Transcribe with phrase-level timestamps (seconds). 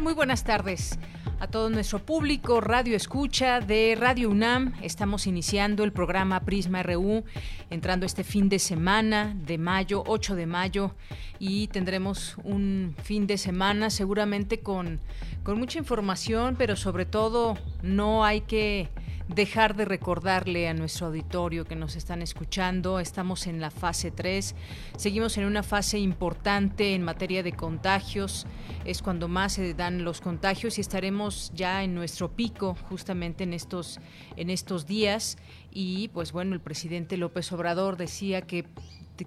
[0.00, 0.98] Muy buenas tardes
[1.38, 4.74] a todo nuestro público, Radio Escucha de Radio UNAM.
[4.82, 7.24] Estamos iniciando el programa Prisma RU,
[7.70, 10.94] entrando este fin de semana de mayo, 8 de mayo,
[11.38, 15.00] y tendremos un fin de semana seguramente con,
[15.44, 18.88] con mucha información, pero sobre todo no hay que
[19.28, 23.00] dejar de recordarle a nuestro auditorio que nos están escuchando.
[23.00, 24.54] Estamos en la fase 3,
[24.96, 28.46] seguimos en una fase importante en materia de contagios,
[28.84, 33.54] es cuando más se dan los contagios y estaremos ya en nuestro pico justamente en
[33.54, 34.00] estos,
[34.36, 35.38] en estos días.
[35.70, 38.64] Y pues bueno, el presidente López Obrador decía que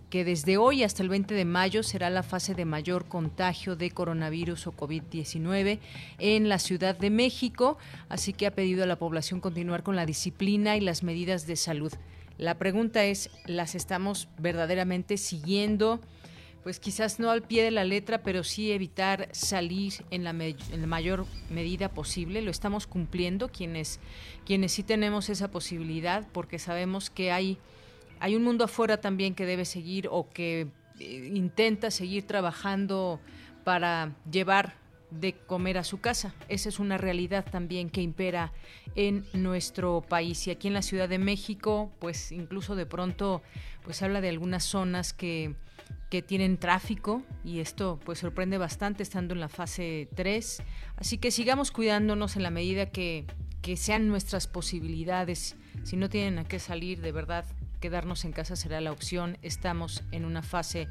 [0.10, 3.92] que desde hoy hasta el 20 de mayo será la fase de mayor contagio de
[3.92, 5.80] coronavirus o COVID-19
[6.20, 7.78] en la Ciudad de México,
[8.10, 11.56] así que ha pedido a la población continuar con la disciplina y las medidas de
[11.56, 11.94] salud.
[12.38, 16.00] La pregunta es, ¿las estamos verdaderamente siguiendo?
[16.64, 20.34] Pues quizás no al pie de la letra, pero sí evitar salir en la,
[20.86, 22.42] mayor medida posible.
[22.42, 24.02] Lo estamos cumpliendo quienes,
[24.46, 27.58] quienes sí tenemos esa posibilidad, porque sabemos que hay
[28.20, 30.68] hay un mundo afuera también que debe seguir o que
[31.00, 33.20] eh, intenta seguir trabajando
[33.64, 34.76] para llevar
[35.12, 36.34] de comer a su casa.
[36.50, 38.52] Esa es una realidad también que impera
[38.95, 40.48] en nuestro país.
[40.48, 43.42] Y aquí en la Ciudad de México, pues incluso de pronto,
[43.84, 45.55] pues habla de algunas zonas que,
[46.10, 50.64] que tienen tráfico y esto pues sorprende bastante estando en la fase 3.
[50.98, 53.26] Así que sigamos cuidándonos en la medida que,
[53.61, 55.55] que sean nuestras posibilidades.
[55.84, 57.45] Si no tienen a qué salir, de verdad,
[57.80, 59.38] quedarnos en casa será la opción.
[59.42, 60.88] Estamos en una fase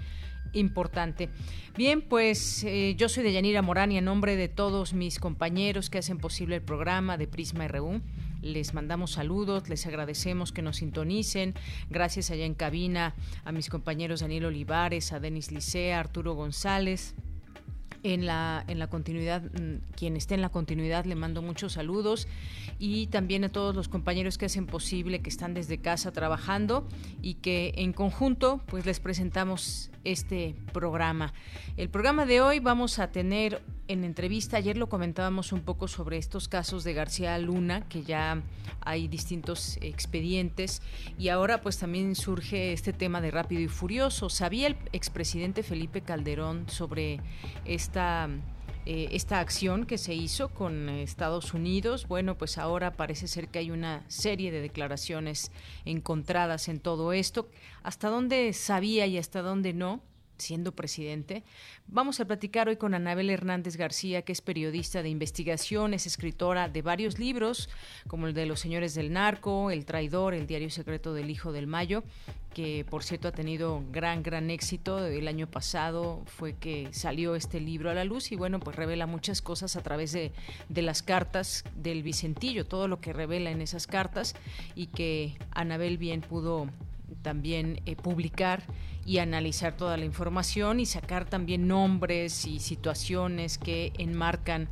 [0.52, 1.28] importante.
[1.76, 5.98] Bien, pues eh, yo soy Deyanira Morán y en nombre de todos mis compañeros que
[5.98, 8.00] hacen posible el programa de Prisma RU,
[8.42, 11.54] les mandamos saludos, les agradecemos que nos sintonicen.
[11.90, 13.14] Gracias allá en cabina
[13.44, 17.14] a mis compañeros Daniel Olivares, a Denis Licea, Arturo González,
[18.14, 22.28] en la, en la continuidad, mm, quien esté en la continuidad, le mando muchos saludos
[22.78, 26.86] y también a todos los compañeros que hacen posible, que están desde casa trabajando
[27.20, 31.32] y que en conjunto pues les presentamos este programa.
[31.76, 36.16] El programa de hoy vamos a tener en entrevista, ayer lo comentábamos un poco sobre
[36.16, 38.42] estos casos de García Luna, que ya
[38.80, 40.82] hay distintos expedientes
[41.18, 44.28] y ahora pues también surge este tema de rápido y furioso.
[44.28, 47.20] ¿Sabía el expresidente Felipe Calderón sobre
[47.64, 48.28] esta
[48.88, 52.06] eh, esta acción que se hizo con Estados Unidos.
[52.06, 55.50] Bueno, pues ahora parece ser que hay una serie de declaraciones
[55.84, 57.48] encontradas en todo esto.
[57.82, 60.02] ¿Hasta dónde sabía y hasta dónde no?
[60.38, 61.44] Siendo presidente.
[61.86, 66.68] Vamos a platicar hoy con Anabel Hernández García, que es periodista de investigación, es escritora
[66.68, 67.68] de varios libros,
[68.06, 71.66] como el de Los Señores del Narco, El Traidor, El Diario Secreto del Hijo del
[71.66, 72.02] Mayo,
[72.56, 75.04] que por cierto ha tenido gran, gran éxito.
[75.04, 79.06] El año pasado fue que salió este libro a la luz y bueno, pues revela
[79.06, 80.32] muchas cosas a través de,
[80.70, 84.34] de las cartas del Vicentillo, todo lo que revela en esas cartas
[84.74, 86.68] y que Anabel bien pudo
[87.26, 88.62] también eh, publicar
[89.04, 94.68] y analizar toda la información y sacar también nombres y situaciones que enmarcan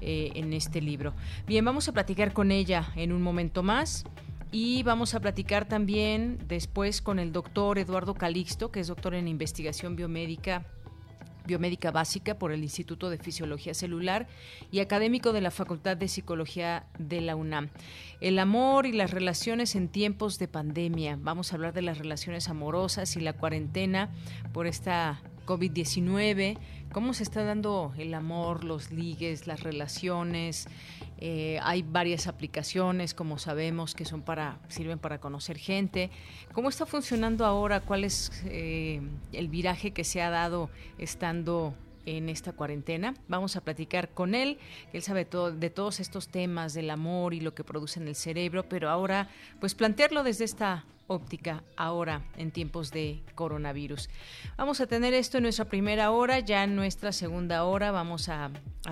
[0.00, 1.12] eh, en este libro.
[1.46, 4.06] Bien, vamos a platicar con ella en un momento más.
[4.50, 9.28] Y vamos a platicar también después con el doctor Eduardo Calixto, que es doctor en
[9.28, 10.64] investigación biomédica
[11.48, 14.28] biomédica básica por el Instituto de Fisiología Celular
[14.70, 17.70] y académico de la Facultad de Psicología de la UNAM.
[18.20, 21.18] El amor y las relaciones en tiempos de pandemia.
[21.20, 24.10] Vamos a hablar de las relaciones amorosas y la cuarentena
[24.52, 26.58] por esta COVID-19,
[26.92, 30.68] cómo se está dando el amor, los ligues, las relaciones.
[31.20, 36.10] Eh, hay varias aplicaciones, como sabemos, que son para sirven para conocer gente.
[36.52, 37.80] ¿Cómo está funcionando ahora?
[37.80, 39.00] ¿Cuál es eh,
[39.32, 40.68] el viraje que se ha dado
[40.98, 41.74] estando
[42.16, 43.14] en esta cuarentena.
[43.28, 44.58] Vamos a platicar con él,
[44.94, 48.14] él sabe todo, de todos estos temas del amor y lo que produce en el
[48.14, 49.28] cerebro, pero ahora
[49.60, 54.08] pues plantearlo desde esta óptica ahora en tiempos de coronavirus.
[54.56, 58.50] Vamos a tener esto en nuestra primera hora, ya en nuestra segunda hora vamos a,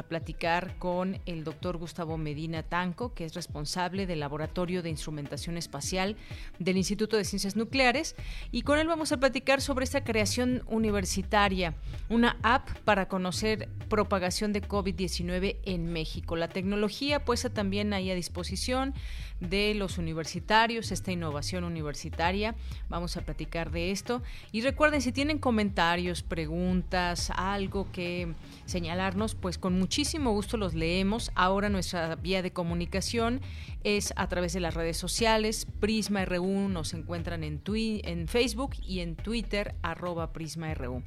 [0.09, 6.17] platicar con el doctor Gustavo Medina Tanco, que es responsable del Laboratorio de Instrumentación Espacial
[6.59, 8.15] del Instituto de Ciencias Nucleares,
[8.53, 11.75] y con él vamos a platicar sobre esta creación universitaria,
[12.11, 16.37] una app para conocer propagación de COVID-19 en México.
[16.37, 18.93] La tecnología puesta también ahí a disposición
[19.41, 22.55] de los universitarios, esta innovación universitaria.
[22.89, 24.23] Vamos a platicar de esto.
[24.53, 28.33] Y recuerden, si tienen comentarios, preguntas, algo que
[28.65, 31.31] señalarnos, pues con muchísimo gusto los leemos.
[31.35, 33.41] Ahora nuestra vía de comunicación
[33.85, 35.67] es a través de las redes sociales.
[35.81, 41.03] Prisma RU nos encuentran en, en Facebook y en Twitter, arroba Prisma RU.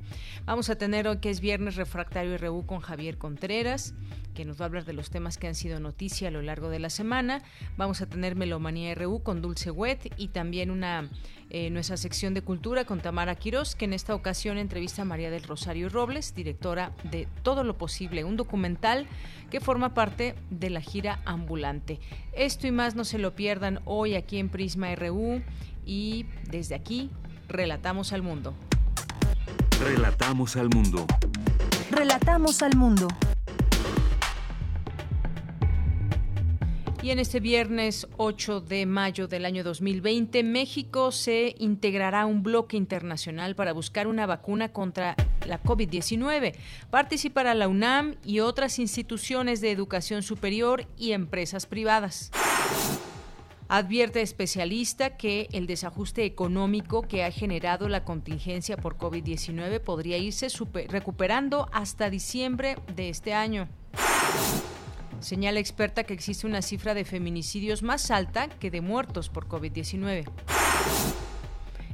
[0.45, 3.93] Vamos a tener hoy que es viernes refractario RU con Javier Contreras
[4.39, 6.69] que nos va a hablar de los temas que han sido noticia a lo largo
[6.69, 7.44] de la semana.
[7.75, 11.09] Vamos a tener Melomanía RU con Dulce Wet y también una
[11.50, 15.30] eh, nuestra sección de cultura con Tamara Quirós, que en esta ocasión entrevista a María
[15.30, 19.07] del Rosario Robles, directora de Todo lo Posible, un documental
[19.51, 22.00] que forma parte de la gira ambulante.
[22.31, 25.42] Esto y más no se lo pierdan hoy aquí en Prisma RU
[25.85, 27.09] y desde aquí
[27.50, 28.53] relatamos al mundo.
[29.83, 31.06] Relatamos al mundo.
[31.92, 33.09] Relatamos al mundo.
[37.01, 42.43] Y en este viernes 8 de mayo del año 2020, México se integrará a un
[42.43, 45.15] bloque internacional para buscar una vacuna contra
[45.47, 46.55] la COVID-19.
[46.89, 52.31] Participará la UNAM y otras instituciones de educación superior y empresas privadas.
[53.69, 60.47] Advierte especialista que el desajuste económico que ha generado la contingencia por COVID-19 podría irse
[60.89, 63.69] recuperando hasta diciembre de este año.
[65.19, 70.25] Señala experta que existe una cifra de feminicidios más alta que de muertos por COVID-19.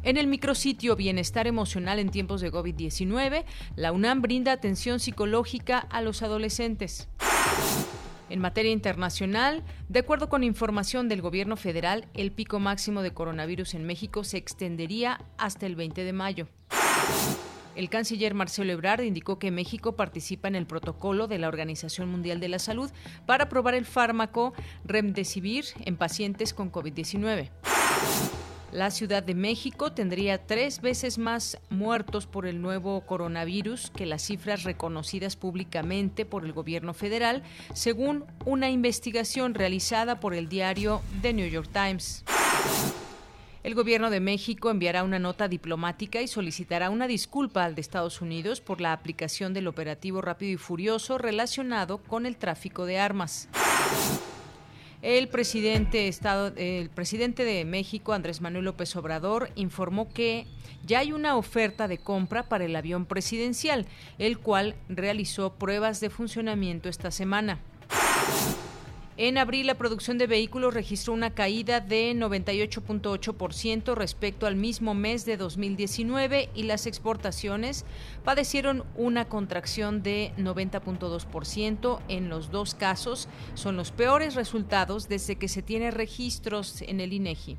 [0.04, 3.44] En el micrositio Bienestar Emocional en tiempos de COVID-19,
[3.76, 7.08] la UNAM brinda atención psicológica a los adolescentes.
[8.30, 13.74] En materia internacional, de acuerdo con información del gobierno federal, el pico máximo de coronavirus
[13.74, 16.48] en México se extendería hasta el 20 de mayo.
[17.76, 22.40] El canciller Marcelo Ebrard indicó que México participa en el protocolo de la Organización Mundial
[22.40, 22.90] de la Salud
[23.26, 24.54] para probar el fármaco
[24.86, 27.50] Remdesivir en pacientes con COVID-19.
[28.72, 34.24] La Ciudad de México tendría tres veces más muertos por el nuevo coronavirus que las
[34.24, 37.44] cifras reconocidas públicamente por el gobierno federal,
[37.74, 42.26] según una investigación realizada por el diario The New York Times.
[43.66, 48.22] El gobierno de México enviará una nota diplomática y solicitará una disculpa al de Estados
[48.22, 53.50] Unidos por la aplicación del operativo rápido y furioso relacionado con el tráfico de armas.
[55.02, 60.46] El presidente, Estado, el presidente de México, Andrés Manuel López Obrador, informó que
[60.86, 63.88] ya hay una oferta de compra para el avión presidencial,
[64.20, 67.58] el cual realizó pruebas de funcionamiento esta semana.
[69.18, 75.24] En abril, la producción de vehículos registró una caída de 98.8% respecto al mismo mes
[75.24, 77.86] de 2019 y las exportaciones
[78.26, 82.00] padecieron una contracción de 90.2%.
[82.10, 87.14] En los dos casos son los peores resultados desde que se tiene registros en el
[87.14, 87.56] INEGI.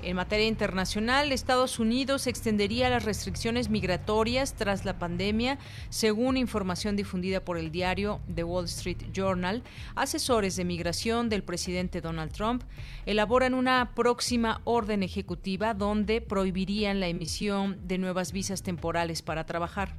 [0.00, 5.58] En materia internacional, Estados Unidos extendería las restricciones migratorias tras la pandemia,
[5.90, 9.64] según información difundida por el diario The Wall Street Journal.
[9.96, 12.62] Asesores de migración del presidente Donald Trump
[13.06, 19.94] elaboran una próxima orden ejecutiva donde prohibirían la emisión de nuevas visas temporales para trabajar.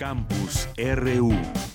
[0.01, 1.70] Campus RU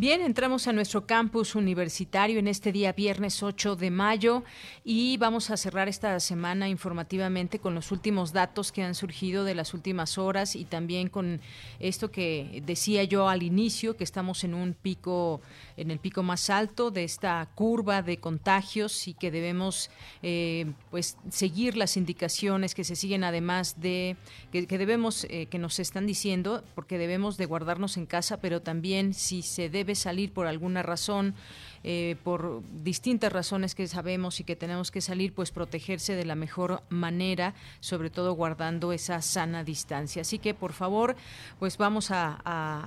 [0.00, 4.44] Bien, entramos a nuestro campus universitario en este día viernes 8 de mayo
[4.84, 9.56] y vamos a cerrar esta semana informativamente con los últimos datos que han surgido de
[9.56, 11.40] las últimas horas y también con
[11.80, 15.40] esto que decía yo al inicio, que estamos en un pico,
[15.76, 19.90] en el pico más alto de esta curva de contagios y que debemos
[20.22, 24.16] eh, pues seguir las indicaciones que se siguen además de
[24.52, 29.12] que, debemos eh, que nos están diciendo porque debemos de guardarnos en casa, pero también
[29.12, 31.34] si se debe salir por alguna razón
[31.84, 36.34] eh, por distintas razones que sabemos y que tenemos que salir, pues protegerse de la
[36.34, 40.22] mejor manera, sobre todo guardando esa sana distancia.
[40.22, 41.16] Así que, por favor,
[41.58, 42.38] pues vamos a,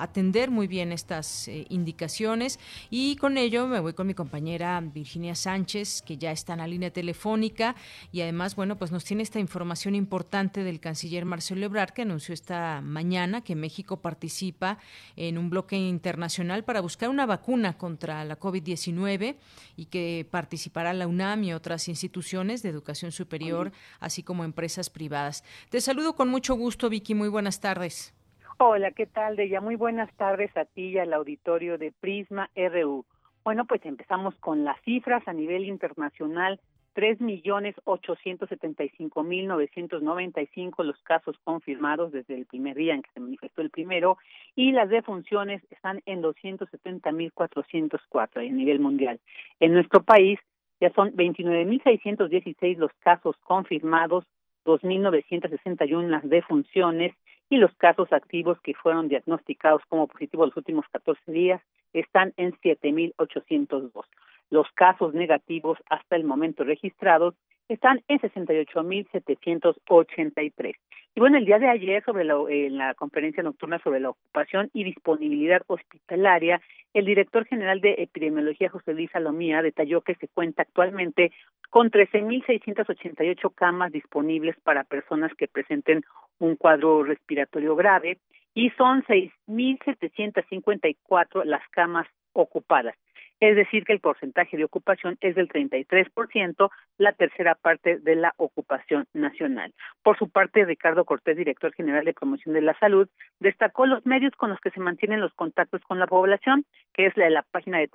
[0.01, 5.35] atender muy bien estas eh, indicaciones y con ello me voy con mi compañera Virginia
[5.35, 7.75] Sánchez, que ya está en la línea telefónica
[8.11, 12.33] y además, bueno, pues nos tiene esta información importante del canciller Marcelo Ebrard, que anunció
[12.33, 14.77] esta mañana que México participa
[15.15, 21.07] en un bloque internacional para buscar una vacuna contra la COVID-19 y que participará la
[21.07, 25.43] UNAM y otras instituciones de educación superior, así como empresas privadas.
[25.69, 27.15] Te saludo con mucho gusto, Vicky.
[27.15, 28.13] Muy buenas tardes.
[28.57, 29.59] Hola, ¿qué tal, Deya?
[29.59, 33.05] Muy buenas tardes a ti y al auditorio de Prisma RU.
[33.43, 36.59] Bueno, pues empezamos con las cifras a nivel internacional
[36.93, 42.35] tres millones ochocientos setenta y cinco mil novecientos noventa y cinco los casos confirmados desde
[42.35, 44.17] el primer día en que se manifestó el primero
[44.55, 49.19] y las defunciones están en doscientos setenta mil cuatrocientos cuatro a nivel mundial.
[49.59, 50.39] En nuestro país
[50.79, 54.25] ya son veintinueve mil seiscientos dieciséis los casos confirmados,
[54.65, 57.13] dos mil novecientos sesenta y las defunciones
[57.49, 61.61] y los casos activos que fueron diagnosticados como positivos los últimos catorce días
[61.93, 64.05] están en siete mil ochocientos dos.
[64.51, 67.35] Los casos negativos hasta el momento registrados
[67.69, 70.75] están en 68.783.
[71.15, 74.69] Y bueno, el día de ayer, sobre la, en la conferencia nocturna sobre la ocupación
[74.73, 76.61] y disponibilidad hospitalaria,
[76.93, 81.31] el director general de epidemiología, José Luis Salomía, detalló que se cuenta actualmente
[81.69, 86.03] con 13.688 camas disponibles para personas que presenten
[86.39, 88.17] un cuadro respiratorio grave
[88.53, 92.97] y son 6.754 las camas ocupadas
[93.41, 96.69] es decir, que el porcentaje de ocupación es del 33%,
[96.99, 99.73] la tercera parte de la ocupación nacional.
[100.03, 104.35] Por su parte, Ricardo Cortés, director general de promoción de la salud, destacó los medios
[104.35, 107.79] con los que se mantienen los contactos con la población, que es la la página
[107.79, 107.89] de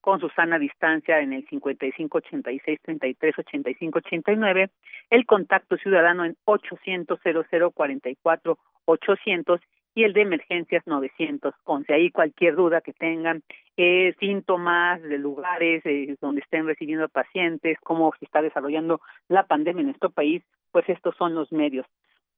[0.00, 4.70] con Susana Distancia en el 55 86 33 85 89
[5.10, 9.60] el contacto ciudadano en 800 00 44 800
[9.94, 11.92] y el de emergencias 911.
[11.92, 13.42] Ahí cualquier duda que tengan,
[13.76, 19.80] eh, síntomas de lugares eh, donde estén recibiendo pacientes, cómo se está desarrollando la pandemia
[19.80, 21.86] en nuestro país, pues estos son los medios.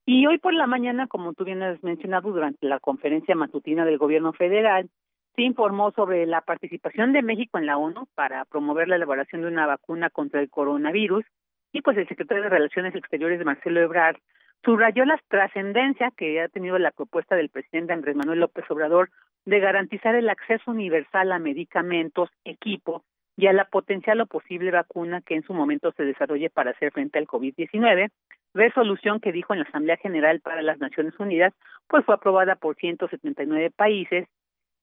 [0.05, 3.97] Y hoy por la mañana, como tú bien has mencionado, durante la conferencia matutina del
[3.97, 4.89] gobierno federal,
[5.35, 9.47] se informó sobre la participación de México en la ONU para promover la elaboración de
[9.47, 11.25] una vacuna contra el coronavirus
[11.73, 14.17] y pues el secretario de Relaciones Exteriores Marcelo Ebrard
[14.65, 19.11] subrayó la trascendencia que ha tenido la propuesta del presidente Andrés Manuel López Obrador
[19.45, 23.03] de garantizar el acceso universal a medicamentos, equipo
[23.37, 26.91] y a la potencial o posible vacuna que en su momento se desarrolle para hacer
[26.91, 28.09] frente al COVID-19,
[28.53, 31.53] resolución que dijo en la Asamblea General para las Naciones Unidas,
[31.87, 34.27] pues fue aprobada por 179 países,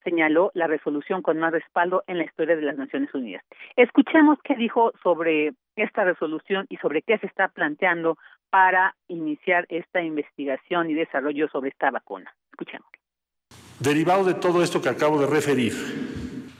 [0.05, 3.43] señaló la resolución con más respaldo en la historia de las Naciones Unidas.
[3.77, 8.19] Escuchemos qué dijo sobre esta resolución y sobre qué se está planteando
[8.53, 12.37] para iniciar esta investigación y desarrollo sobre esta vacuna.
[12.51, 12.87] Escuchemos.
[13.81, 15.73] Derivado de todo esto que acabo de referir,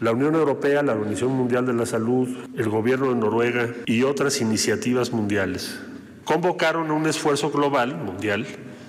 [0.01, 4.41] la Unión Europea, la Organización Mundial de la Salud, el Gobierno de Noruega y otras
[4.41, 5.81] iniciativas mundiales
[6.25, 8.47] convocaron un esfuerzo global, mundial,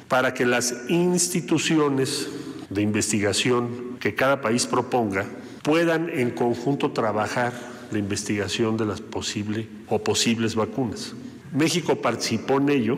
[0.07, 2.31] para que las instituciones
[2.69, 5.25] de investigación que cada país proponga
[5.61, 7.51] puedan en conjunto trabajar
[7.91, 11.15] la investigación de las posibles o posibles vacunas.
[11.53, 12.97] México participó en ello,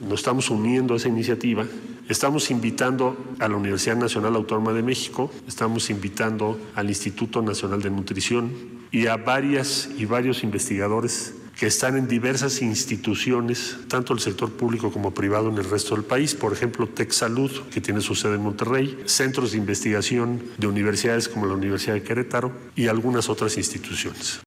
[0.00, 1.66] nos estamos uniendo a esa iniciativa.
[2.08, 7.90] Estamos invitando a la Universidad Nacional Autónoma de México, estamos invitando al Instituto Nacional de
[7.90, 8.50] Nutrición
[8.90, 14.90] y a varias y varios investigadores que están en diversas instituciones, tanto el sector público
[14.90, 18.42] como privado en el resto del país, por ejemplo, TechSalud, que tiene su sede en
[18.42, 24.40] Monterrey, centros de investigación de universidades como la Universidad de Querétaro y algunas otras instituciones.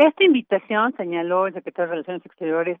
[0.00, 2.78] Esta invitación, señaló el secretario de Relaciones Exteriores,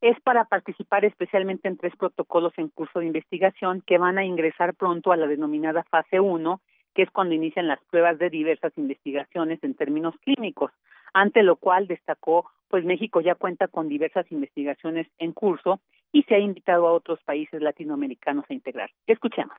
[0.00, 4.72] es para participar especialmente en tres protocolos en curso de investigación que van a ingresar
[4.74, 6.60] pronto a la denominada fase 1,
[6.94, 10.70] que es cuando inician las pruebas de diversas investigaciones en términos clínicos,
[11.12, 15.80] ante lo cual destacó, pues México ya cuenta con diversas investigaciones en curso
[16.12, 18.90] y se ha invitado a otros países latinoamericanos a integrar.
[19.08, 19.56] Escuchemos.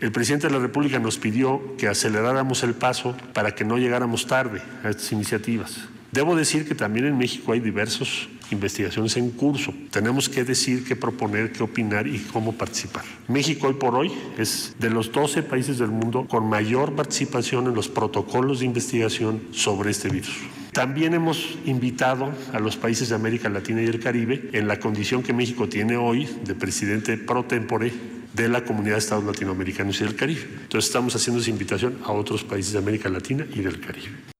[0.00, 4.26] El presidente de la República nos pidió que aceleráramos el paso para que no llegáramos
[4.26, 5.88] tarde a estas iniciativas.
[6.12, 9.74] Debo decir que también en México hay diversas investigaciones en curso.
[9.90, 13.02] Tenemos que decir, qué proponer, qué opinar y cómo participar.
[13.26, 17.74] México hoy por hoy es de los 12 países del mundo con mayor participación en
[17.74, 20.36] los protocolos de investigación sobre este virus.
[20.72, 25.22] También hemos invitado a los países de América Latina y el Caribe en la condición
[25.22, 27.92] que México tiene hoy de presidente pro tempore
[28.34, 30.42] de la comunidad de estados latinoamericanos y del Caribe.
[30.42, 34.34] Entonces estamos haciendo esa invitación a otros países de América Latina y del Caribe.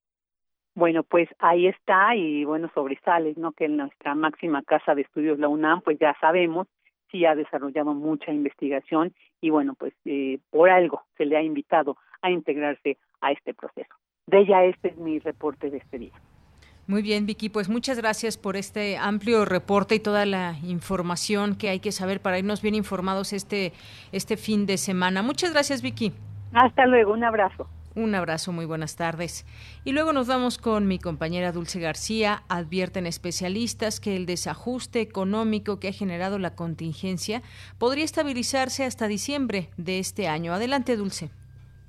[0.75, 3.53] Bueno, pues ahí está y bueno, sobresale, ¿no?
[3.53, 6.67] Que en nuestra máxima casa de estudios, la UNAM, pues ya sabemos,
[7.13, 11.97] sí ha desarrollado mucha investigación y bueno, pues eh, por algo se le ha invitado
[12.23, 13.95] a integrarse a este proceso.
[14.27, 16.13] De ella este es mi reporte de este día.
[16.87, 21.71] Muy bien, Vicky, pues muchas gracias por este amplio reporte y toda la información que
[21.71, 23.73] hay que saber para irnos bien informados este,
[24.13, 25.23] este fin de semana.
[25.23, 26.13] Muchas gracias, Vicky.
[26.53, 27.67] Hasta luego, un abrazo.
[27.97, 29.47] Un abrazo, muy buenas tardes.
[29.85, 32.43] Y luego nos vamos con mi compañera Dulce García.
[32.49, 37.43] Advierten especialistas que el desajuste económico que ha generado la contingencia
[37.79, 40.53] podría estabilizarse hasta diciembre de este año.
[40.53, 41.31] Adelante, Dulce.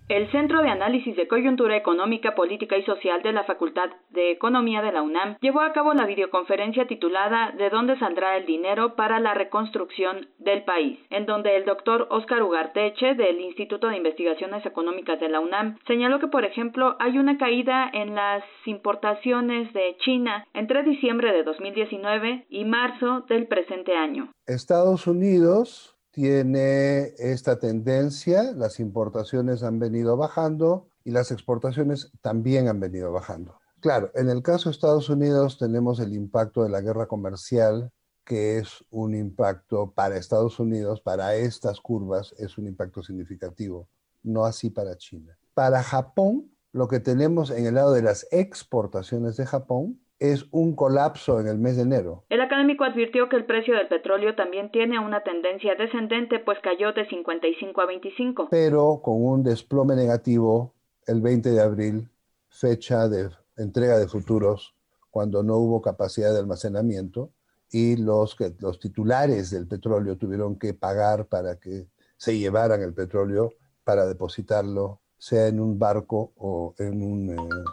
[0.08, 4.84] El Centro de Análisis de Coyuntura Económica, Política y Social de la Facultad de Economía
[4.84, 9.20] de la UNAM llevó a cabo la videoconferencia titulada ¿De dónde saldrá el dinero para
[9.20, 15.20] la reconstrucción del país?, en donde el doctor Óscar Ugarteche del Instituto de Investigaciones Económicas
[15.20, 20.46] de la UNAM señaló que, por ejemplo, hay una caída en las importaciones de China
[20.54, 24.32] entre diciembre de 2019 y marzo del presente año.
[24.46, 32.80] Estados Unidos tiene esta tendencia, las importaciones han venido bajando y las exportaciones también han
[32.80, 33.60] venido bajando.
[33.82, 37.92] Claro, en el caso de Estados Unidos tenemos el impacto de la guerra comercial,
[38.24, 43.90] que es un impacto para Estados Unidos, para estas curvas, es un impacto significativo,
[44.24, 45.38] no así para China.
[45.54, 50.76] Para Japón, lo que tenemos en el lado de las exportaciones de Japón es un
[50.76, 52.24] colapso en el mes de enero.
[52.30, 56.94] El académico advirtió que el precio del petróleo también tiene una tendencia descendente, pues cayó
[56.94, 58.48] de 55 a 25.
[58.50, 60.74] Pero con un desplome negativo
[61.08, 62.10] el 20 de abril,
[62.50, 64.76] fecha de entrega de futuros,
[65.10, 67.32] cuando no hubo capacidad de almacenamiento
[67.72, 72.94] y los, que, los titulares del petróleo tuvieron que pagar para que se llevaran el
[72.94, 77.64] petróleo para depositarlo, sea en un barco o en un eh,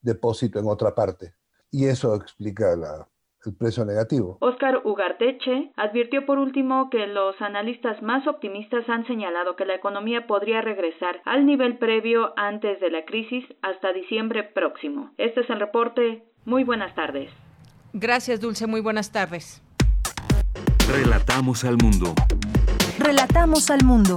[0.00, 1.34] depósito en otra parte
[1.72, 3.08] y eso explica la,
[3.44, 4.36] el precio negativo.
[4.40, 10.26] Oscar Ugarteche advirtió por último que los analistas más optimistas han señalado que la economía
[10.26, 15.10] podría regresar al nivel previo antes de la crisis hasta diciembre próximo.
[15.18, 16.24] Este es el reporte.
[16.44, 17.30] Muy buenas tardes.
[17.92, 18.66] Gracias, Dulce.
[18.66, 19.62] Muy buenas tardes.
[20.88, 22.14] Relatamos al mundo.
[22.98, 24.16] Relatamos al mundo.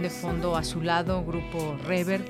[0.00, 2.24] De fondo a su lado, Grupo Rever,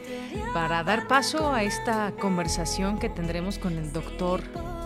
[0.54, 4.40] para dar paso a esta conversación que tendremos con el doctor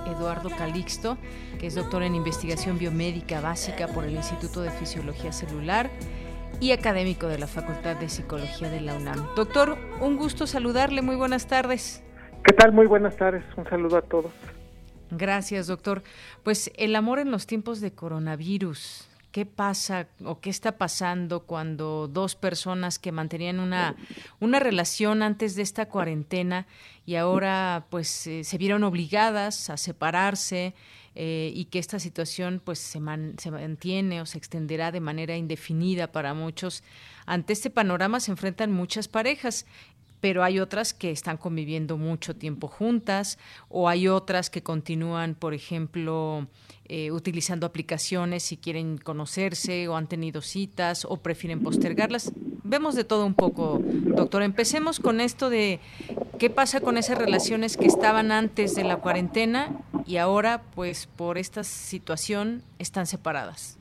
[0.06, 1.18] Eduardo Calixto,
[1.58, 5.88] que es doctor en investigación biomédica básica por el Instituto de Fisiología Celular
[6.60, 9.34] y académico de la Facultad de Psicología de la UNAM.
[9.36, 12.02] Doctor, un gusto saludarle, muy buenas tardes.
[12.44, 12.72] ¿Qué tal?
[12.72, 14.32] Muy buenas tardes, un saludo a todos.
[15.10, 16.02] Gracias, doctor.
[16.42, 22.08] Pues el amor en los tiempos de coronavirus, ¿Qué pasa o qué está pasando cuando
[22.08, 23.94] dos personas que mantenían una,
[24.40, 26.66] una relación antes de esta cuarentena
[27.06, 30.74] y ahora pues eh, se vieron obligadas a separarse
[31.14, 32.98] eh, y que esta situación pues se,
[33.38, 36.82] se mantiene o se extenderá de manera indefinida para muchos?
[37.24, 39.64] Ante este panorama se enfrentan muchas parejas
[40.20, 43.38] pero hay otras que están conviviendo mucho tiempo juntas
[43.68, 46.46] o hay otras que continúan, por ejemplo,
[46.92, 52.32] eh, utilizando aplicaciones si quieren conocerse o han tenido citas o prefieren postergarlas.
[52.64, 54.42] Vemos de todo un poco, doctor.
[54.42, 55.78] Empecemos con esto de
[56.40, 59.68] qué pasa con esas relaciones que estaban antes de la cuarentena
[60.04, 63.78] y ahora, pues, por esta situación, están separadas.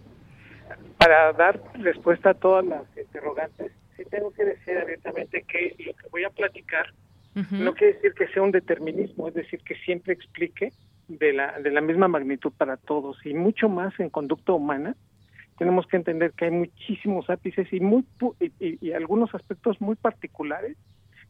[0.99, 3.71] Para dar respuesta a todas las interrogantes,
[4.11, 6.93] tengo que decir abiertamente que lo que voy a platicar
[7.33, 10.73] no quiere decir que sea un determinismo, es decir, que siempre explique
[11.09, 14.95] de la, de la misma magnitud para todos y mucho más en conducta humana.
[15.57, 18.05] Tenemos que entender que hay muchísimos ápices y, muy,
[18.59, 20.77] y, algunos aspectos muy particulares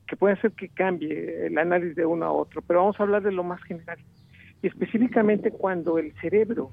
[0.05, 3.23] que pueden hacer que cambie el análisis de uno a otro, pero vamos a hablar
[3.23, 3.97] de lo más general.
[4.61, 6.69] Y específicamente cuando el cerebro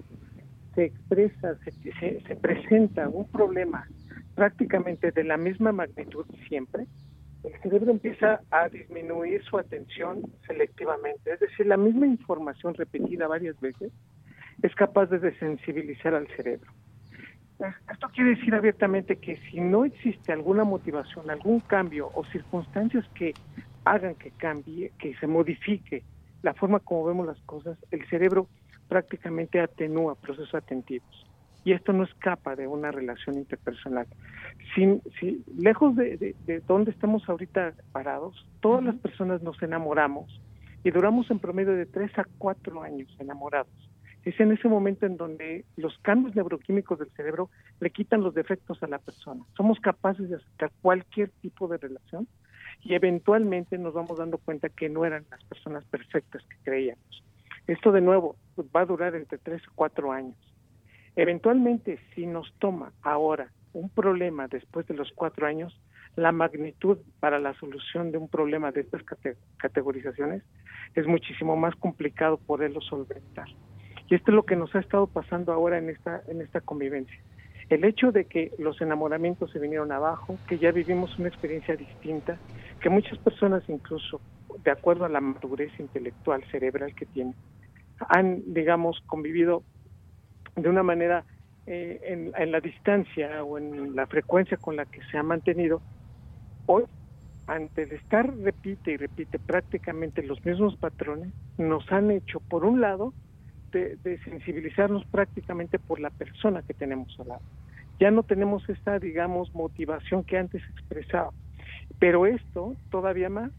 [0.75, 1.73] se expresa, se,
[2.21, 3.87] se presenta un problema
[4.35, 6.87] prácticamente de la misma magnitud siempre,
[7.47, 11.33] el cerebro empieza a disminuir su atención selectivamente.
[11.33, 13.93] Es decir, la misma información repetida varias veces
[14.63, 16.73] es capaz de desensibilizar al cerebro.
[17.91, 23.33] Esto quiere decir abiertamente que si no existe alguna motivación, algún cambio o circunstancias que
[23.85, 26.03] hagan que cambie, que se modifique
[26.43, 28.49] la forma como vemos las cosas, el cerebro
[28.89, 31.26] prácticamente atenúa procesos atentivos
[31.67, 34.07] y esto no escapa de una relación interpersonal.
[34.73, 40.41] Sin, si, lejos de, de, donde estamos ahorita parados, todas las personas nos enamoramos
[40.85, 43.73] y duramos en promedio de tres a cuatro años enamorados.
[44.23, 47.51] Es en ese momento en donde los cambios neuroquímicos del cerebro
[47.81, 49.43] le quitan los defectos a la persona.
[49.57, 52.29] Somos capaces de aceptar cualquier tipo de relación
[52.85, 57.25] y eventualmente nos vamos dando cuenta que no eran las personas perfectas que creíamos.
[57.67, 60.37] Esto de nuevo pues, va a durar entre tres o cuatro años.
[61.17, 65.79] Eventualmente, si nos toma ahora un problema después de los cuatro años,
[66.15, 69.03] la magnitud para la solución de un problema de estas
[69.59, 70.43] categorizaciones
[70.95, 73.49] es muchísimo más complicado poderlo solventar.
[74.09, 77.19] Y esto es lo que nos ha estado pasando ahora en esta, en esta convivencia.
[77.69, 82.39] El hecho de que los enamoramientos se vinieron abajo, que ya vivimos una experiencia distinta,
[82.81, 84.21] que muchas personas incluso,
[84.63, 87.35] de acuerdo a la madurez intelectual, cerebral que tienen,
[88.09, 89.65] han, digamos, convivido
[90.57, 91.25] de una manera
[91.67, 95.83] eh, en, la distancia o en la frecuencia con la que se ha mantenido,
[96.67, 96.85] hoy,
[97.47, 102.81] ante de estar repite y repite prácticamente los mismos patrones, nos han hecho, por un
[102.81, 103.13] lado,
[103.73, 107.43] de, sensibilizarnos prácticamente por la persona que tenemos al lado.
[108.01, 111.33] Ya no tenemos esta, digamos, motivación que antes expresaba.
[111.99, 113.51] Pero esto, todavía más,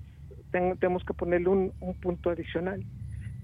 [0.51, 2.83] tenemos que ponerle un punto adicional,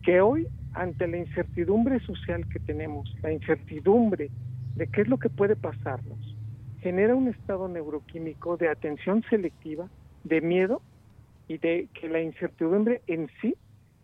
[0.03, 4.29] que hoy ante la incertidumbre social que tenemos, la incertidumbre
[4.75, 6.36] de qué es lo que puede pasarnos,
[6.81, 9.88] genera un estado neuroquímico de atención selectiva,
[10.23, 10.81] de miedo
[11.47, 13.55] y de que la incertidumbre en sí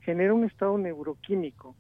[0.01, 1.75] genera un estado neuroquímico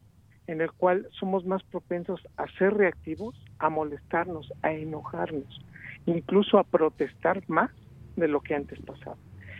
[0.47, 5.63] en el cual somos más propensos a ser reactivos, a molestarnos, a enojarnos,
[6.07, 7.69] incluso a protestar más
[8.15, 9.17] de lo que antes pasaba.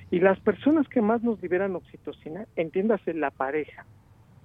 [0.10, 3.86] Y las personas que más nos liberan oxitocina, entiéndase la pareja,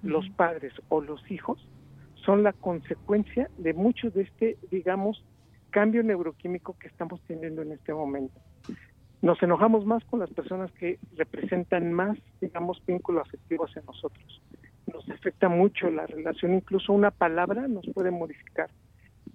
[0.05, 1.67] los padres o los hijos,
[2.15, 5.23] son la consecuencia de mucho de este, digamos,
[5.69, 8.39] cambio neuroquímico que estamos teniendo en este momento.
[9.21, 14.41] Nos enojamos más con las personas que representan más, digamos, vínculos afectivos en nosotros.
[14.91, 18.69] Nos afecta mucho la relación, incluso una palabra nos puede modificar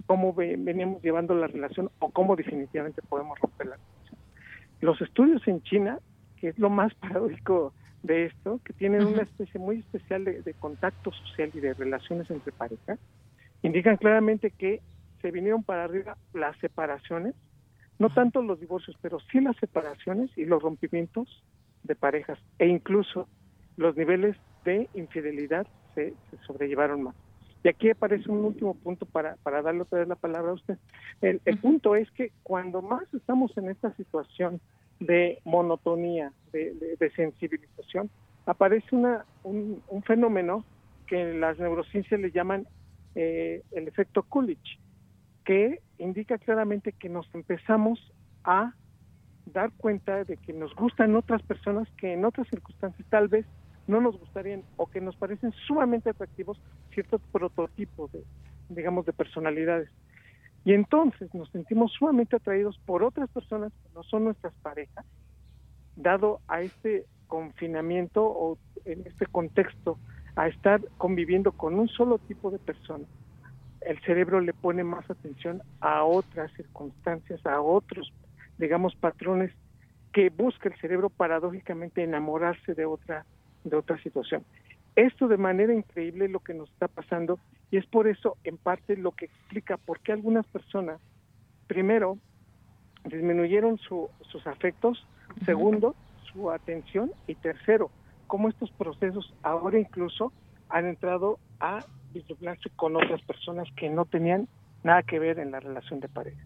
[0.06, 4.18] cómo veníamos llevando la relación o cómo definitivamente podemos romper la relación.
[4.80, 5.98] Los estudios en China,
[6.36, 11.12] que es lo más paradójico de esto, que tienen una especie muy especial de, contacto
[11.12, 12.98] social y de relaciones entre parejas,
[13.62, 14.80] indican claramente que
[15.20, 17.34] se vinieron para arriba las separaciones,
[17.98, 21.42] no tanto los divorcios, pero sí las separaciones y los rompimientos
[21.82, 23.28] de parejas, e incluso
[23.76, 26.14] los niveles de infidelidad se,
[26.46, 27.14] sobrellevaron más.
[27.62, 30.78] Y aquí aparece un último punto para, para darle otra vez la palabra a usted.
[31.20, 34.62] El, el punto es que cuando más estamos en esta situación
[35.00, 38.10] de monotonía, de, sensibilización,
[38.46, 40.64] aparece una, un, fenómeno
[41.06, 42.66] que las neurociencias le llaman
[43.14, 44.78] eh, el efecto Coolidge,
[45.44, 47.98] que indica claramente que nos empezamos
[48.44, 48.74] a
[49.46, 53.46] dar cuenta de que nos gustan otras personas que en otras circunstancias tal vez
[53.86, 56.60] no nos gustarían o que nos parecen sumamente atractivos
[56.92, 58.22] ciertos prototipos de,
[58.68, 59.90] digamos, de personalidades.
[60.64, 65.06] Y entonces nos sentimos sumamente atraídos por otras personas que no son nuestras parejas,
[65.96, 69.98] dado a este confinamiento o en este contexto,
[70.36, 73.04] a estar conviviendo con un solo tipo de persona.
[73.80, 78.12] El cerebro le pone más atención a otras circunstancias, a otros,
[78.58, 79.52] digamos, patrones
[80.12, 83.24] que busca el cerebro paradójicamente enamorarse de otra,
[83.64, 84.44] de otra situación.
[84.96, 87.38] Esto de manera increíble lo que nos está pasando
[87.70, 91.00] y es por eso, en parte, lo que explica por qué algunas personas,
[91.66, 92.18] primero,
[93.04, 95.06] disminuyeron sus afectos,
[95.44, 95.94] segundo,
[96.32, 97.90] su atención y tercero,
[98.26, 100.32] cómo estos procesos ahora incluso
[100.68, 104.48] han entrado a vislumblarse con otras personas que no tenían
[104.82, 106.42] nada que ver en la relación de pareja.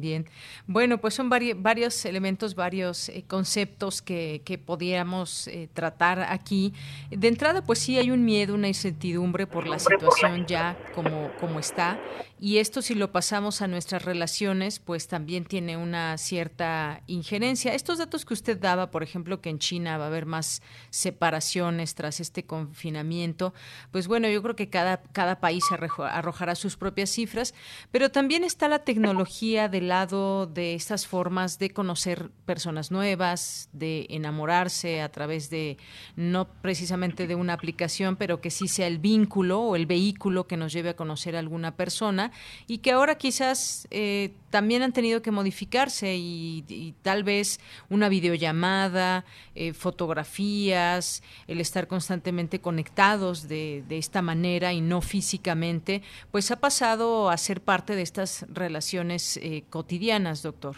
[0.00, 0.26] Bien,
[0.66, 6.72] bueno, pues son varios elementos, varios eh, conceptos que, que podíamos eh, tratar aquí.
[7.10, 11.58] De entrada, pues sí hay un miedo, una incertidumbre por la situación ya como, como
[11.58, 11.98] está.
[12.40, 17.74] Y esto si lo pasamos a nuestras relaciones, pues también tiene una cierta injerencia.
[17.74, 21.94] Estos datos que usted daba, por ejemplo, que en China va a haber más separaciones
[21.94, 23.54] tras este confinamiento,
[23.92, 27.54] pues bueno, yo creo que cada, cada país arrojará sus propias cifras,
[27.90, 35.02] pero también está la tecnología lado de estas formas de conocer personas nuevas, de enamorarse
[35.02, 35.78] a través de,
[36.16, 40.56] no precisamente de una aplicación, pero que sí sea el vínculo o el vehículo que
[40.56, 42.32] nos lleve a conocer a alguna persona
[42.66, 47.58] y que ahora quizás eh, también han tenido que modificarse y, tal vez
[47.90, 49.24] una videollamada,
[49.56, 56.60] eh, fotografías, el estar constantemente conectados de, de esta manera y no físicamente, pues ha
[56.60, 60.76] pasado a ser parte de estas relaciones eh, cotidianas, doctor.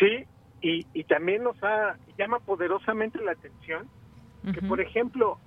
[0.00, 0.24] Sí,
[0.60, 3.88] y, y también nos ha, llama poderosamente la atención
[4.52, 5.38] que, por ejemplo,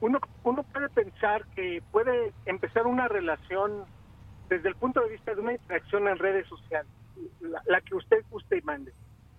[0.00, 3.84] uno, uno puede pensar que puede empezar una relación
[4.48, 6.90] desde el punto de vista de una interacción en redes sociales,
[7.40, 8.92] la, que usted guste y mande.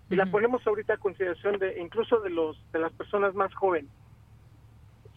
[0.10, 3.90] Y la ponemos ahorita a consideración de incluso de los de las personas más jóvenes.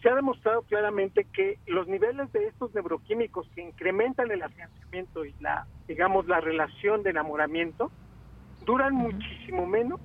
[0.01, 5.35] Se ha demostrado claramente que los niveles de estos neuroquímicos que incrementan el afianzamiento y
[5.39, 7.91] la digamos la relación de enamoramiento
[8.65, 9.99] duran muchísimo menos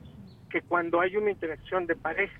[0.50, 2.38] que cuando hay una interacción de pareja.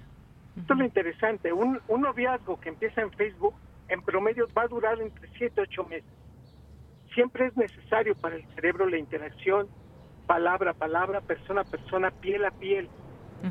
[0.56, 1.52] Esto es lo interesante.
[1.52, 3.54] Un, un noviazgo que empieza en Facebook
[3.88, 6.21] en promedio va a durar entre 7 y 8 meses
[7.14, 9.68] siempre es necesario para el cerebro la interacción
[10.26, 12.88] palabra a palabra, persona a persona, piel a piel.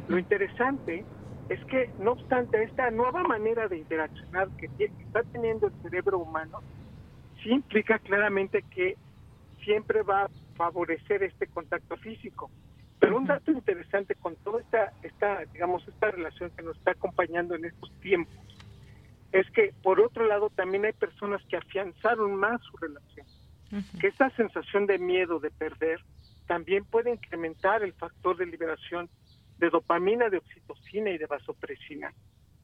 [0.07, 1.03] Lo interesante
[1.49, 6.61] es que, no obstante, esta nueva manera de interaccionar que, está teniendo el cerebro humano,
[7.43, 8.95] sí implica claramente que
[9.63, 12.49] siempre va a favorecer este contacto físico.
[12.99, 17.55] Pero un dato interesante con toda esta, esta, digamos, esta relación que nos está acompañando
[17.55, 18.37] en estos tiempos,
[19.33, 23.25] es que por otro lado también hay personas que afianzaron más su relación
[23.99, 25.99] que esta sensación de miedo de perder
[26.47, 29.09] también puede incrementar el factor de liberación
[29.57, 32.13] de dopamina, de oxitocina y de vasopresina.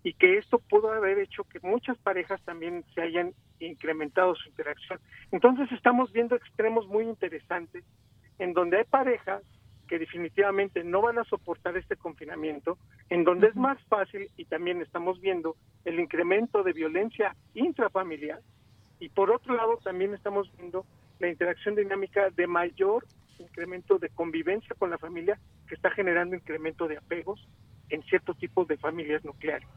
[0.04, 5.00] Y que esto pudo haber hecho que muchas parejas también se hayan incrementado su interacción.
[5.32, 7.84] Entonces estamos viendo extremos muy interesantes
[8.40, 9.44] en donde hay parejas
[9.88, 12.78] que definitivamente no van a soportar este confinamiento,
[13.10, 18.42] en donde es más fácil y también estamos viendo el incremento de violencia intrafamiliar
[19.00, 20.86] y por otro lado también estamos viendo
[21.20, 23.06] la interacción dinámica de mayor
[23.40, 27.48] incremento de convivencia con la familia que está generando incremento de apegos
[27.90, 29.68] en ciertos tipos de familias nucleares.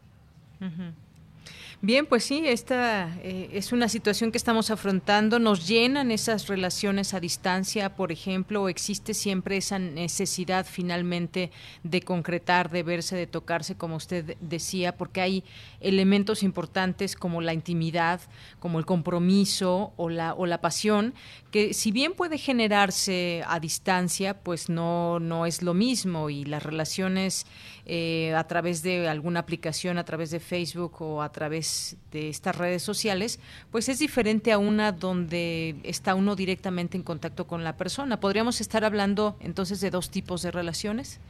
[1.82, 5.38] Bien, pues sí, esta eh, es una situación que estamos afrontando.
[5.38, 11.50] Nos llenan esas relaciones a distancia, por ejemplo, o existe siempre esa necesidad finalmente
[11.82, 15.44] de concretar, de verse, de tocarse, como usted decía, porque hay
[15.80, 18.20] elementos importantes como la intimidad,
[18.58, 21.14] como el compromiso o la, o la pasión,
[21.50, 26.62] que si bien puede generarse a distancia, pues no, no es lo mismo y las
[26.62, 27.46] relaciones
[27.92, 32.56] eh, a través de alguna aplicación, a través de Facebook o a través de estas
[32.56, 33.40] redes sociales,
[33.72, 38.20] pues es diferente a una donde está uno directamente en contacto con la persona.
[38.20, 41.20] ¿Podríamos estar hablando entonces de dos tipos de relaciones?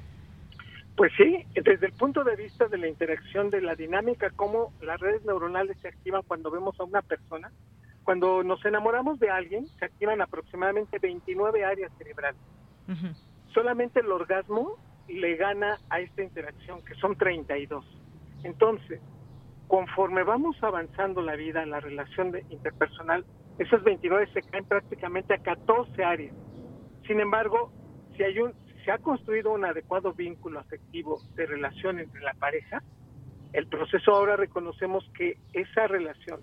[0.96, 5.00] Pues sí, desde el punto de vista de la interacción, de la dinámica, cómo las
[5.00, 7.50] redes neuronales se activan cuando vemos a una persona.
[8.04, 12.42] Cuando nos enamoramos de alguien, se activan aproximadamente 29 áreas cerebrales.
[13.54, 14.76] Solamente el orgasmo
[15.14, 17.84] le gana a esta interacción, que son 32.
[18.44, 19.00] Entonces,
[19.66, 23.24] conforme vamos avanzando la vida, la relación interpersonal,
[23.58, 26.34] esas 29 se caen prácticamente a 14 áreas.
[27.06, 27.72] Sin embargo,
[28.16, 32.82] si hay un, se ha construido un adecuado vínculo afectivo de relación entre la pareja,
[33.52, 36.40] el proceso ahora reconocemos que esa relación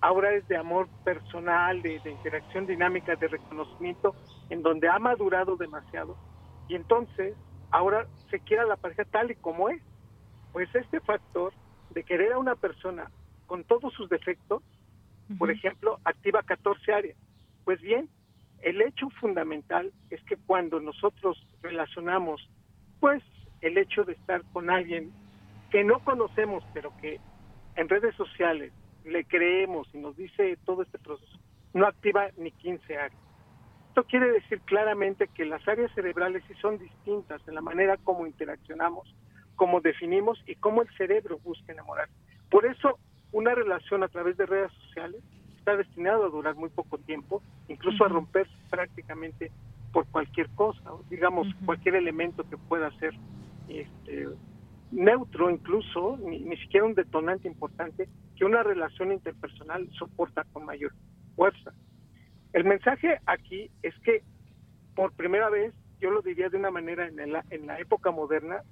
[0.00, 4.14] ahora es de amor personal, de, de interacción dinámica, de reconocimiento,
[4.48, 6.16] en donde ha madurado demasiado.
[6.68, 7.34] Y entonces
[7.70, 9.82] ahora se quiera la pareja tal y como es.
[10.52, 11.52] Pues este factor
[11.90, 13.10] de querer a una persona
[13.46, 14.62] con todos sus defectos,
[15.38, 17.16] por ejemplo, activa 14 áreas.
[17.64, 18.08] Pues bien,
[18.62, 22.48] el hecho fundamental es que cuando nosotros relacionamos,
[22.98, 23.22] pues,
[23.60, 25.12] el hecho de estar con alguien
[25.70, 27.20] que no conocemos, pero que
[27.76, 28.72] en redes sociales
[29.04, 31.38] le creemos y nos dice todo este proceso,
[31.74, 33.29] no activa ni 15 áreas.
[33.90, 38.24] Esto quiere decir claramente que las áreas cerebrales sí son distintas en la manera como
[38.24, 39.12] interaccionamos,
[39.56, 42.08] cómo definimos y cómo el cerebro busca enamorar.
[42.50, 43.00] Por eso,
[43.32, 45.20] una relación a través de redes sociales
[45.58, 49.50] está destinada a durar muy poco tiempo, incluso a romper prácticamente
[49.92, 53.12] por cualquier cosa, digamos, cualquier elemento que pueda ser
[53.66, 54.28] este,
[54.92, 60.92] neutro incluso, ni, ni, siquiera un detonante importante, que una relación interpersonal soporta con mayor
[61.34, 61.72] fuerza.
[62.52, 64.22] El mensaje aquí es que
[64.94, 68.62] por primera vez, yo lo diría de una manera en la, en la época moderna,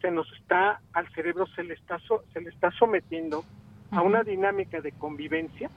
[0.00, 1.98] se nos está, al cerebro se le está,
[2.32, 3.42] se le está sometiendo
[3.90, 5.70] a una dinámica de convivencia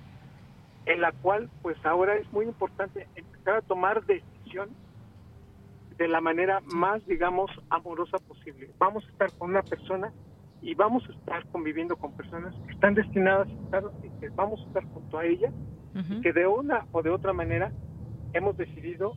[0.86, 4.76] en la cual pues ahora es muy importante empezar a tomar decisiones
[5.98, 8.70] de la manera más, digamos, amorosa posible.
[8.78, 10.12] Vamos a estar con una persona
[10.62, 14.62] y vamos a estar conviviendo con personas que están destinadas a estar, y que vamos
[14.62, 15.26] a estar junto a
[16.22, 17.72] que de una o de otra manera
[18.34, 19.14] hemos decidido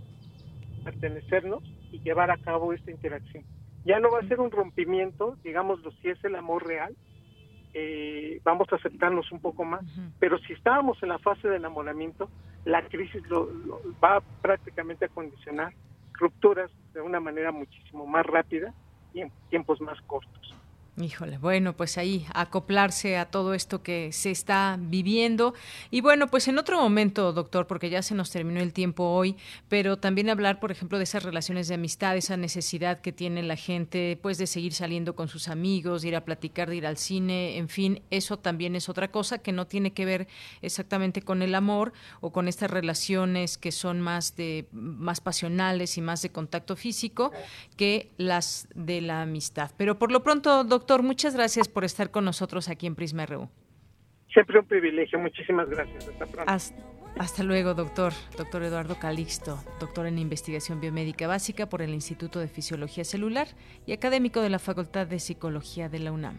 [0.85, 1.63] pertenecernos
[1.93, 3.45] y llevar a cabo esta interacción.
[3.85, 6.95] Ya no va a ser un rompimiento, digámoslo, si es el amor real,
[7.73, 9.85] eh, vamos a aceptarnos un poco más,
[10.19, 12.29] pero si estábamos en la fase de enamoramiento,
[12.65, 13.49] la crisis lo,
[14.03, 15.73] va prácticamente a condicionar
[16.13, 18.75] rupturas de una manera muchísimo más rápida
[19.15, 20.55] y en tiempos más cortos.
[21.01, 25.55] Híjole, bueno, pues ahí acoplarse a todo esto que se está viviendo.
[25.91, 29.37] Y bueno, pues en otro momento, doctor, porque ya se nos terminó el tiempo hoy,
[29.69, 33.57] pero también hablar, por ejemplo, de esas relaciones de amistad, esa necesidad que tiene la
[33.57, 36.99] gente, pues de seguir saliendo con sus amigos, de ir a platicar, de ir al
[36.99, 40.29] cine, en fin, eso también es otra cosa que no tiene que ver
[40.61, 46.03] exactamente con el amor o con estas relaciones que son más de más pasionales y
[46.03, 47.33] más de contacto físico
[47.77, 49.71] que las de la amistad.
[49.77, 53.25] Pero por lo pronto, doctor, Doctor, muchas gracias por estar con nosotros aquí en Prisma
[53.25, 53.49] RU.
[54.33, 56.09] Siempre un privilegio, muchísimas gracias.
[56.09, 56.53] Hasta pronto.
[57.17, 58.13] Hasta, luego, doctor.
[58.37, 63.47] Doctor Eduardo Calixto, doctor en investigación biomédica básica por el Instituto de Fisiología Celular
[63.87, 66.39] y académico de la Facultad de Psicología de la UNAM.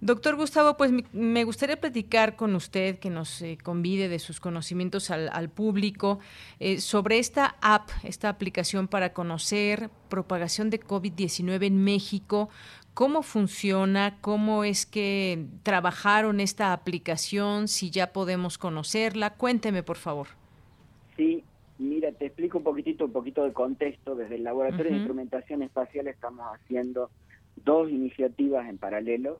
[0.03, 5.09] Doctor Gustavo, pues me gustaría platicar con usted, que nos eh, convide de sus conocimientos
[5.09, 6.19] al, público
[6.59, 12.49] eh, sobre esta app, esta aplicación para conocer propagación de COVID-19 en México,
[12.93, 19.35] cómo funciona, cómo es que trabajaron esta aplicación, si ya podemos conocerla.
[19.35, 20.27] Cuénteme, por favor.
[21.15, 21.45] Sí,
[21.83, 24.15] mira, te explico un poquitito, un poquito de contexto.
[24.15, 27.09] Desde el Laboratorio de Instrumentación Espacial estamos haciendo
[27.63, 29.39] dos iniciativas en paralelo.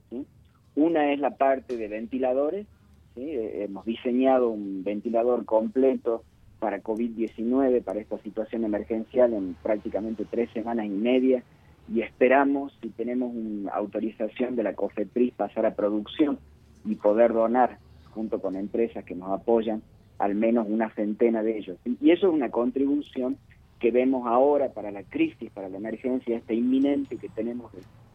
[0.75, 2.67] Una es la parte de ventiladores.
[3.15, 6.23] Eh, hemos diseñado un ventilador completo
[6.59, 11.43] para COVID-19, para esta situación emergencial en prácticamente tres semanas y media
[11.91, 16.39] y esperamos, si tenemos una autorización de la COFEPRIS, pasar a producción
[16.85, 17.77] y poder donar
[18.11, 19.81] junto con empresas que nos apoyan
[20.19, 21.77] al menos una centena de ellos.
[21.85, 23.37] Y eso es una contribución
[23.79, 27.71] que vemos ahora para la crisis, para la emergencia esta inminente que tenemos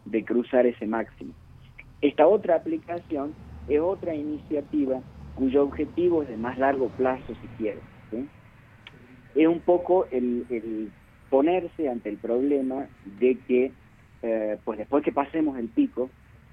[0.06, 1.34] de, cruzar ese máximo.
[2.00, 3.34] Esta otra aplicación
[3.68, 5.02] es otra iniciativa
[5.34, 7.82] cuyo objetivo es de más largo plazo, si quieres.
[9.34, 10.90] Es un poco el,
[11.28, 12.86] ponerse ante el problema
[13.20, 13.72] de que,
[14.22, 16.08] eh, pues después que pasemos el pico,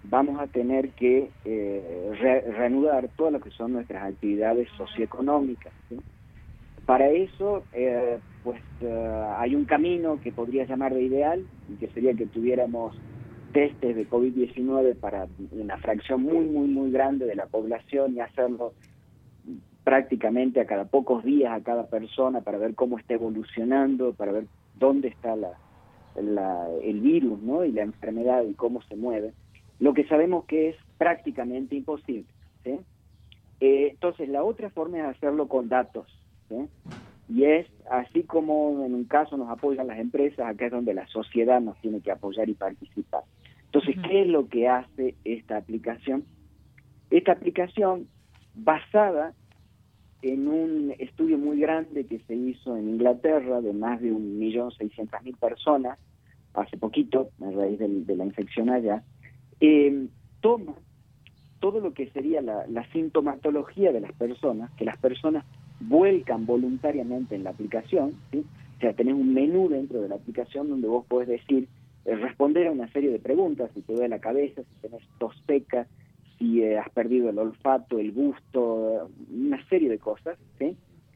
[0.10, 2.12] vamos a tener que eh,
[2.58, 5.74] reanudar todo lo que son nuestras actividades socioeconómicas.
[6.86, 11.46] Para eso, eh, pues eh, hay un camino que podría llamar de ideal,
[11.80, 12.96] que sería que tuviéramos
[13.54, 18.74] testes de COVID-19 para una fracción muy, muy, muy grande de la población y hacerlo
[19.84, 24.46] prácticamente a cada pocos días a cada persona para ver cómo está evolucionando, para ver
[24.78, 25.58] dónde está la,
[26.84, 27.64] el virus ¿no?
[27.64, 29.34] y la enfermedad y cómo se mueve
[29.80, 32.26] lo que sabemos que es prácticamente imposible.
[32.64, 32.80] ¿sí?
[33.60, 36.08] Eh, entonces, la otra forma es hacerlo con datos.
[37.28, 41.08] Y es así como en un caso nos apoyan las empresas, acá es donde la
[41.08, 43.24] sociedad nos tiene que apoyar y participar.
[43.66, 46.24] Entonces, ¿qué es lo que hace esta aplicación?
[47.10, 48.08] Esta aplicación
[48.54, 49.34] basada
[50.22, 54.72] en un estudio muy grande que se hizo en Inglaterra de más de un millón
[54.72, 56.00] seiscientas mil personas
[56.54, 59.04] hace poquito, a raíz de la infección allá,
[59.60, 60.08] eh,
[60.42, 60.76] toma
[61.60, 65.46] todo lo que sería la, sintomatología de las personas, que las personas
[65.80, 70.88] vuelcan voluntariamente en la aplicación, o sea, tenés un menú dentro de la aplicación donde
[70.88, 71.68] vos podés decir,
[72.06, 75.36] eh, responder a una serie de preguntas, si te duele la cabeza, si tenés tos
[75.48, 75.88] seca,
[76.38, 80.38] si eh, has perdido el olfato, el gusto, una serie de cosas,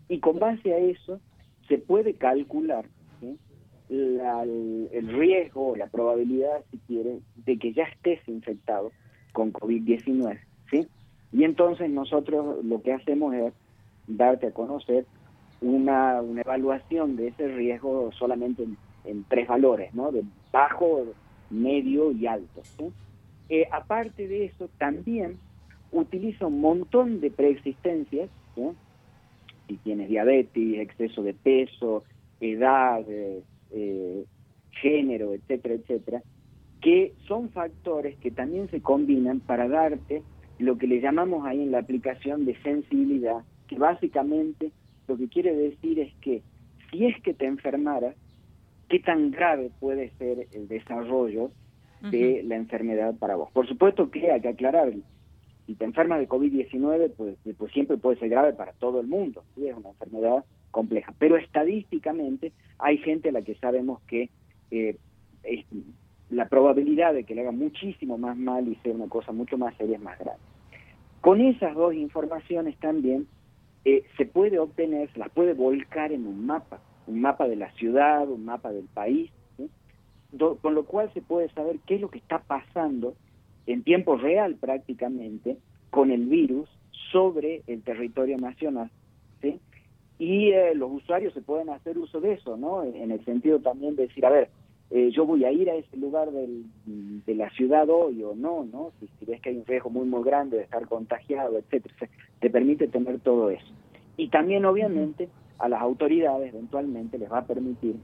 [0.08, 1.20] y con base a eso
[1.68, 2.86] se puede calcular
[3.90, 8.92] el, riesgo la probabilidad, si quiere, de que ya estés infectado
[9.34, 10.88] con COVID-19, ¿sí?
[11.32, 13.54] Y entonces nosotros lo que hacemos es
[14.08, 15.06] darte a conocer
[15.62, 18.64] una, una evaluación de ese riesgo solamente
[19.06, 20.12] en, tres valores, ¿no?
[20.12, 21.06] De bajo,
[21.50, 22.62] medio y alto.
[23.50, 25.38] Eh, aparte de eso, también
[25.92, 28.30] utiliza un montón de preexistencias,
[29.68, 32.04] si tienes diabetes, exceso de peso,
[32.40, 34.26] edad, eh, eh,
[34.72, 36.24] género, etcétera, etcétera,
[36.82, 40.24] que son factores que también se combinan para darte
[40.60, 44.72] lo que le llamamos ahí en la aplicación de sensibilidad, que básicamente
[45.08, 46.42] lo que quiere decir es que
[46.92, 48.14] si es que te enfermara,
[48.88, 51.52] qué tan grave puede ser el desarrollo
[52.02, 53.52] de la enfermedad para vos.
[53.52, 54.94] Por supuesto que hay que aclarar,
[55.66, 59.44] si te enfermas de COVID-19, pues, pues siempre puede ser grave para todo el mundo,
[59.58, 61.14] es una enfermedad compleja.
[61.20, 64.30] Pero estadísticamente hay gente a la que sabemos que
[64.72, 64.96] eh,
[66.30, 69.76] la probabilidad de que le haga muchísimo más mal y sea una cosa mucho más
[69.78, 70.42] seria es más grande.
[71.22, 73.28] Con esas dos informaciones también
[73.86, 77.72] eh, se puede obtener, se las puede volcar en un mapa, un mapa de la
[77.74, 79.32] ciudad, un mapa del país,
[80.62, 83.16] con lo cual se puede saber qué es lo que está pasando
[83.66, 85.58] en tiempo real prácticamente
[85.90, 86.70] con el virus
[87.12, 88.92] sobre el territorio nacional.
[89.42, 89.60] ¿sí?
[90.20, 92.84] Y eh, los usuarios se pueden hacer uso de eso, ¿no?
[92.84, 94.50] En el sentido también de decir, a ver,
[94.92, 98.92] eh, yo voy a ir a ese lugar de la ciudad hoy o no, ¿no?
[99.00, 101.96] Si, ves que hay un riesgo muy, muy grande de estar contagiado, etcétera,
[102.40, 103.74] te permite tener todo eso.
[104.18, 107.96] Y también, obviamente, a las autoridades eventualmente les va a permitir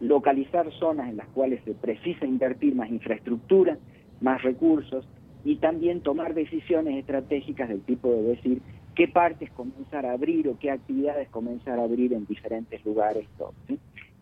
[0.00, 3.78] localizar zonas en las cuales se precisa invertir más infraestructura,
[4.20, 5.08] más recursos
[5.44, 8.62] y también tomar decisiones estratégicas del tipo de decir
[8.98, 13.28] qué partes comenzar a abrir o qué actividades comenzar a abrir en diferentes lugares.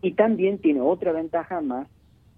[0.03, 1.87] Y también tiene otra ventaja más,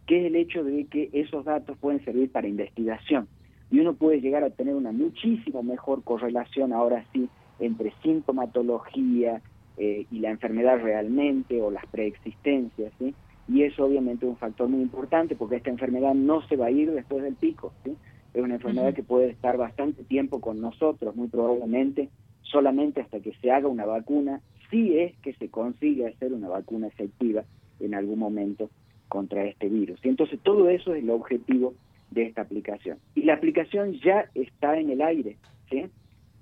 [0.07, 3.27] que es el hecho de que esos datos pueden servir para investigación
[3.69, 7.27] y uno puede llegar a tener una muchísimo mejor correlación ahora sí
[7.59, 9.41] entre sintomatología
[9.75, 13.13] eh, y la enfermedad realmente o las preexistencias, ¿sí?
[13.49, 16.71] Y eso obviamente es un factor muy importante porque esta enfermedad no se va a
[16.71, 17.97] ir después del pico, ¿sí?
[18.33, 22.09] Es una enfermedad que puede estar bastante tiempo con nosotros, muy probablemente
[22.51, 26.87] solamente hasta que se haga una vacuna, si es que se consigue hacer una vacuna
[26.87, 27.43] efectiva
[27.79, 28.69] en algún momento
[29.07, 29.99] contra este virus.
[30.03, 31.73] Y entonces todo eso es el objetivo
[32.11, 32.97] de esta aplicación.
[33.15, 35.37] Y la aplicación ya está en el aire,
[35.69, 35.85] ¿sí?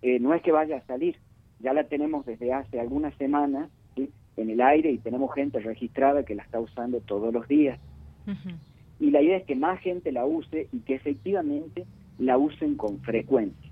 [0.02, 1.16] Eh, no es que vaya a salir,
[1.60, 3.70] ya la tenemos desde hace algunas semanas
[4.38, 7.80] en el aire y tenemos gente registrada que la está usando todos los días.
[9.00, 11.86] Y la idea es que más gente la use y que efectivamente
[12.20, 13.67] la usen con frecuencia,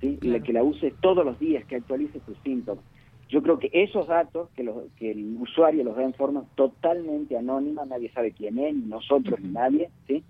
[0.00, 0.18] ¿sí?
[0.18, 2.84] que la use todos los días, que actualice sus síntomas.
[3.28, 7.36] Yo creo que esos datos, que, los, que el usuario los da en forma totalmente
[7.36, 10.24] anónima, nadie sabe quién es, ni nosotros, ni nadie, ¿sí?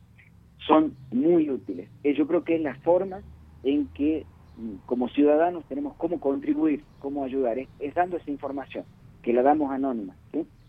[0.67, 1.89] son muy útiles.
[2.05, 3.23] Eh, yo creo que es la forma
[3.65, 4.27] en que
[4.59, 8.85] mm, como ciudadanos tenemos cómo contribuir, cómo ayudar, es, dando esa información,
[9.23, 10.15] que la damos anónima,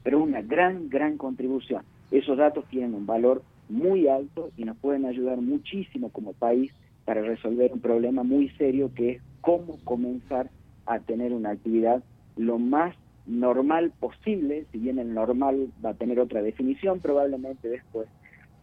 [0.04, 1.84] pero es una gran, gran contribución.
[2.12, 6.74] Esos datos tienen un valor muy alto y nos pueden ayudar muchísimo como país
[7.12, 10.50] para resolver un problema muy serio que es cómo comenzar
[10.86, 12.02] a tener una actividad
[12.38, 12.96] lo más
[13.26, 18.08] normal posible, si bien el normal va a tener otra definición probablemente después,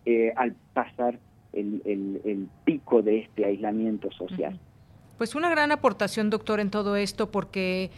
[0.06, 1.18] eh, al pasar
[1.52, 4.58] el, el, pico de este aislamiento social.
[5.18, 7.90] Pues una gran aportación, doctor, en todo esto, porque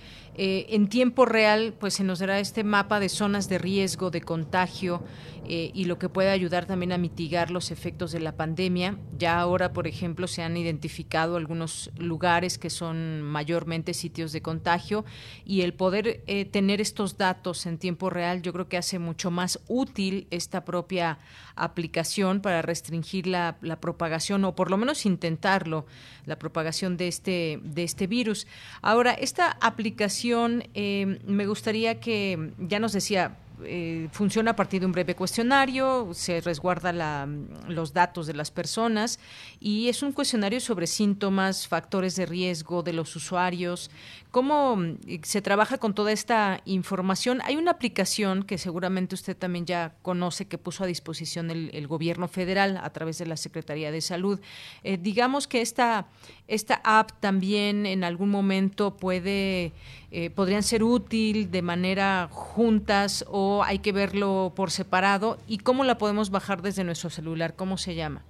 [0.42, 4.22] eh, en tiempo real pues se nos dará este mapa de zonas de riesgo, de
[4.22, 5.04] contagio
[5.46, 8.96] eh, y lo que puede ayudar también a mitigar los efectos de la pandemia.
[9.18, 15.04] Ya ahora, por ejemplo, se han identificado algunos lugares que son mayormente sitios de contagio
[15.44, 19.30] y el poder eh, tener estos datos en tiempo real yo creo que hace mucho
[19.30, 21.18] más útil esta propia
[21.54, 25.84] aplicación para restringir la, la propagación o por lo menos intentarlo,
[26.24, 28.46] la propagación de este, de este virus.
[28.80, 30.29] Ahora, esta aplicación
[30.74, 36.10] eh, me gustaría que, ya nos decía, eh, funciona a partir de un breve cuestionario,
[36.12, 37.26] se resguarda
[37.68, 39.18] los datos de las personas
[39.60, 43.90] y es un cuestionario sobre síntomas, factores de riesgo de los usuarios,
[44.30, 47.40] cómo mm, se trabaja con toda esta información.
[47.44, 52.28] Hay una aplicación que seguramente usted también ya conoce que puso a disposición el, gobierno
[52.28, 54.40] federal a través de la Secretaría de Salud.
[54.84, 56.06] Eh, digamos que esta,
[56.46, 59.72] esta app también en algún momento puede
[60.12, 65.84] eh, podrían ser útil de manera juntas o hay que verlo por separado y cómo
[65.84, 68.22] la podemos bajar desde nuestro celular, cómo se llama.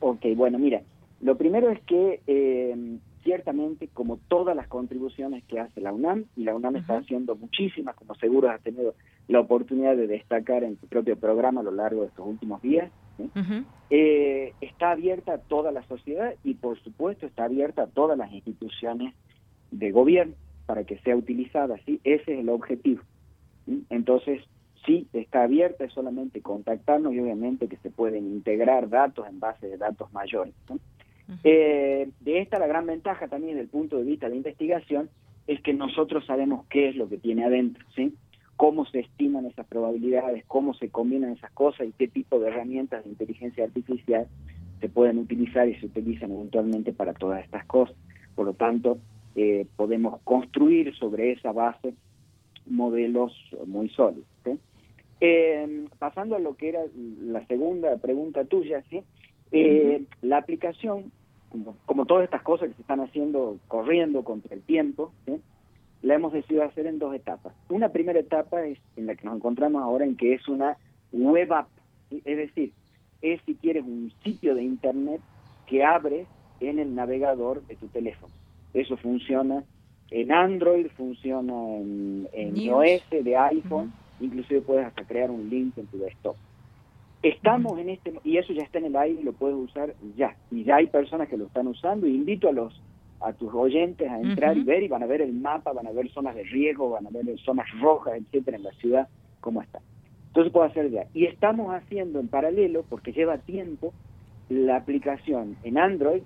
[0.00, 0.82] Ok, bueno, mira,
[1.20, 2.98] lo primero es que eh,
[3.32, 7.96] ciertamente como todas las contribuciones que hace la UNAM, y la UNAM está haciendo muchísimas,
[7.96, 8.94] como seguro has tenido
[9.26, 12.92] la oportunidad de destacar en tu propio programa a lo largo de estos últimos días,
[13.88, 18.30] eh, está abierta a toda la sociedad y por supuesto está abierta a todas las
[18.32, 19.14] instituciones
[19.70, 20.34] de gobierno
[20.66, 22.00] para que sea utilizada, ¿sí?
[22.04, 23.00] Ese es el objetivo.
[23.88, 24.42] Entonces,
[24.84, 29.68] sí, está abierta, es solamente contactarnos y obviamente que se pueden integrar datos en base
[29.68, 30.52] de datos mayores.
[31.44, 35.10] Eh, de esta la gran ventaja también desde el punto de vista de investigación
[35.46, 38.14] es que nosotros sabemos qué es lo que tiene adentro, ¿sí?
[38.56, 43.04] cómo se estiman esas probabilidades, cómo se combinan esas cosas y qué tipo de herramientas
[43.04, 44.28] de inteligencia artificial
[44.80, 47.96] se pueden utilizar y se utilizan eventualmente para todas estas cosas.
[48.34, 48.98] Por lo tanto,
[49.34, 51.94] eh, podemos construir sobre esa base
[52.66, 53.32] modelos
[53.66, 54.26] muy sólidos.
[55.24, 56.80] Eh, pasando a lo que era
[57.20, 59.02] la segunda pregunta tuya, ¿sí?
[59.52, 61.12] Eh, la aplicación,
[61.86, 65.12] como, todas estas cosas que se están haciendo corriendo contra el tiempo,
[66.02, 67.54] la hemos decidido hacer en dos etapas.
[67.68, 70.76] Una primera etapa es en la que nos encontramos ahora en que es una
[71.12, 71.68] web app,
[72.10, 72.72] es decir,
[73.20, 75.20] es si quieres un sitio de internet
[75.66, 76.26] que abre
[76.60, 78.32] en el navegador de tu teléfono.
[78.74, 79.64] Eso funciona
[80.10, 85.98] en Android, funciona en, iOS de iPhone, inclusive puedes hasta crear un link en tu
[85.98, 86.36] desktop.
[87.22, 90.36] Estamos en este, y eso ya está en el aire y lo puedes usar ya.
[90.50, 92.80] Y ya hay personas que lo están usando y invito a los
[93.20, 95.92] a tus oyentes a entrar y ver y van a ver el mapa, van a
[95.92, 99.08] ver zonas de riesgo, van a ver zonas rojas, etcétera, en la ciudad,
[99.40, 99.80] cómo está.
[100.28, 101.06] Entonces puedo hacer ya.
[101.14, 103.92] Y estamos haciendo en paralelo, porque lleva tiempo,
[104.48, 106.22] la aplicación en Android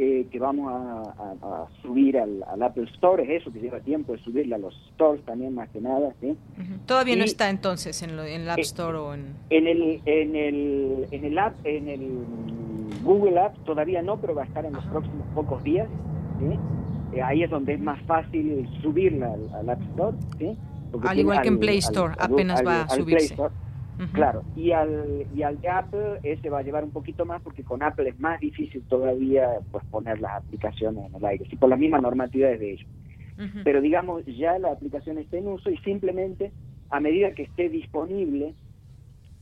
[0.00, 4.54] eh, que vamos a, subir al, Apple Store, es eso que lleva tiempo de subirla
[4.54, 6.14] a los stores también más que nada.
[6.20, 6.36] ¿sí?
[6.86, 9.34] Todavía no está entonces en, el App eh, Store o en...
[9.50, 12.10] En el, en el, en el App, en el
[13.02, 15.88] Google App todavía no, pero va a estar en los próximos pocos días.
[16.38, 17.16] ¿sí?
[17.16, 20.16] Eh, ahí es donde es más fácil subirla al, App Store.
[20.38, 20.56] ¿sí?
[21.08, 23.34] al igual que en Play Store, apenas va a subirse.
[24.12, 27.64] Claro, y al, y al de Apple ese va a llevar un poquito más porque
[27.64, 31.68] con Apple es más difícil todavía pues poner las aplicaciones en el aire, y por
[31.68, 32.86] las mismas normativas de ellos.
[33.64, 36.52] Pero digamos, ya la aplicación está en uso y simplemente
[36.90, 38.54] a medida que esté disponible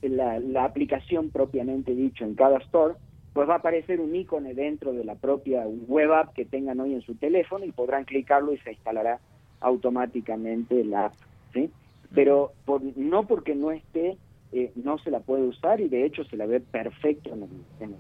[0.03, 2.95] la, la aplicación propiamente dicho en cada store,
[3.33, 6.95] pues va a aparecer un icono dentro de la propia web app que tengan hoy
[6.95, 9.21] en su teléfono y podrán clicarlo y se instalará
[9.61, 11.15] automáticamente la app,
[11.53, 11.71] ¿sí?
[12.15, 14.17] Pero por, no porque no esté
[14.53, 17.97] eh, no se la puede usar y de hecho se la ve perfecto en el,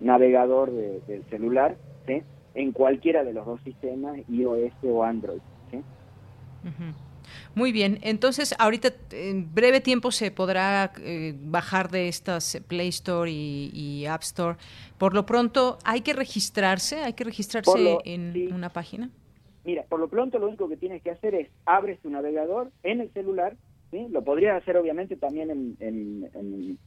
[0.00, 1.76] navegador del celular,
[2.54, 5.40] en cualquiera de los dos sistemas, iOS o Android.
[7.54, 13.30] Muy bien, entonces ahorita en breve tiempo se podrá eh, bajar de estas Play Store
[13.30, 14.56] y, App Store.
[14.98, 17.00] Por lo pronto, ¿hay que registrarse?
[17.02, 19.10] ¿Hay que registrarse en una página?
[19.64, 23.00] Mira, por lo pronto lo único que tienes que hacer es abres tu navegador en
[23.00, 23.56] el celular
[23.92, 26.78] lo podrías hacer obviamente también en,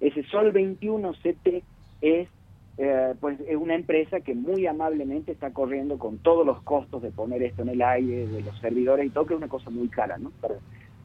[0.00, 1.62] Ese sol21ct
[2.00, 2.28] es
[2.82, 7.10] eh, pues es una empresa que muy amablemente está corriendo con todos los costos de
[7.10, 9.88] poner esto en el aire, de los servidores y todo, que es una cosa muy
[9.88, 10.32] cara, ¿no?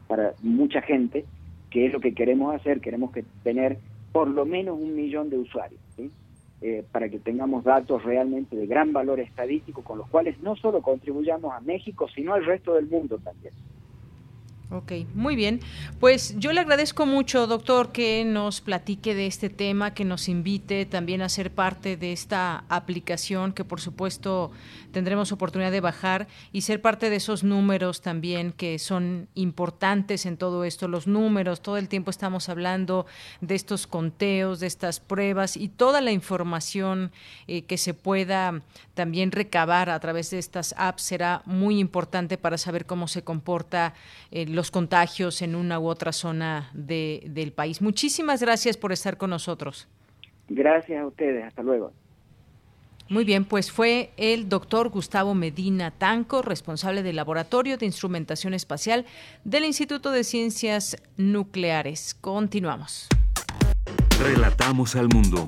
[0.07, 1.25] Para, mucha gente,
[1.69, 3.77] que es lo que queremos hacer, queremos que tener
[4.13, 5.81] por lo menos un millón de usuarios,
[6.61, 10.81] eh, para que tengamos datos realmente de gran valor estadístico con los cuales no solo
[10.81, 13.53] contribuyamos a México, sino al resto del mundo también.
[14.71, 15.59] Ok, muy bien.
[15.99, 20.87] Pues yo le agradezco mucho, doctor, que nos platique de este tema, que nos invite
[20.87, 24.51] también a ser parte de esta aplicación que por supuesto
[24.91, 30.35] tendremos oportunidad de bajar y ser parte de esos números también que son importantes en
[30.35, 30.87] todo esto.
[30.87, 33.05] Los números, todo el tiempo estamos hablando
[33.41, 37.11] de estos conteos, de estas pruebas y toda la información
[37.47, 38.63] eh, que se pueda
[38.95, 43.93] también recabar a través de estas apps será muy importante para saber cómo se comporta
[44.31, 47.81] el los contagios en una u otra zona de, del país.
[47.81, 49.87] Muchísimas gracias por estar con nosotros.
[50.47, 51.91] Gracias a ustedes, hasta luego.
[53.07, 59.05] Muy bien, pues fue el doctor Gustavo Medina Tanco, responsable del Laboratorio de Instrumentación Espacial
[59.43, 62.15] del Instituto de Ciencias Nucleares.
[62.15, 63.07] Continuamos.
[64.19, 65.45] Relatamos al mundo.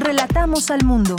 [0.00, 1.16] Relatamos al mundo.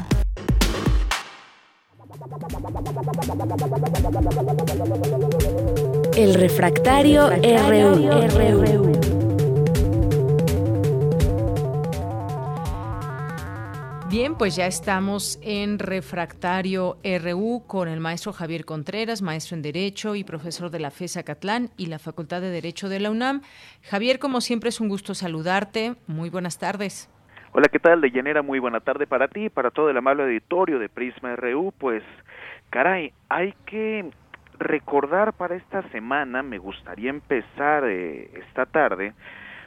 [6.18, 8.92] El refractario, RU.
[14.10, 20.16] Bien, pues ya estamos en Refractario RU con el maestro Javier Contreras, maestro en Derecho
[20.16, 23.42] y profesor de la FESA Catlán y la Facultad de Derecho de la UNAM.
[23.82, 25.96] Javier, como siempre es un gusto saludarte.
[26.08, 27.10] Muy buenas tardes.
[27.52, 28.00] Hola, ¿qué tal?
[28.00, 31.74] De muy buena tarde para ti y para todo el amable auditorio de Prisma RU.
[31.78, 32.04] Pues,
[32.70, 34.12] caray, hay que
[34.60, 39.14] recordar para esta semana, me gustaría empezar eh, esta tarde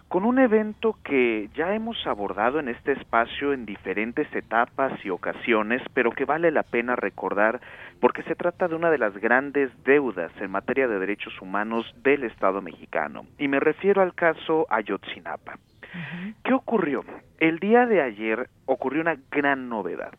[0.08, 5.82] con un evento que ya hemos abordado en este espacio en diferentes etapas y ocasiones,
[5.92, 7.60] pero que vale la pena recordar
[8.00, 12.24] porque se trata de una de las grandes deudas en materia de derechos humanos del
[12.24, 13.26] Estado mexicano.
[13.38, 15.58] Y me refiero al caso Ayotzinapa.
[16.42, 17.04] ¿Qué ocurrió?
[17.38, 20.12] El día de ayer ocurrió una gran novedad.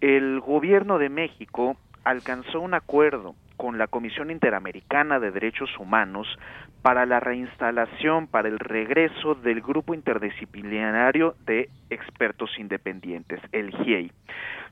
[0.00, 6.26] El gobierno de México alcanzó un acuerdo con la Comisión Interamericana de Derechos Humanos
[6.82, 14.12] para la reinstalación, para el regreso del Grupo Interdisciplinario de Expertos Independientes, el GIEI.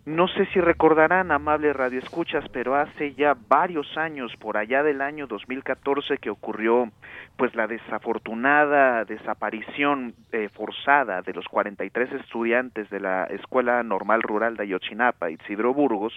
[0.07, 5.27] No sé si recordarán, amables radioescuchas, pero hace ya varios años, por allá del año
[5.27, 6.91] 2014, que ocurrió
[7.37, 14.57] pues la desafortunada desaparición eh, forzada de los 43 estudiantes de la Escuela Normal Rural
[14.57, 16.15] de Ayotzinapa, Isidro Burgos,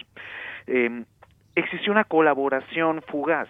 [0.66, 1.04] eh,
[1.54, 3.48] existió una colaboración fugaz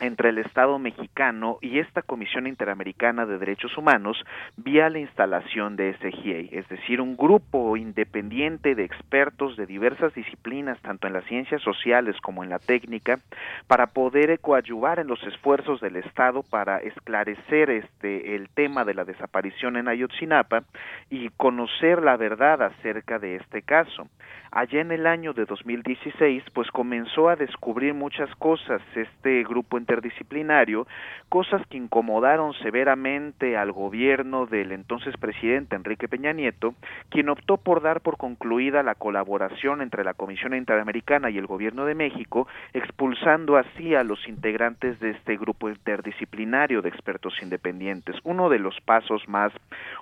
[0.00, 4.16] entre el Estado mexicano y esta Comisión Interamericana de Derechos Humanos
[4.56, 10.80] vía la instalación de SGA, es decir, un grupo independiente de expertos de diversas disciplinas,
[10.82, 13.18] tanto en las ciencias sociales como en la técnica,
[13.66, 19.04] para poder coadyuvar en los esfuerzos del Estado para esclarecer este el tema de la
[19.04, 20.62] desaparición en Ayotzinapa
[21.10, 24.08] y conocer la verdad acerca de este caso.
[24.50, 30.86] Allá en el año de 2016, pues comenzó a descubrir muchas cosas este grupo interdisciplinario,
[31.28, 36.74] cosas que incomodaron severamente al gobierno del entonces presidente Enrique Peña Nieto,
[37.10, 41.84] quien optó por dar por concluida la colaboración entre la Comisión Interamericana y el gobierno
[41.84, 48.48] de México, expulsando así a los integrantes de este grupo interdisciplinario de expertos independientes, uno
[48.48, 49.52] de los pasos más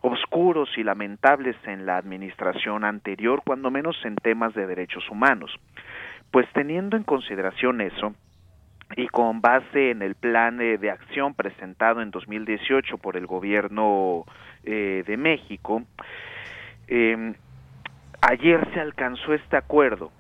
[0.02, 4.14] oscuros y lamentables en la administración anterior, cuando menos en
[4.54, 5.50] de derechos humanos.
[6.30, 8.14] Pues teniendo en consideración eso,
[8.96, 14.24] y con base en el plan de acción presentado en 2018 por el gobierno
[14.64, 15.82] eh, de México,
[16.86, 17.34] eh,
[18.20, 20.12] ayer se alcanzó este acuerdo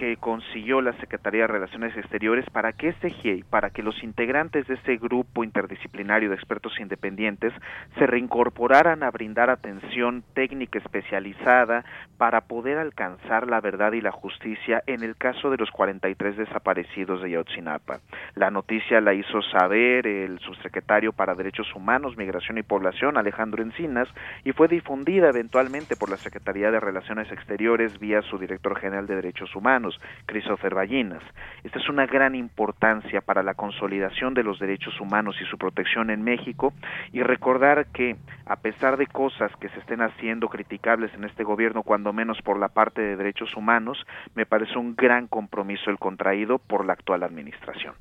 [0.00, 4.66] que consiguió la Secretaría de Relaciones Exteriores para que este GIEI, para que los integrantes
[4.66, 7.52] de ese grupo interdisciplinario de expertos independientes
[7.98, 11.84] se reincorporaran a brindar atención técnica especializada
[12.16, 17.20] para poder alcanzar la verdad y la justicia en el caso de los 43 desaparecidos
[17.20, 18.00] de Yotzinapa.
[18.36, 24.08] La noticia la hizo saber el subsecretario para Derechos Humanos, Migración y Población, Alejandro Encinas,
[24.44, 29.16] y fue difundida eventualmente por la Secretaría de Relaciones Exteriores vía su director general de
[29.16, 29.89] Derechos Humanos
[30.26, 31.22] Christopher Ballinas.
[31.64, 36.10] Esta es una gran importancia para la consolidación de los derechos humanos y su protección
[36.10, 36.72] en México
[37.12, 38.16] y recordar que
[38.46, 42.58] a pesar de cosas que se estén haciendo criticables en este gobierno, cuando menos por
[42.58, 47.22] la parte de derechos humanos, me parece un gran compromiso el contraído por la actual
[47.22, 47.94] administración.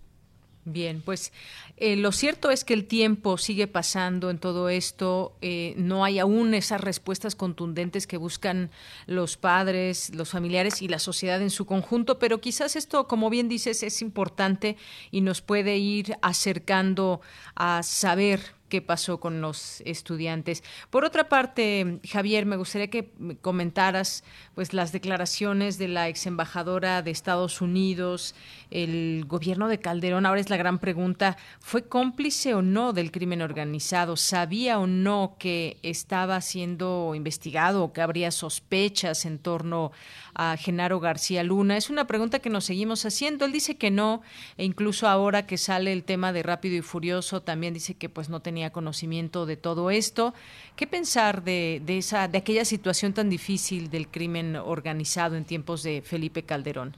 [0.71, 1.33] Bien, pues
[1.77, 5.33] eh, lo cierto es que el tiempo sigue pasando en todo esto.
[5.41, 8.69] Eh, no hay aún esas respuestas contundentes que buscan
[9.07, 13.49] los padres, los familiares y la sociedad en su conjunto, pero quizás esto, como bien
[13.49, 14.77] dices, es importante
[15.09, 17.21] y nos puede ir acercando
[17.55, 20.63] a saber qué pasó con los estudiantes.
[20.89, 23.11] Por otra parte, Javier, me gustaría que
[23.41, 24.23] comentaras
[24.55, 28.35] pues las declaraciones de la ex embajadora de Estados Unidos,
[28.71, 30.25] el gobierno de Calderón.
[30.25, 34.15] Ahora es la gran pregunta, ¿fue cómplice o no del crimen organizado?
[34.15, 39.91] ¿Sabía o no que estaba siendo investigado o que habría sospechas en torno
[40.35, 41.77] a Genaro García Luna?
[41.77, 43.45] Es una pregunta que nos seguimos haciendo.
[43.45, 44.21] Él dice que no,
[44.57, 48.29] e incluso ahora que sale el tema de Rápido y Furioso, también dice que pues
[48.29, 50.33] no tenía conocimiento de todo esto.
[50.75, 56.01] ¿Qué pensar de, esa, de aquella situación tan difícil del crimen organizado en tiempos de
[56.01, 56.95] Felipe Calderón?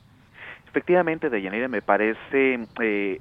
[0.68, 3.20] Efectivamente, Deyanira, me parece eh,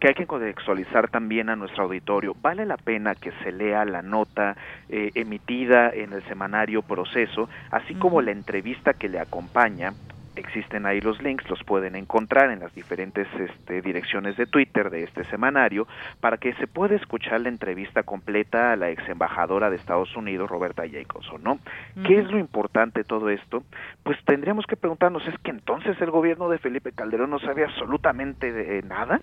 [0.00, 2.34] que hay que contextualizar también a nuestro auditorio.
[2.40, 4.56] Vale la pena que se lea la nota
[4.88, 9.92] eh, emitida en el semanario Proceso, así como la entrevista que le acompaña
[10.38, 15.04] existen ahí los links, los pueden encontrar en las diferentes este, direcciones de Twitter de
[15.04, 15.86] este semanario
[16.20, 20.48] para que se pueda escuchar la entrevista completa a la ex embajadora de Estados Unidos,
[20.48, 21.58] Roberta Jacobson, ¿no?
[22.06, 23.62] ¿Qué es lo importante de todo esto?
[24.02, 28.52] Pues tendríamos que preguntarnos, ¿es que entonces el gobierno de Felipe Calderón no sabe absolutamente
[28.52, 29.20] de nada?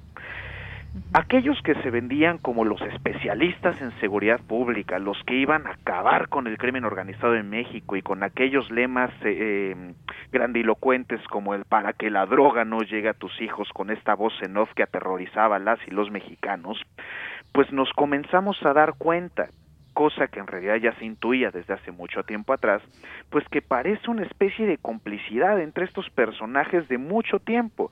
[1.14, 6.30] Aquellos que se vendían como los especialistas en seguridad pública, los que iban a acabar
[6.30, 9.94] con el crimen organizado en México y con aquellos lemas eh, em,
[10.32, 14.34] grandilocuentes como el para que la droga no llegue a tus hijos con esta voz
[14.42, 16.82] en off que aterrorizaba a las y los mexicanos,
[17.52, 19.50] pues nos comenzamos a dar cuenta
[19.94, 22.82] cosa que en realidad ya se intuía desde hace mucho tiempo atrás,
[23.30, 27.92] pues que parece una especie de complicidad entre estos personajes de mucho tiempo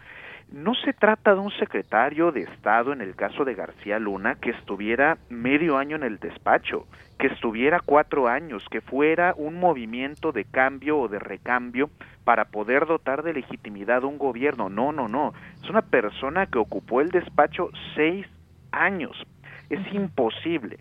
[0.51, 4.51] no se trata de un secretario de Estado en el caso de García Luna que
[4.51, 6.85] estuviera medio año en el despacho,
[7.17, 11.89] que estuviera cuatro años, que fuera un movimiento de cambio o de recambio
[12.23, 14.69] para poder dotar de legitimidad a un gobierno.
[14.69, 15.33] No, no, no.
[15.61, 18.27] Es una persona que ocupó el despacho seis
[18.71, 19.25] años.
[19.69, 20.79] Es imposible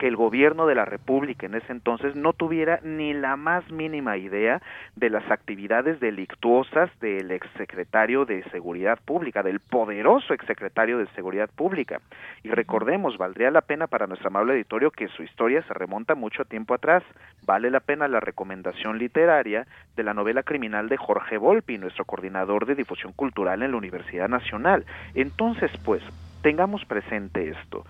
[0.00, 4.16] que el gobierno de la República en ese entonces no tuviera ni la más mínima
[4.16, 4.62] idea
[4.96, 12.00] de las actividades delictuosas del exsecretario de Seguridad Pública, del poderoso exsecretario de Seguridad Pública.
[12.42, 16.46] Y recordemos, valdría la pena para nuestro amable editorio que su historia se remonta mucho
[16.46, 17.02] tiempo atrás.
[17.44, 22.64] Vale la pena la recomendación literaria de la novela criminal de Jorge Volpi, nuestro coordinador
[22.64, 24.86] de difusión cultural en la Universidad Nacional.
[25.14, 26.02] Entonces, pues,
[26.40, 27.84] tengamos presente esto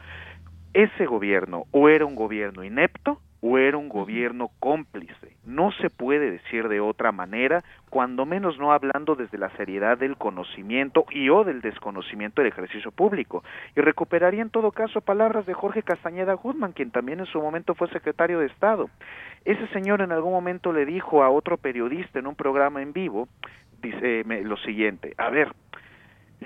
[0.74, 6.30] ese gobierno o era un gobierno inepto o era un gobierno cómplice No se puede
[6.30, 11.42] decir de otra manera, cuando menos no hablando desde la seriedad del conocimiento y o
[11.44, 13.42] del desconocimiento del ejercicio público.
[13.74, 17.74] Y recuperaría en todo caso palabras de Jorge Castañeda Guzmán, quien también en su momento
[17.74, 18.90] fue secretario de Estado.
[19.44, 23.26] Ese señor en algún momento le dijo a otro periodista en un programa en vivo,
[23.80, 25.48] dice lo siguiente, a ver,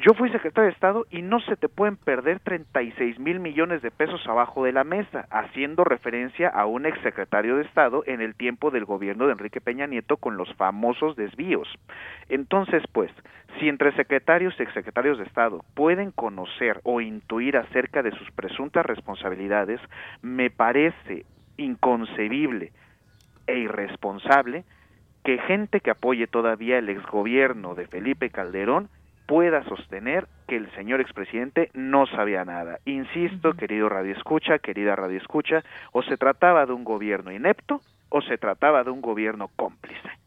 [0.03, 3.93] yo fui secretario de Estado y no se te pueden perder 36 mil millones de
[3.93, 8.73] pesos abajo de la mesa, haciendo referencia a un exsecretario de Estado en el tiempo
[8.73, 11.69] del gobierno de Enrique Peña Nieto con los famosos desvíos.
[12.29, 13.13] Entonces, pues,
[13.59, 18.85] si entre secretarios y exsecretarios de Estado pueden conocer o intuir acerca de sus presuntas
[18.85, 19.81] responsabilidades,
[20.23, 21.25] me parece
[21.57, 22.73] inconcebible
[23.47, 24.65] e irresponsable
[25.23, 28.89] que gente que apoye todavía el exgobierno de Felipe Calderón
[29.27, 32.79] pueda sostener que el señor expresidente no sabía nada.
[32.85, 35.63] Insisto, querido Radio Escucha, querida Radio Escucha,
[35.93, 40.24] o se trataba de un gobierno inepto o se trataba de un gobierno cómplice.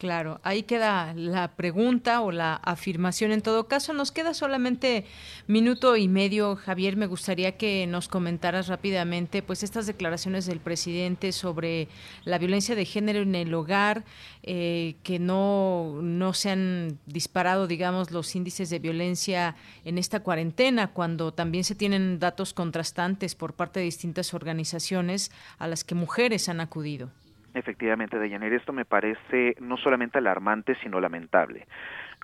[0.00, 3.32] Claro, ahí queda la pregunta o la afirmación.
[3.32, 5.04] En todo caso, nos queda solamente
[5.46, 6.96] minuto y medio, Javier.
[6.96, 11.88] Me gustaría que nos comentaras rápidamente, pues, estas declaraciones del presidente sobre
[12.24, 14.04] la violencia de género en el hogar,
[14.42, 20.94] eh, que no, no se han disparado, digamos, los índices de violencia en esta cuarentena,
[20.94, 26.48] cuando también se tienen datos contrastantes por parte de distintas organizaciones a las que mujeres
[26.48, 27.10] han acudido.
[27.54, 31.66] Efectivamente, Deyanir, esto me parece no solamente alarmante, sino lamentable.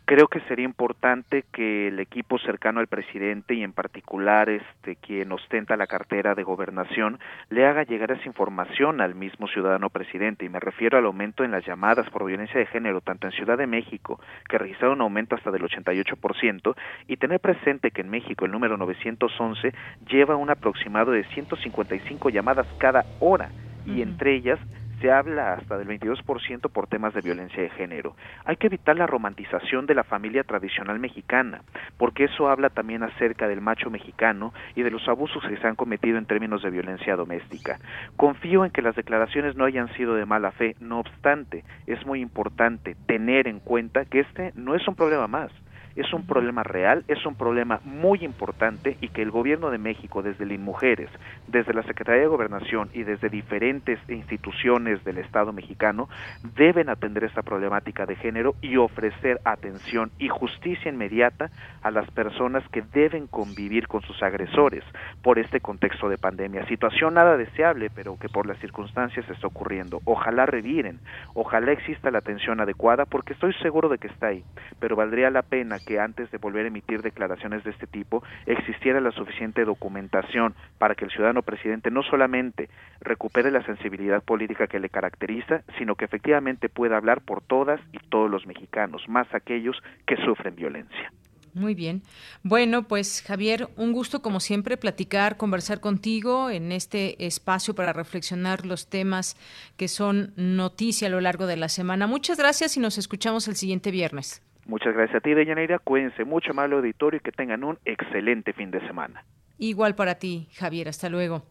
[0.07, 5.33] Creo que sería importante que el equipo cercano al presidente y en particular este quien
[5.33, 7.19] ostenta la cartera de gobernación
[7.51, 11.51] le haga llegar esa información al mismo ciudadano presidente y me refiero al aumento en
[11.51, 15.35] las llamadas por violencia de género tanto en Ciudad de México que registraron un aumento
[15.35, 16.77] hasta del 88%
[17.09, 19.75] y tener presente que en México el número 911
[20.09, 23.51] lleva un aproximado de 155 llamadas cada hora
[23.85, 24.61] y entre ellas
[25.07, 28.17] se habla hasta del 22% por temas de violencia de género.
[28.45, 31.61] Hay que evitar la romantización de la familia tradicional mexicana,
[31.97, 35.77] porque eso habla también acerca del macho mexicano y de los abusos que se han
[35.77, 37.79] cometido en términos de violencia doméstica.
[38.17, 42.21] Confío en que las declaraciones no hayan sido de mala fe, no obstante, es muy
[42.21, 45.53] importante tener en cuenta que este no es un problema más,
[45.97, 50.23] es un problema real, es un problema muy importante y que el gobierno de México,
[50.23, 51.11] desde el Mujeres,
[51.49, 56.09] desde la Secretaría de Gobernación y desde diferentes instituciones del Estado mexicano,
[56.57, 61.51] deben atender esta problemática de género y ofrecer atención y justicia inmediata
[61.83, 64.85] a las personas que deben convivir con sus agresores
[65.23, 66.67] por este contexto de pandemia.
[66.67, 70.01] Situación nada deseable, pero que por las circunstancias está ocurriendo.
[70.05, 71.01] Ojalá reviren,
[71.35, 74.45] ojalá exista la atención adecuada, porque estoy seguro de que está ahí,
[74.81, 79.01] pero valdría la pena que antes de volver a emitir declaraciones de este tipo existiera
[79.01, 82.69] la suficiente documentación para que el ciudadano presidente no solamente
[83.01, 87.99] recupere la sensibilidad política que le caracteriza, sino que efectivamente pueda hablar por todas y
[88.11, 91.11] todos los mexicanos, más aquellos que sufren violencia.
[91.57, 92.03] Muy bien.
[92.43, 98.67] Bueno, pues Javier, un gusto como siempre platicar, conversar contigo en este espacio para reflexionar
[98.67, 99.39] los temas
[99.79, 102.07] que son noticia a lo largo de la semana.
[102.07, 104.43] Muchas gracias y nos escuchamos el siguiente viernes.
[104.67, 105.79] Muchas gracias a ti, Deyaneira.
[105.79, 109.25] Cuídense mucho, malo auditorio, y que tengan un excelente fin de semana.
[109.59, 110.89] Igual para ti, Javier.
[110.89, 111.47] Hasta luego.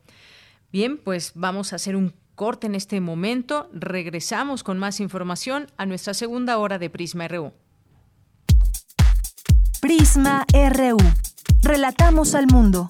[0.72, 3.70] Bien, pues vamos a hacer un corte en este momento.
[3.74, 7.54] Regresamos con más información a nuestra segunda hora de Prisma RU.
[9.82, 10.98] Prisma RU.
[11.64, 12.90] Relatamos al mundo.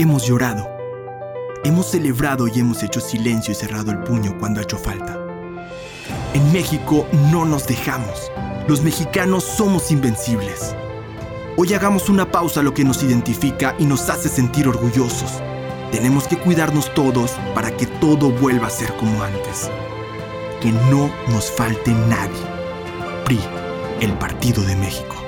[0.00, 0.70] Hemos llorado.
[1.64, 5.18] Hemos celebrado y hemos hecho silencio y cerrado el puño cuando ha hecho falta.
[6.34, 8.30] En México no nos dejamos.
[8.68, 10.76] Los mexicanos somos invencibles.
[11.56, 15.42] Hoy hagamos una pausa a lo que nos identifica y nos hace sentir orgullosos.
[15.90, 19.68] Tenemos que cuidarnos todos para que todo vuelva a ser como antes.
[20.60, 22.46] Que no nos falte nadie.
[23.24, 23.40] PRI,
[24.00, 25.27] el Partido de México.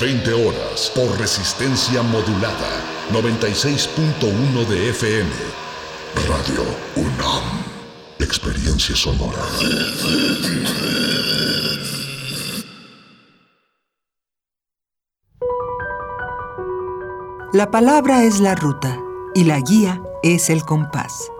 [0.00, 2.80] 20 horas, por resistencia modulada
[3.12, 5.30] 96.1 de FM.
[6.26, 6.64] Radio
[6.96, 7.44] UNAM.
[8.18, 9.42] Experiencia sonora.
[17.52, 18.98] La palabra es la ruta
[19.34, 21.30] y la guía es el compás.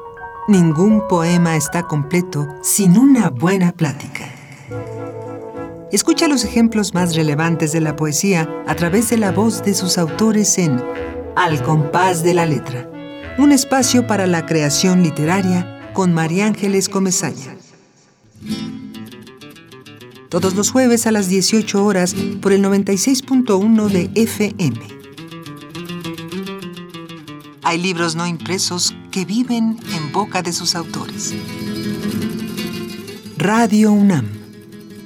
[0.48, 4.39] Ningún poema está completo sin una buena plática.
[5.92, 9.98] Escucha los ejemplos más relevantes de la poesía a través de la voz de sus
[9.98, 10.80] autores en
[11.34, 12.88] al compás de la letra.
[13.38, 17.56] Un espacio para la creación literaria con María Ángeles Comezaña.
[20.28, 24.80] Todos los jueves a las 18 horas por el 96.1 de FM.
[27.62, 31.34] Hay libros no impresos que viven en boca de sus autores.
[33.36, 34.39] Radio UNAM.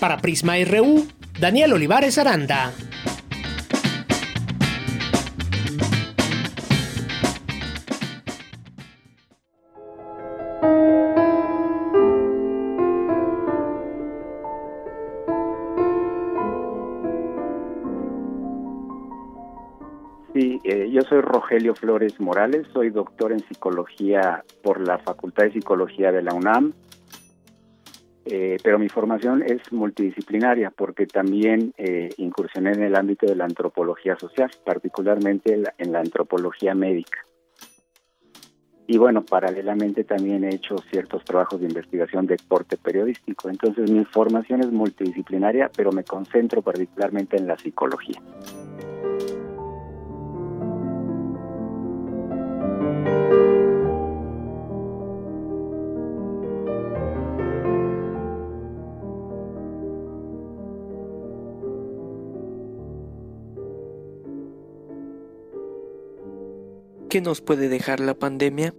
[0.00, 1.06] Para Prisma RU,
[1.38, 2.72] Daniel Olivares Aranda.
[21.46, 26.72] Rogelio Flores Morales, soy doctor en psicología por la Facultad de Psicología de la UNAM,
[28.24, 33.44] eh, pero mi formación es multidisciplinaria porque también eh, incursioné en el ámbito de la
[33.44, 37.20] antropología social, particularmente en la antropología médica.
[38.88, 43.48] Y bueno, paralelamente también he hecho ciertos trabajos de investigación de corte periodístico.
[43.48, 48.20] Entonces mi formación es multidisciplinaria, pero me concentro particularmente en la psicología.
[67.16, 68.74] ¿Qué nos puede dejar la pandemia?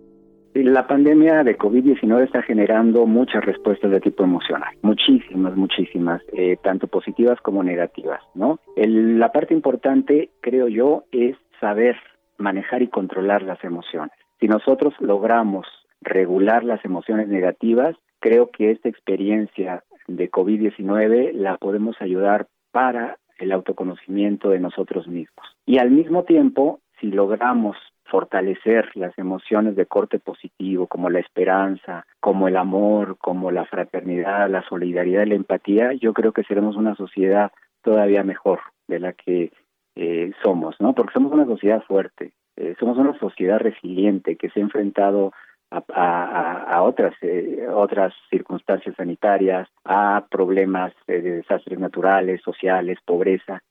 [0.53, 6.86] La pandemia de COVID-19 está generando muchas respuestas de tipo emocional, muchísimas, muchísimas, eh, tanto
[6.86, 8.59] positivas como negativas, ¿no?
[8.75, 11.95] la parte importante, creo yo, es saber
[12.38, 14.11] manejar y controlar las emociones.
[14.39, 15.65] Si nosotros logramos
[16.01, 23.51] regular las emociones negativas, creo que esta experiencia de COVID-19 la podemos ayudar para el
[23.51, 25.45] autoconocimiento de nosotros mismos.
[25.65, 32.05] Y al mismo tiempo, si logramos fortalecer las emociones de corte positivo, como la esperanza,
[32.19, 36.75] como el amor, como la fraternidad, la solidaridad y la empatía, yo creo que seremos
[36.77, 37.51] una sociedad
[37.83, 39.51] todavía mejor de la que
[39.98, 40.93] eh, somos, ¿no?
[40.93, 45.34] Porque somos una sociedad fuerte, eh, somos una sociedad resiliente que se ha enfrentado
[45.70, 53.62] a, otras eh, otras circunstancias sanitarias, a problemas de desastres naturales, sociales, pobreza,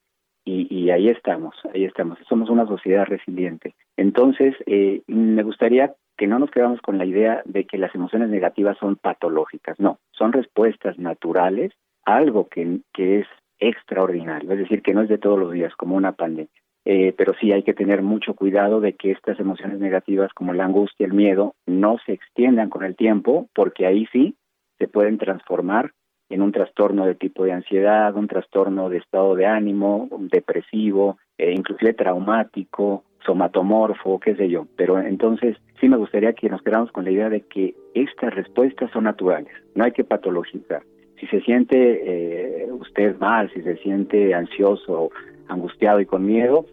[0.49, 2.19] y, ahí estamos, ahí estamos.
[2.29, 3.75] Somos una sociedad resiliente.
[3.97, 8.29] Entonces, eh, me gustaría que no nos quedamos con la idea de que las emociones
[8.29, 9.81] negativas son patológicas.
[9.81, 11.73] No, son respuestas naturales
[12.05, 13.27] a algo que, que es
[13.59, 16.51] extraordinario, es decir, que no es de todos los días, como una pandemia.
[16.85, 20.65] Eh, pero sí hay que tener mucho cuidado de que estas emociones negativas como la
[20.65, 24.37] angustia, el miedo, no se extiendan con el tiempo, porque ahí sí
[24.79, 25.91] se pueden transformar
[26.29, 31.53] en un trastorno de tipo de ansiedad, un trastorno de estado de ánimo, depresivo, eh,
[31.53, 34.67] inclusive traumático, somatomorfo, qué sé yo.
[34.77, 38.91] Pero entonces sí me gustaría que nos quedáramos con la idea de que estas respuestas
[38.93, 40.83] son naturales, no hay que patologizar.
[41.19, 45.11] Si se siente eh, usted mal, si se siente ansioso,
[45.49, 46.67] angustiado y con miedo,